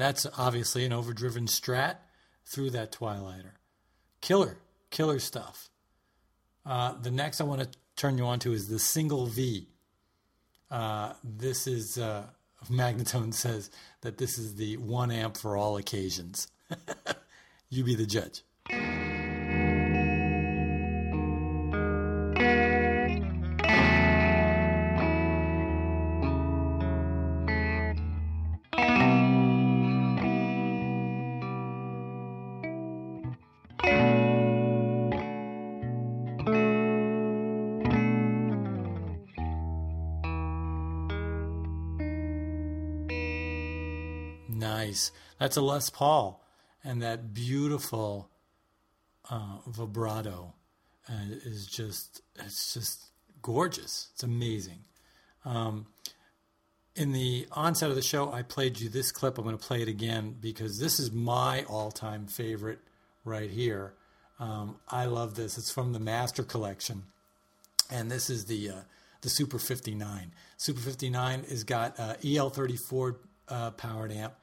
That's 0.00 0.26
obviously 0.38 0.84
an 0.84 0.92
overdriven 0.92 1.46
Strat 1.46 1.96
through 2.46 2.70
that 2.70 2.90
Twilighter. 2.90 3.54
Killer, 4.20 4.56
killer 4.90 5.18
stuff. 5.18 5.68
Uh, 6.64 6.94
the 7.00 7.10
next 7.10 7.40
I 7.40 7.44
want 7.44 7.60
to 7.60 7.68
turn 7.96 8.16
you 8.16 8.24
on 8.24 8.38
to 8.40 8.52
is 8.52 8.68
the 8.68 8.78
single 8.78 9.26
V. 9.26 9.68
Uh, 10.70 11.12
this 11.22 11.66
is 11.66 11.98
uh, 11.98 12.26
Magnatone 12.70 13.34
says 13.44 13.70
that 14.00 14.18
this 14.18 14.38
is 14.38 14.54
the 14.54 14.76
one 14.78 15.10
amp 15.10 15.36
for 15.36 15.56
all 15.56 15.76
occasions. 15.76 16.48
You 17.72 17.84
be 17.84 17.94
the 17.94 18.04
judge. 18.04 18.42
That's 45.50 45.56
a 45.56 45.62
Les 45.62 45.90
Paul, 45.90 46.40
and 46.84 47.02
that 47.02 47.34
beautiful 47.34 48.30
uh, 49.28 49.56
vibrato 49.66 50.54
is 51.44 51.66
just 51.66 52.22
it's 52.36 52.72
just 52.72 53.06
gorgeous. 53.42 54.10
It's 54.12 54.22
amazing. 54.22 54.84
Um, 55.44 55.86
in 56.94 57.10
the 57.10 57.48
onset 57.50 57.90
of 57.90 57.96
the 57.96 58.00
show, 58.00 58.32
I 58.32 58.42
played 58.42 58.78
you 58.78 58.88
this 58.88 59.10
clip. 59.10 59.38
I'm 59.38 59.44
going 59.44 59.58
to 59.58 59.66
play 59.66 59.82
it 59.82 59.88
again 59.88 60.36
because 60.40 60.78
this 60.78 61.00
is 61.00 61.10
my 61.10 61.64
all-time 61.64 62.28
favorite 62.28 62.78
right 63.24 63.50
here. 63.50 63.94
Um, 64.38 64.76
I 64.88 65.06
love 65.06 65.34
this. 65.34 65.58
It's 65.58 65.72
from 65.72 65.92
the 65.92 65.98
Master 65.98 66.44
Collection, 66.44 67.06
and 67.90 68.08
this 68.08 68.30
is 68.30 68.44
the 68.44 68.70
uh, 68.70 68.80
the 69.22 69.28
Super 69.28 69.58
59. 69.58 70.30
Super 70.58 70.80
59 70.80 71.42
has 71.48 71.64
got 71.64 71.98
uh, 71.98 72.14
EL34 72.22 73.16
uh, 73.48 73.70
powered 73.72 74.12
amp, 74.12 74.34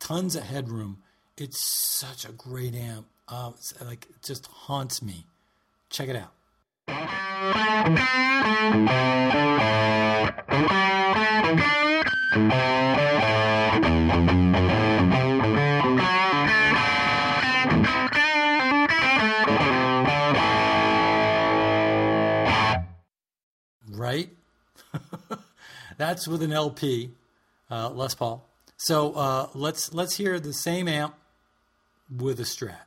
tons 0.00 0.34
of 0.34 0.42
headroom. 0.42 0.98
It's 1.36 1.64
such 1.64 2.24
a 2.24 2.32
great 2.32 2.74
amp. 2.74 3.06
Uh, 3.28 3.52
like 3.84 4.06
it 4.10 4.22
just 4.24 4.46
haunts 4.46 5.00
me. 5.02 5.26
Check 5.88 6.08
it 6.08 6.16
out. 6.16 6.32
Right? 23.88 24.30
That's 25.98 26.26
with 26.26 26.42
an 26.42 26.52
LP, 26.52 27.10
uh, 27.70 27.90
Les 27.90 28.14
Paul. 28.14 28.49
So 28.82 29.12
uh, 29.12 29.48
let's 29.54 29.92
let's 29.92 30.16
hear 30.16 30.40
the 30.40 30.54
same 30.54 30.88
amp 30.88 31.14
with 32.10 32.40
a 32.40 32.44
Strat. 32.44 32.78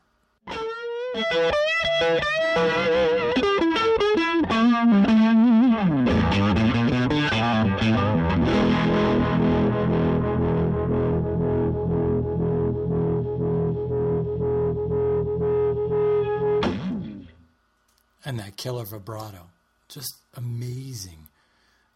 And 18.26 18.40
that 18.40 18.58
killer 18.58 18.86
vibrato, 18.86 19.50
just 19.90 20.16
amazing. 20.36 21.28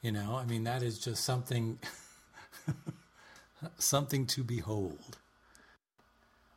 You 0.03 0.11
know, 0.11 0.35
I 0.35 0.45
mean, 0.45 0.65
that 0.65 0.83
is 0.83 0.99
just 0.99 1.23
something, 1.23 1.79
something 3.77 4.25
to 4.27 4.43
behold. 4.43 5.17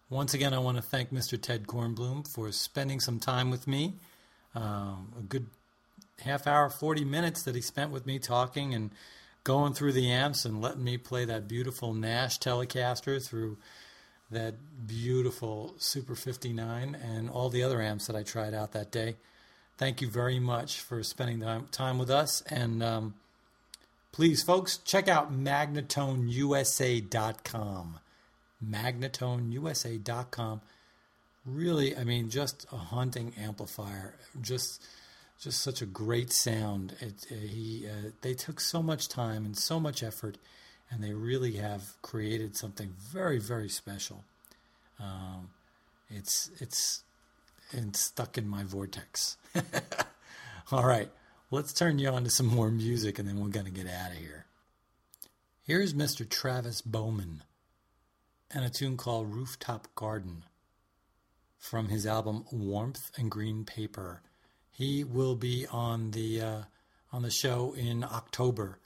Once 0.08 0.34
again, 0.34 0.52
I 0.52 0.58
want 0.58 0.76
to 0.76 0.82
thank 0.82 1.12
Mr. 1.12 1.40
Ted 1.40 1.66
Kornblum 1.66 2.26
for 2.26 2.50
spending 2.50 2.98
some 2.98 3.20
time 3.20 3.50
with 3.50 3.68
me. 3.68 3.94
Um, 4.54 5.12
a 5.16 5.22
good 5.22 5.46
half 6.22 6.46
hour, 6.46 6.68
40 6.68 7.04
minutes 7.04 7.42
that 7.44 7.54
he 7.54 7.60
spent 7.60 7.92
with 7.92 8.06
me 8.06 8.18
talking 8.18 8.74
and 8.74 8.90
going 9.44 9.72
through 9.72 9.92
the 9.92 10.10
amps 10.10 10.44
and 10.44 10.60
letting 10.60 10.84
me 10.84 10.98
play 10.98 11.24
that 11.24 11.48
beautiful 11.48 11.94
Nash 11.94 12.38
Telecaster 12.38 13.24
through 13.24 13.56
that 14.30 14.54
beautiful 14.86 15.74
Super 15.78 16.14
59 16.14 16.94
and 16.94 17.30
all 17.30 17.48
the 17.48 17.62
other 17.62 17.80
amps 17.80 18.06
that 18.06 18.16
I 18.16 18.22
tried 18.22 18.54
out 18.54 18.72
that 18.72 18.90
day. 18.90 19.16
Thank 19.76 20.00
you 20.00 20.08
very 20.08 20.38
much 20.38 20.80
for 20.80 21.02
spending 21.02 21.42
time 21.70 21.98
with 21.98 22.10
us. 22.10 22.42
And 22.42 22.82
um, 22.82 23.14
please, 24.12 24.42
folks, 24.42 24.78
check 24.78 25.08
out 25.08 25.32
magnatoneusa.com. 25.32 27.98
Magnatoneusa.com. 28.64 30.60
Really, 31.46 31.96
I 31.96 32.04
mean, 32.04 32.28
just 32.28 32.66
a 32.70 32.76
haunting 32.76 33.32
amplifier. 33.40 34.14
Just, 34.40 34.82
just 35.40 35.62
such 35.62 35.80
a 35.80 35.86
great 35.86 36.32
sound. 36.32 36.94
It, 37.00 37.26
uh, 37.30 37.34
he, 37.34 37.86
uh, 37.88 38.10
they 38.20 38.34
took 38.34 38.60
so 38.60 38.82
much 38.82 39.08
time 39.08 39.46
and 39.46 39.56
so 39.56 39.80
much 39.80 40.02
effort, 40.02 40.36
and 40.90 41.02
they 41.02 41.14
really 41.14 41.52
have 41.52 41.94
created 42.02 42.56
something 42.56 42.92
very, 42.98 43.38
very 43.38 43.70
special. 43.70 44.24
Um, 44.98 45.48
it's, 46.10 46.50
it's, 46.60 47.04
it's 47.72 48.00
stuck 48.00 48.36
in 48.36 48.46
my 48.46 48.64
vortex. 48.64 49.38
All 50.72 50.84
right, 50.84 51.10
let's 51.50 51.72
turn 51.72 51.98
you 51.98 52.08
on 52.08 52.24
to 52.24 52.30
some 52.30 52.46
more 52.46 52.70
music, 52.70 53.18
and 53.18 53.28
then 53.28 53.40
we're 53.40 53.48
gonna 53.48 53.70
get 53.70 53.86
out 53.86 54.12
of 54.12 54.18
here. 54.18 54.46
Here's 55.62 55.94
Mr. 55.94 56.28
Travis 56.28 56.80
Bowman 56.80 57.42
and 58.50 58.64
a 58.64 58.70
tune 58.70 58.96
called 58.96 59.32
Rooftop 59.32 59.94
Garden 59.94 60.44
from 61.58 61.88
his 61.88 62.06
album 62.06 62.44
Warmth 62.50 63.10
and 63.16 63.30
Green 63.30 63.64
Paper. 63.64 64.22
He 64.70 65.04
will 65.04 65.34
be 65.34 65.66
on 65.70 66.12
the 66.12 66.40
uh, 66.40 66.62
on 67.12 67.22
the 67.22 67.30
show 67.30 67.74
in 67.76 68.04
October. 68.04 68.78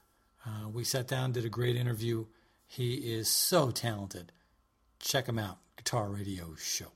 Uh, 0.47 0.69
we 0.69 0.85
sat 0.85 1.07
down, 1.07 1.33
did 1.33 1.45
a 1.45 1.51
great 1.51 1.77
interview. 1.77 2.27
He 2.67 2.95
is 2.95 3.29
so 3.29 3.71
talented. 3.71 4.33
Check 4.99 5.27
him 5.27 5.39
out, 5.39 5.59
Guitar 5.77 6.09
Radio 6.09 6.55
Show. 6.59 6.93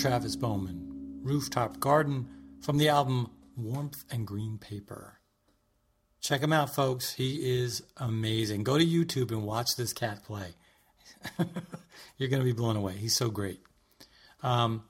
Travis 0.00 0.34
Bowman, 0.34 1.20
Rooftop 1.22 1.78
Garden, 1.78 2.26
from 2.62 2.78
the 2.78 2.88
album 2.88 3.28
Warmth 3.54 4.02
and 4.10 4.26
Green 4.26 4.56
Paper. 4.56 5.18
Check 6.22 6.40
him 6.40 6.54
out, 6.54 6.74
folks. 6.74 7.12
He 7.12 7.60
is 7.60 7.82
amazing. 7.98 8.64
Go 8.64 8.78
to 8.78 8.84
YouTube 8.84 9.30
and 9.30 9.44
watch 9.44 9.76
this 9.76 9.92
cat 9.92 10.24
play. 10.24 10.54
You're 12.16 12.30
going 12.30 12.40
to 12.40 12.46
be 12.46 12.54
blown 12.54 12.76
away. 12.76 12.94
He's 12.94 13.14
so 13.14 13.28
great. 13.28 13.60
Um, 14.42 14.84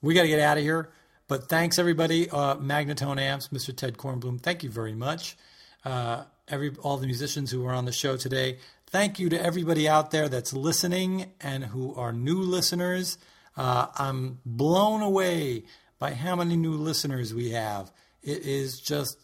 we 0.00 0.14
got 0.14 0.22
to 0.22 0.28
get 0.28 0.40
out 0.40 0.56
of 0.56 0.62
here. 0.62 0.88
But 1.28 1.50
thanks, 1.50 1.78
everybody. 1.78 2.30
Uh, 2.30 2.56
Magnatone 2.56 3.20
Amps, 3.20 3.48
Mr. 3.48 3.76
Ted 3.76 3.98
Kornblum, 3.98 4.40
thank 4.40 4.62
you 4.62 4.70
very 4.70 4.94
much. 4.94 5.36
Uh, 5.84 6.24
every 6.48 6.70
all 6.82 6.96
the 6.96 7.06
musicians 7.06 7.50
who 7.50 7.60
were 7.60 7.72
on 7.72 7.84
the 7.84 7.92
show 7.92 8.16
today. 8.16 8.56
Thank 8.86 9.18
you 9.18 9.28
to 9.28 9.38
everybody 9.38 9.86
out 9.86 10.10
there 10.10 10.30
that's 10.30 10.54
listening 10.54 11.32
and 11.38 11.64
who 11.66 11.94
are 11.96 12.14
new 12.14 12.40
listeners. 12.40 13.18
Uh, 13.56 13.86
I'm 13.96 14.40
blown 14.44 15.02
away 15.02 15.64
by 15.98 16.14
how 16.14 16.36
many 16.36 16.56
new 16.56 16.74
listeners 16.74 17.32
we 17.32 17.50
have. 17.50 17.92
It 18.22 18.42
is 18.42 18.80
just 18.80 19.18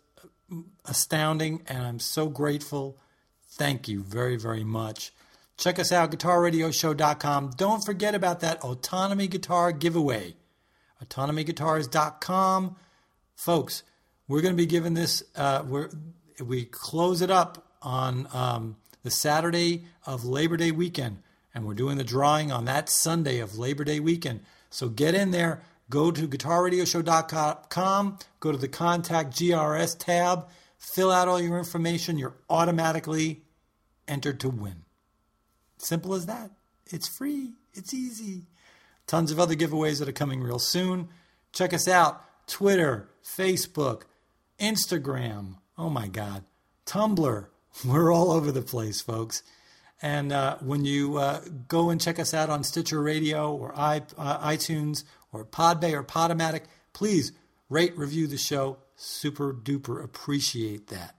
astounding, 0.84 1.62
and 1.66 1.82
I'm 1.82 1.98
so 1.98 2.28
grateful. 2.28 2.98
Thank 3.48 3.88
you 3.88 4.02
very, 4.02 4.36
very 4.36 4.64
much. 4.64 5.12
Check 5.56 5.78
us 5.78 5.92
out, 5.92 6.10
guitarradioshow.com. 6.10 7.50
Don't 7.56 7.84
forget 7.84 8.14
about 8.14 8.40
that 8.40 8.62
autonomy 8.62 9.28
guitar 9.28 9.72
giveaway. 9.72 10.34
Autonomyguitars.com. 11.04 12.76
Folks, 13.34 13.82
we're 14.26 14.40
going 14.40 14.54
to 14.54 14.56
be 14.56 14.66
giving 14.66 14.94
this, 14.94 15.22
uh, 15.36 15.62
we're, 15.66 15.90
we 16.42 16.64
close 16.64 17.20
it 17.20 17.30
up 17.30 17.66
on 17.82 18.28
um, 18.32 18.76
the 19.02 19.10
Saturday 19.10 19.84
of 20.06 20.24
Labor 20.24 20.56
Day 20.56 20.70
weekend, 20.70 21.18
and 21.54 21.64
we're 21.64 21.74
doing 21.74 21.96
the 21.96 22.04
drawing 22.04 22.52
on 22.52 22.64
that 22.66 22.88
Sunday 22.88 23.38
of 23.38 23.58
Labor 23.58 23.84
Day 23.84 24.00
weekend. 24.00 24.40
So 24.70 24.88
get 24.88 25.14
in 25.14 25.30
there, 25.30 25.62
go 25.88 26.10
to 26.10 26.28
guitarradioshow.com, 26.28 28.18
go 28.38 28.52
to 28.52 28.58
the 28.58 28.68
Contact 28.68 29.32
GRS 29.32 29.96
tab, 29.98 30.48
fill 30.78 31.10
out 31.10 31.28
all 31.28 31.40
your 31.40 31.58
information. 31.58 32.18
You're 32.18 32.36
automatically 32.48 33.42
entered 34.06 34.40
to 34.40 34.48
win. 34.48 34.84
Simple 35.78 36.14
as 36.14 36.26
that. 36.26 36.50
It's 36.86 37.08
free, 37.08 37.52
it's 37.74 37.94
easy. 37.94 38.46
Tons 39.06 39.30
of 39.32 39.40
other 39.40 39.54
giveaways 39.56 39.98
that 39.98 40.08
are 40.08 40.12
coming 40.12 40.40
real 40.40 40.58
soon. 40.58 41.08
Check 41.52 41.74
us 41.74 41.88
out 41.88 42.22
Twitter, 42.46 43.08
Facebook, 43.24 44.02
Instagram. 44.60 45.56
Oh 45.76 45.90
my 45.90 46.06
God. 46.06 46.44
Tumblr. 46.86 47.46
We're 47.84 48.12
all 48.12 48.30
over 48.30 48.52
the 48.52 48.62
place, 48.62 49.00
folks. 49.00 49.42
And 50.02 50.32
uh, 50.32 50.56
when 50.60 50.84
you 50.84 51.18
uh, 51.18 51.40
go 51.68 51.90
and 51.90 52.00
check 52.00 52.18
us 52.18 52.32
out 52.32 52.48
on 52.48 52.64
Stitcher 52.64 53.02
Radio 53.02 53.54
or 53.54 53.78
I, 53.78 54.02
uh, 54.16 54.48
iTunes 54.48 55.04
or 55.32 55.44
Podbay 55.44 55.92
or 55.92 56.02
Podomatic, 56.02 56.62
please 56.92 57.32
rate, 57.68 57.96
review 57.96 58.26
the 58.26 58.38
show. 58.38 58.78
Super 58.96 59.52
duper 59.52 60.02
appreciate 60.02 60.88
that. 60.88 61.16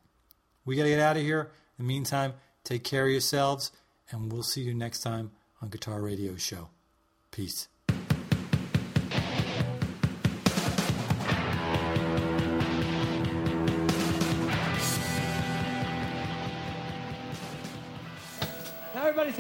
We 0.66 0.76
got 0.76 0.84
to 0.84 0.90
get 0.90 1.00
out 1.00 1.18
of 1.18 1.24
here. 1.24 1.52
In 1.78 1.86
the 1.86 1.94
meantime, 1.94 2.34
take 2.64 2.84
care 2.84 3.06
of 3.06 3.12
yourselves, 3.12 3.72
and 4.12 4.32
we'll 4.32 4.44
see 4.44 4.62
you 4.62 4.74
next 4.74 5.00
time 5.00 5.32
on 5.62 5.70
Guitar 5.70 6.02
Radio 6.02 6.36
Show. 6.36 6.70
Peace. 7.32 7.68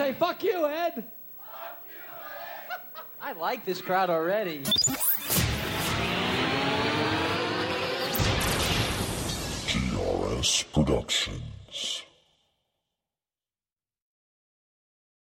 Say, 0.01 0.13
fuck 0.13 0.43
you, 0.43 0.65
Ed. 0.67 0.93
Fuck 0.95 1.85
you, 1.85 1.93
Ed. 2.71 3.03
I 3.21 3.33
like 3.33 3.65
this 3.65 3.81
crowd 3.81 4.09
already. 4.09 4.63
GRS 9.67 10.73
Productions. 10.73 12.03